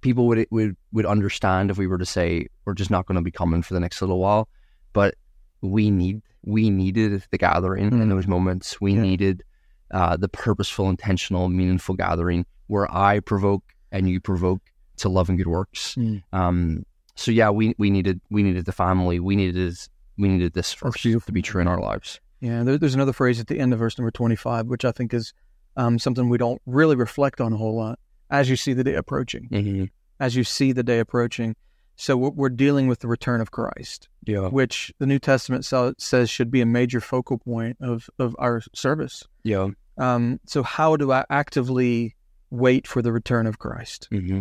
people 0.00 0.26
would 0.28 0.46
would 0.50 0.76
would 0.92 1.06
understand 1.06 1.70
if 1.70 1.78
we 1.78 1.86
were 1.86 1.98
to 1.98 2.06
say 2.06 2.46
we're 2.64 2.74
just 2.74 2.90
not 2.90 3.06
going 3.06 3.16
to 3.16 3.22
be 3.22 3.30
coming 3.32 3.62
for 3.62 3.74
the 3.74 3.80
next 3.80 4.00
little 4.00 4.18
while, 4.20 4.48
but 4.92 5.14
we 5.62 5.90
need 5.90 6.22
we 6.44 6.70
needed 6.70 7.24
the 7.30 7.38
gathering 7.38 7.86
in 7.86 7.90
Mm. 8.00 8.08
those 8.08 8.26
moments. 8.28 8.80
We 8.80 8.92
Yeah. 8.94 9.02
needed 9.02 9.42
uh, 9.90 10.16
the 10.16 10.28
purposeful, 10.28 10.88
intentional, 10.90 11.48
meaningful 11.48 11.94
gathering 11.94 12.44
where 12.68 12.90
I 12.94 13.20
provoke 13.20 13.64
and 13.92 14.08
you 14.08 14.20
provoke 14.20 14.60
to 14.98 15.08
love 15.08 15.28
and 15.28 15.36
good 15.36 15.46
works. 15.48 15.94
Mm. 15.96 16.22
Um, 16.32 16.86
so 17.16 17.30
yeah, 17.32 17.50
we 17.50 17.74
we 17.78 17.90
needed 17.90 18.20
we 18.30 18.42
needed 18.42 18.64
the 18.64 18.72
family. 18.72 19.18
We 19.20 19.34
needed 19.36 19.76
we 20.16 20.28
needed 20.28 20.52
this 20.54 20.72
first 20.72 21.02
to 21.02 21.20
be 21.32 21.42
true 21.42 21.60
in 21.60 21.68
our 21.68 21.80
lives. 21.80 22.20
Yeah, 22.40 22.62
there, 22.62 22.78
there's 22.78 22.94
another 22.94 23.12
phrase 23.12 23.40
at 23.40 23.48
the 23.48 23.58
end 23.58 23.72
of 23.72 23.80
verse 23.80 23.98
number 23.98 24.10
25, 24.12 24.66
which 24.66 24.84
I 24.84 24.92
think 24.92 25.12
is 25.12 25.32
um, 25.76 25.98
something 25.98 26.28
we 26.28 26.38
don't 26.38 26.62
really 26.66 26.94
reflect 26.96 27.40
on 27.40 27.52
a 27.52 27.56
whole 27.56 27.76
lot. 27.76 27.98
As 28.30 28.48
you 28.48 28.54
see 28.56 28.72
the 28.74 28.84
day 28.84 28.94
approaching, 28.94 29.48
Mm-hmm. 29.50 29.84
as 30.20 30.36
you 30.36 30.44
see 30.44 30.70
the 30.72 30.82
day 30.84 30.98
approaching. 31.00 31.56
So 32.00 32.16
we're, 32.16 32.30
we're 32.30 32.48
dealing 32.50 32.86
with 32.86 33.00
the 33.00 33.08
return 33.08 33.40
of 33.40 33.50
Christ, 33.50 34.08
Yeah, 34.24 34.48
which 34.50 34.92
the 34.98 35.06
New 35.06 35.18
Testament 35.18 35.64
says 35.64 36.30
should 36.30 36.48
be 36.50 36.60
a 36.60 36.66
major 36.66 37.00
focal 37.00 37.38
point 37.38 37.76
of, 37.80 38.08
of 38.20 38.36
our 38.38 38.62
service. 38.74 39.24
yeah. 39.42 39.68
Um, 39.96 40.38
so 40.46 40.62
how 40.62 40.94
do 40.94 41.10
I 41.10 41.24
actively 41.28 42.14
wait 42.50 42.86
for 42.86 43.02
the 43.02 43.12
return 43.12 43.46
of 43.46 43.58
Christ? 43.58 44.08
Mm-hmm. 44.12 44.40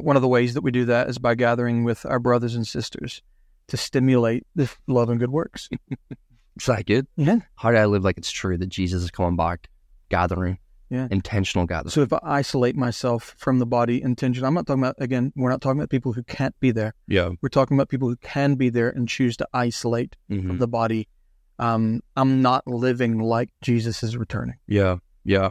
One 0.00 0.16
of 0.16 0.22
the 0.22 0.28
ways 0.28 0.54
that 0.54 0.62
we 0.62 0.70
do 0.72 0.84
that 0.86 1.08
is 1.08 1.18
by 1.18 1.34
gathering 1.34 1.84
with 1.84 2.04
our 2.06 2.18
brothers 2.18 2.54
and 2.54 2.66
sisters 2.66 3.22
to 3.68 3.76
stimulate 3.76 4.46
the 4.54 4.70
love 4.86 5.08
and 5.08 5.20
good 5.20 5.30
works. 5.30 5.68
Is 6.60 6.66
that 6.66 6.86
good? 6.86 7.06
Yeah. 7.16 7.38
How 7.56 7.70
do 7.70 7.76
I 7.76 7.86
live 7.86 8.04
like 8.04 8.18
it's 8.18 8.30
true 8.30 8.56
that 8.58 8.68
Jesus 8.68 9.02
is 9.04 9.10
coming 9.10 9.36
back? 9.36 9.68
Gathering, 10.08 10.58
Yeah. 10.90 11.08
intentional 11.10 11.66
gathering. 11.66 11.90
So 11.90 12.02
if 12.02 12.12
I 12.12 12.18
isolate 12.22 12.76
myself 12.76 13.34
from 13.38 13.58
the 13.58 13.66
body 13.66 14.02
intention, 14.02 14.44
I'm 14.44 14.54
not 14.54 14.66
talking 14.66 14.82
about 14.82 14.96
again. 14.98 15.32
We're 15.36 15.50
not 15.50 15.60
talking 15.60 15.78
about 15.80 15.90
people 15.90 16.12
who 16.12 16.22
can't 16.24 16.54
be 16.60 16.70
there. 16.72 16.94
yeah, 17.08 17.30
We're 17.40 17.48
talking 17.48 17.76
about 17.76 17.88
people 17.88 18.08
who 18.08 18.16
can 18.16 18.54
be 18.56 18.68
there 18.70 18.90
and 18.90 19.08
choose 19.08 19.36
to 19.38 19.48
isolate 19.52 20.16
Mhm. 20.30 20.46
from 20.46 20.58
the 20.58 20.68
body. 20.68 21.08
Um, 21.58 22.00
I'm 22.16 22.42
not 22.42 22.66
living 22.66 23.18
like 23.20 23.48
Jesus 23.62 24.02
is 24.02 24.16
returning. 24.16 24.56
yeah, 24.66 24.96
yeah. 25.24 25.50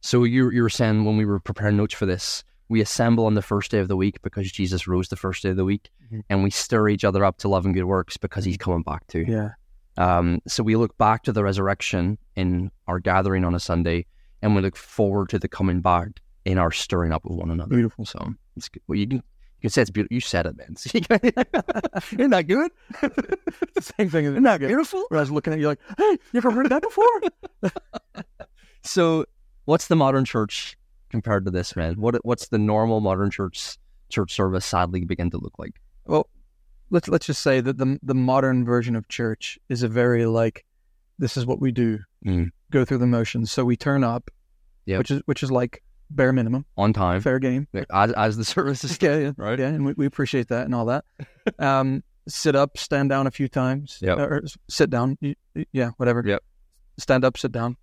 So 0.00 0.24
you 0.24 0.50
you 0.50 0.62
were 0.62 0.68
saying 0.70 1.04
when 1.04 1.16
we 1.16 1.24
were 1.24 1.40
preparing 1.40 1.76
notes 1.76 1.94
for 1.94 2.06
this, 2.06 2.44
we 2.68 2.80
assemble 2.80 3.26
on 3.26 3.34
the 3.34 3.42
first 3.42 3.70
day 3.70 3.78
of 3.78 3.88
the 3.88 3.96
week 3.96 4.20
because 4.22 4.50
Jesus 4.52 4.86
rose 4.86 5.08
the 5.08 5.16
first 5.16 5.42
day 5.42 5.50
of 5.50 5.56
the 5.56 5.64
week, 5.64 5.90
Mhm. 6.12 6.22
and 6.28 6.42
we 6.42 6.50
stir 6.50 6.88
each 6.88 7.04
other 7.04 7.24
up 7.24 7.38
to 7.38 7.48
love 7.48 7.64
and 7.64 7.74
good 7.74 7.84
works 7.84 8.16
because 8.16 8.44
He's 8.44 8.56
coming 8.56 8.82
back 8.82 9.06
too. 9.08 9.24
Yeah, 9.26 9.50
Um, 9.96 10.40
so 10.46 10.62
we 10.62 10.76
look 10.76 10.96
back 10.98 11.22
to 11.24 11.32
the 11.32 11.42
resurrection 11.42 12.18
in 12.36 12.70
our 12.86 13.00
gathering 13.00 13.44
on 13.44 13.54
a 13.54 13.60
Sunday, 13.60 14.06
and 14.42 14.54
we 14.54 14.62
look 14.62 14.76
forward 14.76 15.28
to 15.30 15.38
the 15.38 15.48
coming 15.48 15.80
back 15.80 16.08
in 16.44 16.56
our 16.58 16.70
stirring 16.70 17.12
up 17.12 17.24
with 17.24 17.36
one 17.38 17.50
another. 17.50 17.74
beautiful. 17.74 18.04
So 18.06 18.34
it's 18.56 18.68
good. 18.68 18.82
Well, 18.86 18.98
you 18.98 19.06
can 19.08 19.16
you 19.18 19.62
can 19.62 19.70
say 19.70 19.82
it's 19.82 19.90
beautiful. 19.90 20.14
You 20.14 20.20
said 20.20 20.46
it, 20.46 20.56
man. 20.56 20.76
Isn't 20.84 22.30
that 22.30 22.46
good? 22.46 22.70
the 23.74 23.82
same 23.82 24.08
thing. 24.08 24.26
Isn't 24.26 24.44
that 24.44 24.60
beautiful? 24.60 25.04
When 25.08 25.18
I 25.18 25.22
was 25.22 25.32
looking 25.32 25.52
at 25.52 25.58
you, 25.58 25.66
like, 25.66 25.80
hey, 25.98 26.10
you 26.32 26.36
ever 26.36 26.52
heard 26.52 26.68
that 26.68 26.82
before? 26.82 27.20
So, 28.84 29.26
what's 29.68 29.86
the 29.88 29.96
modern 29.96 30.24
church 30.24 30.76
compared 31.10 31.44
to 31.44 31.50
this, 31.50 31.76
man? 31.76 31.94
What 32.00 32.16
what's 32.24 32.48
the 32.48 32.58
normal 32.58 33.00
modern 33.00 33.30
church 33.30 33.76
church 34.08 34.32
service 34.32 34.64
sadly 34.64 35.04
begin 35.04 35.30
to 35.30 35.38
look 35.38 35.58
like? 35.58 35.74
well, 36.06 36.28
let's 36.90 37.06
let's 37.08 37.26
just 37.26 37.42
say 37.42 37.60
that 37.60 37.76
the 37.76 37.98
the 38.02 38.14
modern 38.14 38.64
version 38.64 38.96
of 38.96 39.06
church 39.08 39.58
is 39.68 39.82
a 39.82 39.88
very 39.88 40.24
like, 40.26 40.64
this 41.18 41.36
is 41.36 41.44
what 41.44 41.60
we 41.60 41.70
do. 41.70 41.98
Mm. 42.24 42.50
Go 42.70 42.84
through 42.84 42.98
the 42.98 43.06
motions. 43.06 43.50
So 43.52 43.64
we 43.64 43.76
turn 43.76 44.02
up, 44.04 44.30
Yep. 44.86 44.98
which 44.98 45.10
is 45.10 45.22
which 45.26 45.42
is 45.42 45.50
like 45.52 45.82
bare 46.10 46.32
minimum, 46.32 46.64
On 46.78 46.92
time, 46.94 47.20
fair 47.20 47.38
game. 47.38 47.68
as 47.92 48.12
as 48.12 48.36
the 48.38 48.44
service 48.56 48.84
is 48.84 48.98
Yeah, 49.02 49.16
yeah, 49.18 49.32
right. 49.36 49.58
yeah, 49.58 49.68
and 49.68 49.84
we, 49.84 49.92
we 49.94 50.06
appreciate 50.06 50.48
that 50.48 50.64
and 50.64 50.74
all 50.74 50.86
that. 50.86 51.04
Um, 51.58 52.02
sit 52.26 52.56
up, 52.56 52.78
stand 52.78 53.10
down 53.10 53.26
a 53.26 53.30
few 53.30 53.48
times. 53.48 53.98
yeah, 54.00 54.14
Or 54.14 54.42
sit 54.68 54.88
down. 54.90 55.18
Yeah, 55.72 55.90
whatever. 55.98 56.22
Yep. 56.24 56.42
Stand 56.98 57.24
up, 57.26 57.36
sit 57.36 57.52
down. 57.52 57.76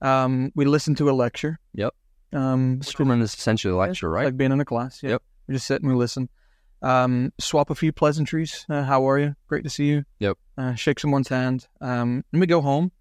Um, 0.00 0.52
we 0.54 0.64
listen 0.64 0.94
to 0.96 1.10
a 1.10 1.12
lecture. 1.12 1.58
Yep. 1.74 1.94
Um, 2.32 2.82
Sermon 2.82 3.22
is 3.22 3.34
essentially 3.34 3.72
a 3.72 3.76
lecture, 3.76 4.10
right? 4.10 4.26
Like 4.26 4.36
being 4.36 4.52
in 4.52 4.60
a 4.60 4.64
class. 4.64 5.02
Yeah. 5.02 5.10
Yep. 5.10 5.22
We 5.48 5.54
just 5.54 5.66
sit 5.66 5.82
and 5.82 5.90
we 5.90 5.96
listen. 5.96 6.28
Um, 6.82 7.32
swap 7.38 7.70
a 7.70 7.74
few 7.74 7.92
pleasantries. 7.92 8.66
Uh, 8.68 8.82
how 8.82 9.08
are 9.08 9.18
you? 9.18 9.34
Great 9.48 9.64
to 9.64 9.70
see 9.70 9.86
you. 9.86 10.04
Yep. 10.18 10.36
Uh, 10.58 10.74
shake 10.74 10.98
someone's 11.00 11.28
hand. 11.28 11.66
Um, 11.80 12.24
and 12.32 12.40
we 12.40 12.46
go 12.46 12.60
home. 12.60 12.92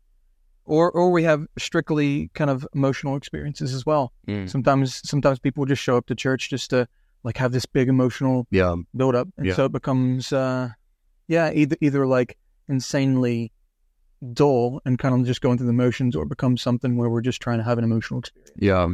Or, 0.68 0.90
or 0.92 1.12
we 1.12 1.22
have 1.24 1.46
strictly 1.60 2.32
kind 2.34 2.50
of 2.50 2.68
emotional 2.74 3.16
experiences 3.18 3.74
as 3.74 3.86
well. 3.86 4.14
Mm. 4.28 4.50
Sometimes, 4.50 5.00
sometimes 5.08 5.38
people 5.38 5.64
just 5.66 5.82
show 5.84 5.96
up 5.98 6.08
to 6.08 6.16
church 6.16 6.50
just 6.50 6.72
to 6.72 6.88
like 7.24 7.38
have 7.38 7.52
this 7.52 7.68
big 7.68 7.88
emotional 7.88 8.48
Yeah, 8.50 8.76
build 8.96 9.14
up, 9.16 9.28
and 9.38 9.46
Yeah. 9.46 9.54
so 9.54 9.66
it 9.66 9.72
becomes, 9.72 10.34
uh, 10.34 10.70
yeah, 11.28 11.52
either 11.54 11.76
either 11.82 12.08
like 12.08 12.38
insanely 12.68 13.52
dull 14.34 14.82
and 14.86 14.98
kind 15.00 15.14
of 15.20 15.26
just 15.26 15.42
going 15.42 15.58
through 15.58 15.68
the 15.68 15.74
motions, 15.74 16.16
or 16.16 16.24
it 16.24 16.30
becomes 16.30 16.62
something 16.62 16.98
where 16.98 17.10
we're 17.10 17.22
just 17.22 17.42
trying 17.42 17.58
to 17.58 17.64
have 17.64 17.78
an 17.78 17.84
emotional 17.84 18.20
experience. 18.20 18.52
yeah. 18.58 18.88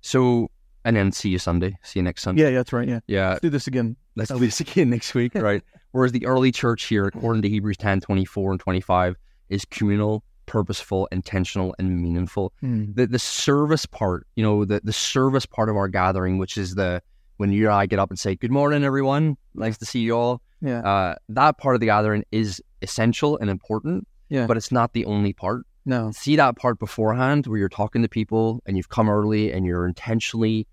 So, 0.00 0.50
and 0.84 0.96
then 0.96 1.12
see 1.12 1.28
you 1.28 1.38
Sunday. 1.38 1.76
See 1.82 1.98
you 1.98 2.04
next 2.04 2.22
Sunday. 2.22 2.42
Yeah, 2.42 2.48
yeah, 2.50 2.56
that's 2.58 2.72
right. 2.72 2.88
Yeah, 2.88 3.00
Yeah, 3.06 3.28
let's 3.30 3.40
do 3.40 3.50
this 3.50 3.66
again. 3.66 3.96
let's 4.16 4.30
do 4.30 4.38
this 4.38 4.60
again 4.60 4.90
next 4.90 5.14
week, 5.14 5.34
right? 5.36 5.62
Whereas 5.92 6.12
the 6.12 6.24
early 6.26 6.52
church 6.52 6.84
here, 6.84 7.06
according 7.06 7.42
to 7.42 7.48
Hebrews 7.48 7.76
10, 7.78 8.00
24 8.00 8.52
and 8.52 8.60
25, 8.60 9.16
is 9.48 9.64
communal, 9.64 10.22
purposeful, 10.46 11.08
intentional, 11.10 11.74
and 11.78 12.00
meaningful. 12.00 12.52
Hmm. 12.60 12.92
The 12.94 13.06
the 13.06 13.18
service 13.18 13.86
part, 13.86 14.26
you 14.36 14.44
know, 14.44 14.64
the, 14.64 14.80
the 14.84 14.92
service 14.92 15.46
part 15.46 15.68
of 15.68 15.76
our 15.76 15.88
gathering, 15.88 16.38
which 16.38 16.56
is 16.56 16.74
the 16.74 17.02
when 17.38 17.50
you 17.52 17.66
and 17.66 17.74
I 17.74 17.86
get 17.86 17.98
up 17.98 18.10
and 18.10 18.18
say, 18.18 18.34
Good 18.34 18.50
morning, 18.52 18.84
everyone. 18.84 19.36
Nice 19.54 19.78
to 19.78 19.84
see 19.86 20.00
you 20.00 20.16
all. 20.16 20.42
Yeah, 20.60 20.80
Uh, 20.80 21.14
that 21.30 21.58
part 21.58 21.74
of 21.76 21.80
the 21.80 21.86
gathering 21.86 22.24
is 22.32 22.60
essential 22.82 23.38
and 23.38 23.48
important, 23.50 24.06
Yeah. 24.28 24.46
but 24.46 24.56
it's 24.56 24.70
not 24.72 24.92
the 24.92 25.04
only 25.06 25.32
part. 25.32 25.64
no, 25.86 26.10
See 26.12 26.36
that 26.36 26.56
part 26.56 26.78
beforehand 26.78 27.46
where 27.46 27.58
you're 27.58 27.68
talking 27.68 28.02
to 28.02 28.08
people 28.08 28.62
and 28.66 28.76
you've 28.76 28.88
come 28.90 29.08
early 29.08 29.52
and 29.52 29.64
you're 29.64 29.86
intentionally 29.86 30.66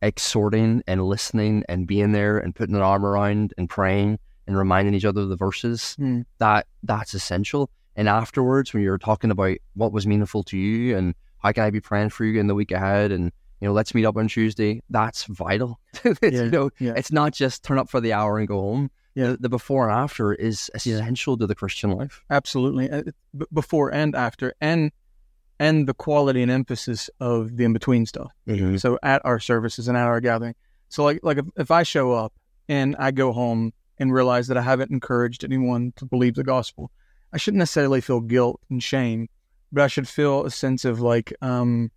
exhorting 0.00 0.82
and 0.86 1.04
listening 1.06 1.64
and 1.68 1.86
being 1.86 2.12
there 2.12 2.38
and 2.38 2.54
putting 2.54 2.74
an 2.74 2.82
arm 2.82 3.04
around 3.04 3.54
and 3.56 3.68
praying 3.68 4.18
and 4.46 4.56
reminding 4.58 4.94
each 4.94 5.04
other 5.04 5.22
of 5.22 5.28
the 5.28 5.36
verses. 5.36 5.94
Hmm. 5.94 6.22
That 6.38 6.66
that's 6.82 7.14
essential. 7.14 7.70
And 7.94 8.08
afterwards, 8.08 8.72
when 8.72 8.82
you're 8.82 8.98
talking 8.98 9.30
about 9.30 9.58
what 9.74 9.92
was 9.92 10.06
meaningful 10.06 10.42
to 10.44 10.56
you 10.56 10.96
and 10.96 11.14
how 11.38 11.52
can 11.52 11.64
I 11.64 11.70
be 11.70 11.80
praying 11.80 12.10
for 12.10 12.24
you 12.24 12.40
in 12.40 12.46
the 12.46 12.54
week 12.54 12.72
ahead 12.72 13.12
and 13.12 13.32
you 13.60 13.68
know, 13.68 13.74
let's 13.74 13.94
meet 13.94 14.04
up 14.04 14.16
on 14.16 14.26
Tuesday. 14.26 14.82
That's 14.90 15.24
vital. 15.24 15.78
Yeah, 16.04 16.12
you 16.22 16.50
know, 16.50 16.70
yeah. 16.80 16.94
it's 16.96 17.12
not 17.12 17.32
just 17.32 17.62
turn 17.62 17.78
up 17.78 17.88
for 17.88 18.00
the 18.00 18.12
hour 18.12 18.38
and 18.38 18.48
go 18.48 18.60
home. 18.60 18.90
Yeah. 19.14 19.32
the, 19.32 19.36
the 19.38 19.48
before 19.48 19.88
and 19.88 19.98
after 19.98 20.32
is 20.32 20.70
essential 20.74 21.36
to 21.36 21.46
the 21.46 21.54
Christian 21.54 21.90
life. 21.90 22.22
Absolutely, 22.30 22.90
Uh, 22.90 23.02
before 23.52 23.92
and 23.92 24.14
after, 24.14 24.54
and 24.60 24.90
and 25.58 25.86
the 25.86 25.94
quality 25.94 26.42
and 26.42 26.50
emphasis 26.50 27.08
of 27.20 27.56
the 27.56 27.64
in 27.64 27.72
between 27.72 28.06
stuff. 28.06 28.32
So 28.78 28.98
at 29.02 29.22
our 29.24 29.38
services 29.38 29.86
and 29.86 29.96
at 29.96 30.06
our 30.06 30.20
gathering. 30.20 30.54
So 30.88 31.04
like 31.04 31.20
like 31.22 31.38
if, 31.38 31.46
if 31.56 31.70
I 31.70 31.82
show 31.84 32.12
up 32.12 32.32
and 32.68 32.96
I 32.98 33.10
go 33.10 33.32
home 33.32 33.72
and 33.98 34.12
realize 34.12 34.48
that 34.48 34.56
I 34.56 34.62
haven't 34.62 34.90
encouraged 34.90 35.44
anyone 35.44 35.92
to 35.96 36.04
believe 36.06 36.34
the 36.34 36.42
gospel, 36.44 36.90
I 37.32 37.36
shouldn't 37.36 37.58
necessarily 37.58 38.00
feel 38.00 38.20
guilt 38.20 38.60
and 38.70 38.82
shame, 38.82 39.28
but 39.70 39.82
I 39.82 39.86
should 39.86 40.08
feel 40.08 40.44
a 40.44 40.50
sense 40.50 40.84
of 40.84 41.00
like 41.00 41.32
um 41.42 41.90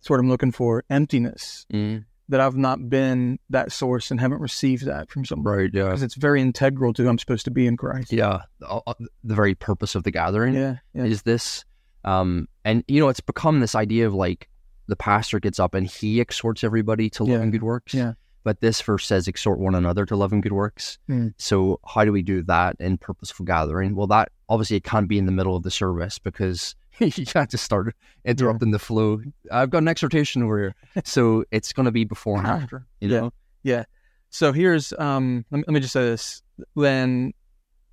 it's 0.00 0.10
what 0.10 0.20
I'm 0.20 0.28
looking 0.28 0.52
for, 0.52 0.84
emptiness. 0.90 1.66
Mm. 1.72 2.04
That 2.30 2.40
I've 2.40 2.56
not 2.56 2.90
been 2.90 3.38
that 3.50 3.72
source 3.72 4.10
and 4.10 4.20
haven't 4.20 4.40
received 4.40 4.84
that 4.84 5.08
from 5.10 5.24
somebody. 5.24 5.62
Right. 5.64 5.70
Yeah. 5.72 5.84
Because 5.84 6.02
it's 6.02 6.14
very 6.14 6.42
integral 6.42 6.92
to 6.94 7.02
who 7.02 7.08
I'm 7.08 7.18
supposed 7.18 7.46
to 7.46 7.50
be 7.50 7.66
in 7.66 7.76
Christ. 7.78 8.12
Yeah. 8.12 8.42
Uh, 8.66 8.80
The 9.24 9.34
very 9.34 9.54
purpose 9.54 9.94
of 9.94 10.02
the 10.04 10.10
gathering 10.10 10.54
Yeah. 10.54 10.76
Yeah. 10.92 11.04
is 11.04 11.22
this. 11.22 11.64
Um, 12.04 12.46
and 12.64 12.84
you 12.86 13.00
know, 13.00 13.08
it's 13.08 13.20
become 13.20 13.60
this 13.60 13.74
idea 13.74 14.06
of 14.06 14.12
like 14.14 14.48
the 14.88 14.96
pastor 14.96 15.40
gets 15.40 15.58
up 15.58 15.74
and 15.74 15.86
he 15.86 16.20
exhorts 16.20 16.62
everybody 16.64 17.08
to 17.10 17.24
love 17.24 17.32
Yeah. 17.32 17.40
and 17.40 17.52
good 17.52 17.62
works. 17.62 17.94
Yeah. 17.94 18.12
But 18.44 18.60
this 18.60 18.80
verse 18.80 19.06
says 19.06 19.26
exhort 19.28 19.58
one 19.58 19.74
another 19.74 20.06
to 20.06 20.16
love 20.16 20.32
and 20.32 20.42
good 20.42 20.52
works. 20.52 20.98
Mm. 21.08 21.34
So 21.38 21.80
how 21.86 22.04
do 22.04 22.12
we 22.12 22.22
do 22.22 22.42
that 22.44 22.76
in 22.78 22.96
purposeful 22.98 23.44
gathering? 23.46 23.94
Well, 23.94 24.06
that 24.08 24.30
obviously 24.48 24.76
it 24.76 24.84
can't 24.84 25.08
be 25.08 25.18
in 25.18 25.26
the 25.26 25.32
middle 25.32 25.56
of 25.56 25.62
the 25.64 25.70
service 25.70 26.18
because 26.18 26.74
you 27.16 27.26
can't 27.26 27.50
just 27.50 27.64
start 27.64 27.94
interrupting 28.24 28.70
the 28.70 28.78
flow. 28.78 29.20
I've 29.50 29.70
got 29.70 29.78
an 29.78 29.88
exhortation 29.88 30.42
over 30.42 30.58
here. 30.58 30.74
so 31.04 31.44
it's 31.50 31.72
going 31.72 31.86
to 31.86 31.92
be 31.92 32.04
before 32.04 32.38
and 32.38 32.46
after, 32.46 32.86
you 33.00 33.08
Yeah. 33.08 33.20
know? 33.20 33.84
So 34.30 34.52
here's 34.52 34.92
um 34.98 35.44
let 35.50 35.58
me, 35.58 35.64
let 35.68 35.72
me 35.74 35.80
just 35.80 35.92
say 35.94 36.02
this. 36.04 36.42
When 36.74 37.32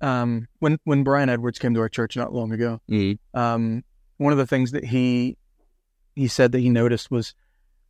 um 0.02 0.48
when 0.58 0.78
when 0.84 1.02
Brian 1.02 1.28
Edwards 1.30 1.58
came 1.58 1.72
to 1.74 1.80
our 1.80 1.88
church 1.88 2.14
not 2.16 2.32
long 2.34 2.52
ago, 2.52 2.80
Mm. 2.90 3.18
um 3.32 3.82
one 4.18 4.32
of 4.32 4.38
the 4.38 4.46
things 4.46 4.72
that 4.72 4.84
he 4.84 5.38
he 6.14 6.28
said 6.28 6.52
that 6.52 6.58
he 6.60 6.68
noticed 6.68 7.10
was 7.10 7.34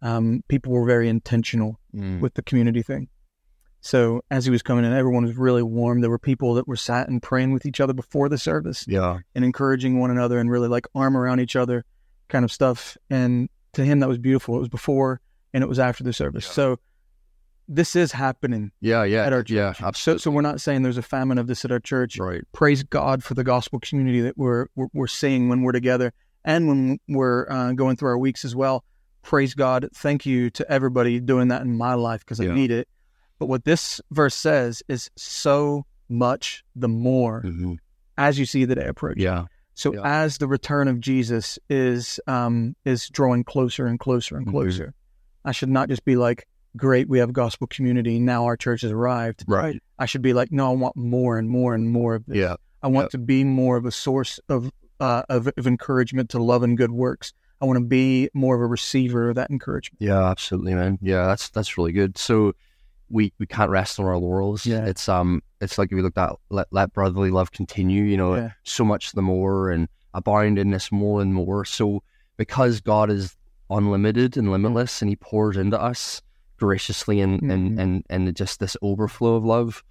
um 0.03 0.45
people 0.49 0.71
were 0.73 0.85
very 0.85 1.09
intentional 1.09 1.81
Mm. 1.95 2.21
with 2.21 2.35
the 2.35 2.43
community 2.43 2.83
thing. 2.83 3.09
So 3.87 4.23
as 4.33 4.45
he 4.45 4.51
was 4.51 4.63
coming 4.63 4.85
in, 4.85 4.93
everyone 4.93 5.25
was 5.25 5.37
really 5.37 5.63
warm. 5.63 6.01
There 6.01 6.11
were 6.11 6.19
people 6.19 6.55
that 6.55 6.67
were 6.67 6.75
sat 6.77 7.09
and 7.09 7.23
praying 7.23 7.53
with 7.53 7.65
each 7.67 7.81
other 7.81 7.93
before 7.93 8.29
the 8.29 8.37
service 8.39 8.85
Yeah. 8.89 9.19
and 9.35 9.45
encouraging 9.45 10.01
one 10.01 10.11
another 10.11 10.39
and 10.41 10.51
really 10.51 10.67
like 10.69 10.87
arm 10.95 11.17
around 11.17 11.39
each 11.41 11.55
other 11.55 11.85
kind 12.29 12.45
of 12.45 12.51
stuff. 12.51 12.97
And 13.11 13.49
to 13.75 13.85
him 13.85 14.01
that 14.01 14.09
was 14.09 14.19
beautiful. 14.19 14.57
It 14.57 14.61
was 14.61 14.69
before 14.69 15.21
and 15.55 15.63
it 15.63 15.69
was 15.69 15.79
after 15.79 16.03
the 16.03 16.13
service. 16.13 16.47
Yeah. 16.47 16.53
So 16.53 16.79
this 17.69 17.95
is 17.95 18.11
happening 18.13 18.73
Yeah. 18.81 19.05
Yeah. 19.05 19.25
at 19.25 19.33
our 19.33 19.45
Yeah. 19.47 19.73
church. 19.73 20.03
So, 20.03 20.17
so 20.17 20.31
we're 20.33 20.41
not 20.43 20.61
saying 20.61 20.83
there's 20.83 20.99
a 20.99 21.03
famine 21.03 21.39
of 21.39 21.47
this 21.47 21.65
at 21.65 21.71
our 21.71 21.79
church. 21.81 22.19
right. 22.19 22.43
Praise 22.53 22.83
God 22.83 23.23
for 23.23 23.35
the 23.35 23.45
gospel 23.45 23.79
community 23.79 24.21
that 24.23 24.37
we're 24.37 24.67
we're, 24.75 24.89
we're 24.95 25.07
seeing 25.07 25.49
when 25.49 25.63
we're 25.63 25.73
together 25.73 26.13
and 26.45 26.67
when 26.69 26.99
we're 27.09 27.49
uh, 27.51 27.73
going 27.73 27.95
through 27.97 28.09
our 28.11 28.19
weeks 28.19 28.45
as 28.45 28.57
well. 28.57 28.85
Praise 29.23 29.55
God. 29.55 29.89
Thank 29.95 30.27
you 30.27 30.51
to 30.51 30.69
everybody 30.71 31.21
doing 31.21 31.49
that 31.49 31.63
in 31.63 31.77
my 31.77 31.95
life 31.95 32.21
because 32.21 32.41
Yeah. 32.41 32.51
I 32.51 32.55
need 32.55 32.71
it. 32.73 32.89
But 33.39 33.47
what 33.47 33.65
this 33.65 34.01
verse 34.11 34.35
says 34.35 34.83
is 34.89 35.11
so 35.17 35.85
much 36.09 36.65
the 36.75 36.89
more 36.89 37.43
Mhm. 37.43 37.79
as 38.17 38.39
you 38.39 38.47
see 38.47 38.65
the 38.65 38.75
day 38.75 38.87
approach. 38.87 39.19
Yeah. 39.19 39.47
So 39.75 39.93
Yeah. 39.93 40.01
as 40.05 40.39
the 40.39 40.47
return 40.49 40.89
of 40.89 41.01
Jesus 41.01 41.59
is 41.69 42.19
um, 42.27 42.75
is 42.85 43.09
drawing 43.11 43.45
closer 43.45 43.87
and 43.87 43.99
closer 44.01 44.37
and 44.37 44.47
Mhm. 44.47 44.51
closer, 44.51 44.95
I 45.45 45.53
should 45.53 45.69
not 45.69 45.89
just 45.89 46.05
be 46.05 46.17
like, 46.17 46.47
"Great, 46.77 47.09
we 47.09 47.19
have 47.19 47.33
gospel 47.33 47.67
community 47.67 48.19
now. 48.19 48.45
Our 48.47 48.57
church 48.57 48.81
has 48.83 48.91
arrived." 48.93 49.45
Right. 49.47 49.83
I 49.99 50.07
should 50.07 50.23
be 50.23 50.33
like, 50.33 50.51
"No, 50.51 50.71
I 50.71 50.75
want 50.75 50.97
more 50.97 51.39
and 51.39 51.49
more 51.51 51.75
and 51.75 51.91
more 51.91 52.15
of 52.15 52.25
this. 52.27 52.37
Yeah. 52.39 52.57
I 52.83 52.89
want 52.89 53.11
to 53.11 53.19
be 53.19 53.45
more 53.45 53.77
of 53.77 53.85
a 53.85 53.91
source 53.91 54.39
of, 54.49 54.71
uh, 55.01 55.25
of 55.29 55.49
of 55.59 55.67
encouragement 55.67 56.31
to 56.31 56.43
love 56.43 56.63
and 56.63 56.77
good 56.79 56.93
works. 56.93 57.35
I 57.61 57.65
want 57.67 57.79
to 57.79 57.85
be 57.85 58.31
more 58.33 58.55
of 58.55 58.63
a 58.63 58.67
receiver 58.67 59.29
of 59.29 59.35
that 59.35 59.51
encouragement." 59.51 60.01
Yeah, 60.01 60.25
absolutely, 60.25 60.75
man. 60.75 60.99
Yeah, 61.03 61.27
that's 61.27 61.51
that's 61.51 61.77
really 61.77 61.93
good. 61.93 62.17
So 62.17 62.55
we 63.09 63.33
we 63.39 63.47
can't 63.47 63.71
rest 63.71 63.99
on 64.01 64.07
our 64.07 64.19
laurels. 64.19 64.67
Yeah. 64.67 64.85
It's 64.87 65.09
um 65.09 65.43
it's 65.61 65.79
like 65.79 65.91
we 65.91 66.03
looked 66.03 66.19
at 66.19 66.33
let, 66.51 66.67
let 66.71 66.93
brotherly 66.93 67.31
love 67.31 67.53
continue, 67.53 68.03
you 68.05 68.17
know, 68.17 68.35
Yeah. 68.35 68.51
so 68.65 68.85
much 68.85 69.13
the 69.13 69.23
more 69.23 69.71
and 69.71 69.89
abound 70.15 70.59
in 70.59 70.71
this 70.71 70.91
more 70.91 71.21
and 71.23 71.33
more. 71.35 71.65
So 71.65 72.03
because 72.37 72.81
God 72.81 73.11
is 73.11 73.37
unlimited 73.71 74.37
and 74.37 74.51
limitless 74.51 75.03
and 75.03 75.09
he 75.09 75.17
pours 75.17 75.57
into 75.57 75.81
us 75.81 76.23
graciously 76.59 77.21
and 77.21 77.41
Mhm. 77.43 77.53
and, 77.53 77.81
and 77.81 78.05
and 78.11 78.37
just 78.37 78.61
this 78.61 78.77
overflow 78.83 79.35
of 79.37 79.45
love, 79.45 79.85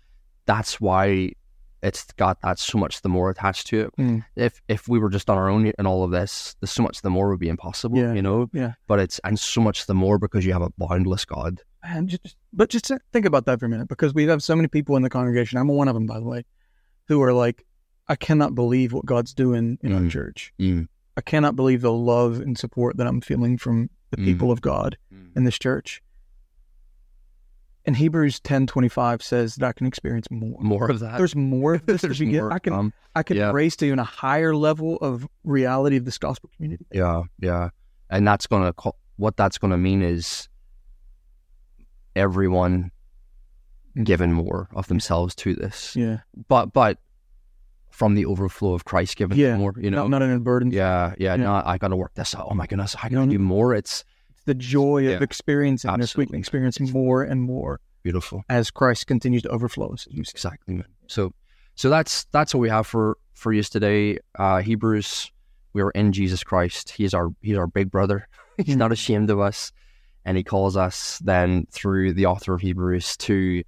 that's 0.46 0.82
why 0.82 1.32
it's 1.84 2.06
got 2.14 2.42
that 2.42 2.58
so 2.58 2.80
much 2.80 3.02
the 3.04 3.10
more 3.10 3.30
attached 3.30 3.68
to 3.68 3.82
it. 3.82 3.90
Mm. 4.00 4.26
If 4.36 4.60
if 4.68 4.88
we 4.88 4.98
were 4.98 5.10
just 5.10 5.30
on 5.30 5.38
our 5.38 5.50
own 5.50 5.68
in 5.78 5.86
all 5.86 6.04
of 6.04 6.10
this, 6.12 6.56
the 6.60 6.68
so 6.68 6.82
much 6.82 7.02
the 7.04 7.12
more 7.12 7.30
would 7.30 7.40
be 7.40 7.50
impossible, 7.50 7.98
Yeah. 8.00 8.14
you 8.14 8.22
know? 8.24 8.50
Yeah. 8.54 8.74
But 8.88 9.00
it's 9.00 9.20
and 9.24 9.40
so 9.40 9.62
much 9.62 9.86
the 9.86 9.94
more 9.94 10.18
because 10.18 10.46
you 10.46 10.54
have 10.54 10.64
a 10.64 10.72
boundless 10.78 11.26
God. 11.26 11.62
And 11.88 12.10
just, 12.10 12.36
but 12.54 12.70
just 12.70 12.92
think 13.14 13.26
about 13.26 13.46
that 13.46 13.60
for 13.60 13.66
a 13.66 13.70
minute, 13.70 13.88
because 13.88 14.14
we 14.14 14.26
have 14.28 14.42
so 14.44 14.56
many 14.56 14.68
people 14.68 14.96
in 14.96 15.04
the 15.04 15.10
congregation. 15.10 15.58
I'm 15.60 15.68
one 15.68 15.88
of 15.88 15.94
them, 15.94 16.06
by 16.08 16.20
the 16.20 16.26
way, 16.26 16.44
who 17.08 17.22
are 17.22 17.34
like, 17.34 17.66
I 18.08 18.16
cannot 18.16 18.56
believe 18.56 18.94
what 18.94 19.06
God's 19.06 19.34
doing 19.34 19.78
in 19.82 19.94
our 19.94 20.02
Mm. 20.02 20.10
church. 20.12 20.54
Mm. 20.60 20.88
I 21.18 21.22
cannot 21.22 21.56
believe 21.56 21.82
the 21.82 21.92
love 21.92 22.40
and 22.40 22.58
support 22.58 22.98
that 22.98 23.08
I'm 23.08 23.22
feeling 23.22 23.58
from 23.58 23.90
the 24.12 24.18
Mm. 24.18 24.26
people 24.26 24.52
of 24.52 24.62
God 24.62 24.98
in 25.36 25.44
this 25.44 25.58
church. 25.58 26.02
And 27.88 27.96
Hebrews 27.98 28.40
10:25 28.40 29.22
says 29.22 29.56
that 29.56 29.68
I 29.68 29.72
can 29.74 29.86
experience 29.86 30.28
more. 30.32 30.58
More 30.60 30.90
of 30.90 31.00
that. 31.02 31.18
There's 31.18 31.36
more 31.36 31.76
of 31.76 31.86
this 31.86 32.02
There's 32.02 32.20
begin. 32.20 32.40
more 32.42 32.52
I 32.54 32.60
can 32.60 32.74
come. 32.74 32.94
I 33.16 33.22
can 33.24 33.38
Yeah. 33.38 33.52
raise 33.52 33.76
to 33.78 33.86
even 33.86 34.00
a 34.00 34.04
higher 34.04 34.56
level 34.56 34.98
of 34.98 35.28
reality 35.44 35.96
of 35.98 36.06
this 36.06 36.18
gospel 36.18 36.50
community. 36.56 36.86
Yeah, 36.92 37.24
yeah, 37.40 37.70
and 38.10 38.28
that's 38.28 38.48
gonna 38.48 38.74
what 39.18 39.38
that's 39.38 39.58
gonna 39.60 39.78
mean 39.78 40.02
is 40.02 40.50
everyone 42.16 42.92
giving 44.04 44.34
more 44.34 44.68
of 44.76 44.88
themselves 44.88 45.34
to 45.36 45.56
this, 45.56 45.96
Yeah, 45.96 46.20
but 46.48 46.74
but 46.74 46.98
from 47.92 48.16
the 48.16 48.26
overflow 48.26 48.74
of 48.74 48.84
Christ 48.84 49.16
giving 49.16 49.38
Yeah. 49.38 49.56
more, 49.56 49.74
you 49.78 49.90
know. 49.90 50.02
not, 50.08 50.20
not 50.20 50.22
in 50.24 50.32
a 50.32 50.40
burden. 50.40 50.72
yeah, 50.72 51.14
yeah, 51.18 51.36
Yeah. 51.36 51.44
No, 51.44 51.62
I 51.66 51.78
got 51.78 51.88
to 51.90 51.96
work 51.96 52.14
this 52.16 52.36
out. 52.36 52.48
Oh 52.52 52.54
my 52.54 52.68
goodness, 52.68 52.94
I 53.02 53.08
You 53.08 53.12
got 53.16 53.22
to 53.22 53.26
know- 53.28 53.32
do 53.32 53.40
more. 53.40 53.74
It's 53.74 54.04
It's 54.32 54.44
the 54.44 54.54
joy 54.54 54.98
Yeah. 55.04 55.12
of 55.12 55.22
experiencing 55.22 55.90
this. 55.92 56.10
Absolutely. 56.10 56.34
can 56.34 56.40
experience 56.40 56.78
more 56.82 57.24
and 57.24 57.42
more 57.42 57.80
beautiful. 58.04 58.44
as 58.50 58.70
Christ 58.70 59.08
continues 59.08 59.44
to 59.44 59.50
overflow 59.50 59.94
us. 59.94 60.08
As 60.08 60.14
you 60.14 60.24
say. 60.26 60.32
Exactly, 60.36 60.74
man. 60.76 60.86
So, 61.08 61.34
so 61.76 61.90
that's 61.90 62.26
that's 62.34 62.54
what 62.54 62.60
we 62.60 62.70
have 62.70 62.86
for 62.86 63.18
for 63.34 63.54
you 63.54 63.64
today. 63.64 64.20
Uh, 64.38 64.62
Hebrews, 64.62 65.32
we 65.72 65.82
are 65.82 65.92
in 65.92 66.12
Jesus 66.12 66.44
Christ. 66.44 66.90
He 66.92 67.06
is 67.06 67.14
our 67.14 67.30
he's 67.42 67.58
our 67.58 67.68
big 67.68 67.90
brother. 67.92 68.28
he's 68.58 68.76
Mm. 68.76 68.80
not 68.80 68.92
ashamed 68.92 69.30
of 69.30 69.40
us, 69.40 69.72
and 70.26 70.38
he 70.38 70.44
calls 70.44 70.76
us 70.76 71.20
then 71.20 71.66
through 71.72 72.14
the 72.14 72.26
author 72.26 72.54
of 72.54 72.62
Hebrews 72.62 73.16
to 73.18 73.64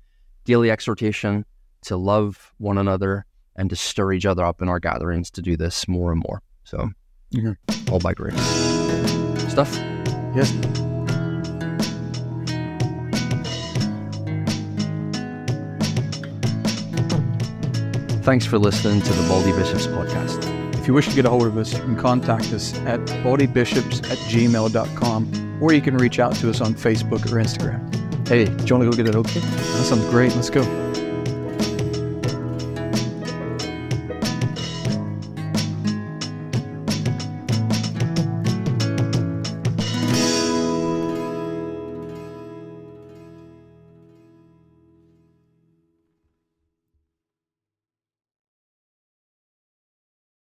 daily 0.46 0.72
exhortation, 0.72 1.46
to 1.84 1.96
love 1.98 2.54
one 2.58 2.78
another, 2.78 3.26
and 3.56 3.70
to 3.70 3.76
stir 3.76 4.14
each 4.14 4.26
other 4.26 4.44
up 4.44 4.62
in 4.62 4.70
our 4.70 4.80
gatherings 4.80 5.30
to 5.32 5.42
do 5.42 5.56
this 5.58 5.88
more 5.88 6.12
and 6.12 6.24
more. 6.28 6.42
So, 6.64 6.90
Mhm. 7.34 7.56
all 7.92 8.00
by 8.00 8.14
grace. 8.14 8.36
Stuff. 9.52 9.76
Yes. 10.36 10.52
Thanks 18.24 18.46
for 18.46 18.58
listening 18.60 19.02
to 19.02 19.14
the 19.14 19.26
Baldy 19.30 19.54
Bishops 19.54 19.88
podcast. 19.88 20.57
If 20.88 20.90
you 20.90 20.96
wish 20.96 21.10
to 21.10 21.16
get 21.16 21.26
a 21.26 21.30
hold 21.30 21.46
of 21.46 21.58
us, 21.58 21.74
you 21.74 21.82
can 21.82 21.98
contact 21.98 22.54
us 22.54 22.74
at 22.86 23.02
bodybishops 23.22 24.10
at 24.10 24.18
gmail.com 24.20 25.60
or 25.62 25.74
you 25.74 25.82
can 25.82 25.98
reach 25.98 26.18
out 26.18 26.34
to 26.36 26.50
us 26.50 26.62
on 26.62 26.76
Facebook 26.76 27.26
or 27.26 27.44
Instagram. 27.44 28.26
Hey, 28.26 28.46
Do 28.46 28.52
you 28.52 28.76
want 28.78 28.90
to 28.90 28.90
go 28.90 28.92
get 28.92 29.06
it 29.06 29.16
okay? 29.16 29.42
That 29.42 29.84
sounds 29.84 30.06
great. 30.06 30.34
Let's 30.34 30.50
go. 30.50 30.87